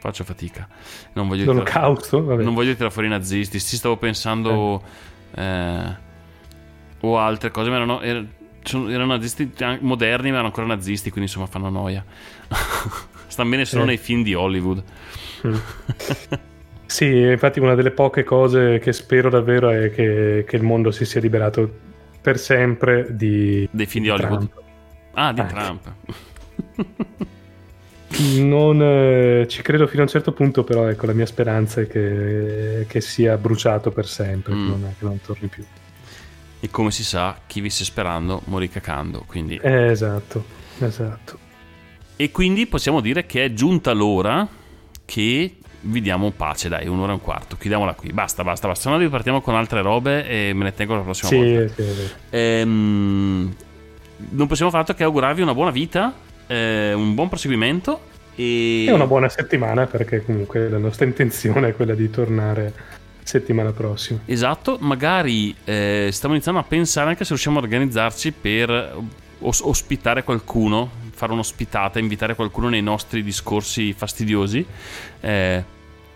Faccio 0.02 0.24
fatica. 0.24 0.68
Non 1.14 1.28
voglio. 1.28 1.46
L'olocausto? 1.46 2.24
Vabbè. 2.24 2.42
Non 2.42 2.56
voglio 2.56 2.74
tirare 2.74 2.90
fuori 2.90 3.08
i 3.08 3.12
nazisti. 3.12 3.60
Sì, 3.60 3.76
stavo 3.76 3.98
pensando. 3.98 4.82
eh, 5.36 6.10
o 7.02 7.18
altre 7.20 7.52
cose, 7.52 7.70
ma 7.70 7.76
erano, 7.76 8.02
er- 8.02 8.26
erano 8.64 9.06
nazisti 9.06 9.52
moderni, 9.82 10.30
ma 10.30 10.34
erano 10.34 10.48
ancora 10.48 10.66
nazisti, 10.66 11.12
quindi 11.12 11.30
insomma 11.30 11.46
fanno 11.46 11.70
noia. 11.70 12.04
Stanno 13.28 13.50
bene 13.52 13.66
solo 13.66 13.84
Eh. 13.84 13.86
nei 13.86 13.98
film 13.98 14.24
di 14.24 14.34
Hollywood. 14.34 14.84
Sì, 16.92 17.06
infatti 17.06 17.62
una 17.62 17.74
delle 17.74 17.92
poche 17.92 18.26
cose 18.26 18.80
che 18.80 18.92
spero 18.92 19.30
davvero 19.30 19.70
è 19.70 19.92
che, 19.92 20.44
che 20.46 20.56
il 20.58 20.62
mondo 20.62 20.92
si 20.92 21.06
sia 21.06 21.22
liberato 21.22 21.74
per 22.20 22.38
sempre 22.38 23.16
di... 23.16 23.66
Dei 23.72 23.86
film 23.86 24.04
di 24.04 24.10
Hollywood. 24.10 24.50
Trump. 24.50 24.62
Ah, 25.14 25.32
di 25.32 25.40
Anche. 25.40 25.54
Trump. 25.54 25.94
Non 28.44 28.82
eh, 28.82 29.46
ci 29.48 29.62
credo 29.62 29.88
fino 29.88 30.02
a 30.02 30.06
un 30.06 30.10
certo 30.12 30.32
punto, 30.32 30.64
però 30.64 30.88
ecco, 30.88 31.06
la 31.06 31.14
mia 31.14 31.26
speranza 31.26 31.82
è 31.82 31.88
che, 31.88 32.86
che 32.88 33.02
sia 33.02 33.38
bruciato 33.38 33.92
per 33.92 34.08
sempre, 34.08 34.54
Mm. 34.54 34.64
che, 34.64 34.70
non, 34.70 34.94
che 35.00 35.06
non 35.06 35.22
torni 35.22 35.48
più. 35.48 35.64
E 36.60 36.70
come 36.70 36.92
si 36.92 37.04
sa, 37.04 37.40
chi 37.48 37.60
visse 37.62 37.84
sperando 37.84 38.42
morì 38.46 38.70
cacando. 38.70 39.24
Quindi. 39.26 39.60
Eh, 39.62 39.88
esatto, 39.90 40.44
esatto. 40.80 41.40
E 42.16 42.30
quindi 42.30 42.68
possiamo 42.68 43.02
dire 43.02 43.26
che 43.26 43.46
è 43.46 43.54
giunta 43.54 43.94
l'ora 43.94 44.48
che 45.06 45.56
vi 45.84 46.02
diamo 46.02 46.30
pace, 46.30 46.70
dai, 46.70 46.88
un'ora 46.88 47.12
e 47.14 47.16
un 47.16 47.22
quarto. 47.22 47.58
Chiudiamola 47.58 47.96
qui. 47.96 48.12
Basta, 48.14 48.44
basta, 48.44 48.68
basta. 48.68 48.84
Se 48.84 48.96
no 48.96 49.02
ripartiamo 49.02 49.42
con 49.42 49.56
altre 49.56 49.82
robe 49.82 50.28
e 50.28 50.54
me 50.54 50.66
ne 50.66 50.74
tengo 50.76 50.94
la 50.96 51.02
prossima 51.02 51.32
volta. 51.32 51.74
Sì, 51.74 51.84
sì. 51.84 52.10
Ehm, 52.30 53.56
non 54.30 54.46
possiamo 54.48 54.70
fare 54.70 54.84
altro 54.84 54.96
che 54.96 55.04
augurarvi 55.04 55.42
una 55.42 55.56
buona 55.56 55.72
vita, 55.72 56.14
eh, 56.46 56.94
un 56.94 57.16
buon 57.16 57.28
proseguimento 57.30 58.10
e 58.36 58.86
È 58.88 58.92
una 58.92 59.08
buona 59.08 59.30
settimana 59.30 59.86
perché 59.86 60.24
comunque 60.24 60.70
la 60.70 60.78
nostra 60.78 61.06
intenzione 61.06 61.70
è 61.70 61.76
quella 61.76 61.94
di 61.94 62.10
tornare 62.10 62.74
settimana 63.24 63.72
prossima. 63.72 64.20
Esatto, 64.26 64.78
magari 64.82 65.56
eh, 65.64 66.10
stiamo 66.12 66.34
iniziando 66.34 66.60
a 66.60 66.64
pensare 66.64 67.10
anche 67.10 67.24
se 67.24 67.30
riusciamo 67.30 67.60
a 67.60 67.62
organizzarci 67.62 68.32
per 68.32 68.98
os- 69.40 69.62
ospitare 69.62 70.24
qualcuno, 70.24 70.90
fare 71.14 71.32
un'ospitata, 71.34 72.00
invitare 72.00 72.36
qualcuno 72.36 72.70
nei 72.70 72.82
nostri 72.82 73.24
discorsi 73.24 73.94
fastidiosi. 73.94 74.66
Eh, 75.20 75.64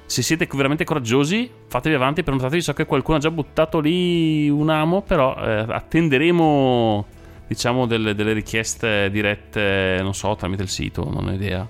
se 0.06 0.22
siete 0.22 0.48
veramente 0.52 0.84
coraggiosi, 0.84 1.50
fatevi 1.68 1.96
avanti, 1.96 2.24
prenotatevi. 2.24 2.62
So 2.62 2.74
che 2.74 2.86
qualcuno 2.86 3.18
ha 3.18 3.20
già 3.20 3.32
buttato 3.32 3.80
lì 3.80 4.50
un 4.50 4.70
amo, 4.70 5.02
però 5.02 5.36
eh, 5.38 5.66
attenderemo, 5.68 7.06
diciamo, 7.48 7.86
delle, 7.86 8.14
delle 8.14 8.34
richieste 8.34 9.10
dirette, 9.10 10.00
non 10.02 10.14
so, 10.14 10.36
tramite 10.36 10.64
il 10.64 10.70
sito, 10.70 11.10
non 11.10 11.28
ho 11.28 11.32
idea. 11.32 11.68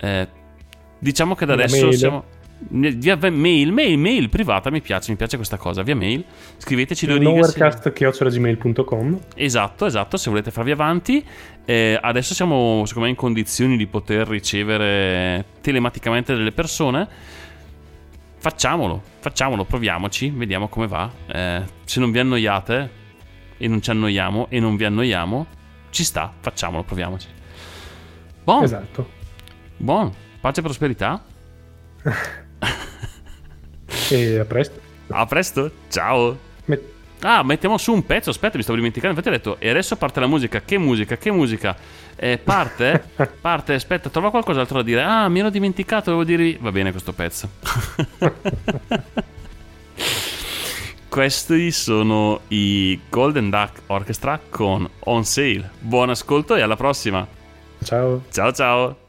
Eh, 0.00 0.28
diciamo 0.98 1.34
che 1.34 1.44
da 1.46 1.54
Via 1.54 1.64
adesso 1.64 1.84
mail. 1.86 1.96
siamo. 1.96 2.24
Via 2.70 3.16
mail, 3.30 3.70
mail, 3.72 3.96
mail 3.98 4.28
privata, 4.28 4.68
mi 4.68 4.80
piace, 4.80 5.12
mi 5.12 5.16
piace 5.16 5.36
questa 5.36 5.56
cosa. 5.56 5.82
Via 5.82 5.94
mail, 5.94 6.24
scriveteci 6.56 7.06
due 7.06 7.18
righe. 7.18 7.30
nowherecast.gmail.com 7.30 9.20
Esatto, 9.36 9.86
esatto, 9.86 10.16
se 10.16 10.28
volete 10.28 10.50
farvi 10.50 10.72
avanti. 10.72 11.24
Eh, 11.64 11.96
adesso 12.00 12.34
siamo, 12.34 12.82
secondo 12.84 13.06
me, 13.06 13.10
in 13.14 13.16
condizioni 13.16 13.76
di 13.76 13.86
poter 13.86 14.26
ricevere 14.26 15.44
telematicamente 15.60 16.34
delle 16.34 16.50
persone. 16.50 17.06
Facciamolo, 18.40 19.02
facciamolo, 19.20 19.64
proviamoci, 19.64 20.30
vediamo 20.30 20.68
come 20.68 20.88
va. 20.88 21.10
Eh, 21.26 21.62
se 21.84 22.00
non 22.00 22.10
vi 22.10 22.18
annoiate 22.18 22.90
e 23.56 23.68
non 23.68 23.80
ci 23.82 23.90
annoiamo 23.90 24.46
e 24.48 24.58
non 24.60 24.74
vi 24.76 24.84
annoiamo, 24.84 25.46
ci 25.90 26.02
sta, 26.04 26.32
facciamolo, 26.40 26.82
proviamoci. 26.82 27.26
Buon, 28.42 28.62
Esatto. 28.64 29.10
Buon, 29.78 30.12
pace 30.40 30.60
e 30.60 30.62
prosperità. 30.62 31.22
E 34.10 34.38
a 34.38 34.44
presto. 34.44 34.80
A 35.08 35.26
presto, 35.26 35.70
ciao. 35.88 36.38
Met- 36.66 36.96
Ah, 37.20 37.42
mettiamo 37.42 37.76
su 37.78 37.92
un 37.92 38.06
pezzo. 38.06 38.30
Aspetta, 38.30 38.56
mi 38.56 38.62
stavo 38.62 38.78
dimenticando. 38.78 39.18
Infatti, 39.18 39.34
ho 39.34 39.36
detto, 39.36 39.56
e 39.60 39.68
adesso 39.68 39.96
parte 39.96 40.20
la 40.20 40.26
musica. 40.26 40.60
Che 40.60 40.78
musica? 40.78 41.16
Che 41.16 41.30
musica? 41.30 41.76
Eh, 42.16 42.38
parte? 42.38 43.02
parte, 43.40 43.74
aspetta, 43.74 44.08
trova 44.08 44.30
qualcos'altro 44.30 44.76
da 44.78 44.82
dire. 44.84 45.02
Ah, 45.02 45.28
mi 45.28 45.40
ero 45.40 45.50
dimenticato, 45.50 46.10
devo 46.10 46.24
dirvi. 46.24 46.56
Va 46.60 46.70
bene 46.70 46.90
questo 46.90 47.12
pezzo. 47.12 47.48
Questi 51.08 51.70
sono 51.72 52.40
i 52.48 53.00
Golden 53.08 53.50
Duck 53.50 53.80
Orchestra 53.86 54.38
con 54.48 54.88
On 55.00 55.24
Sale. 55.24 55.70
Buon 55.80 56.10
ascolto 56.10 56.54
e 56.54 56.60
alla 56.60 56.76
prossima. 56.76 57.26
Ciao. 57.82 58.22
Ciao 58.30 58.52
ciao. 58.52 59.07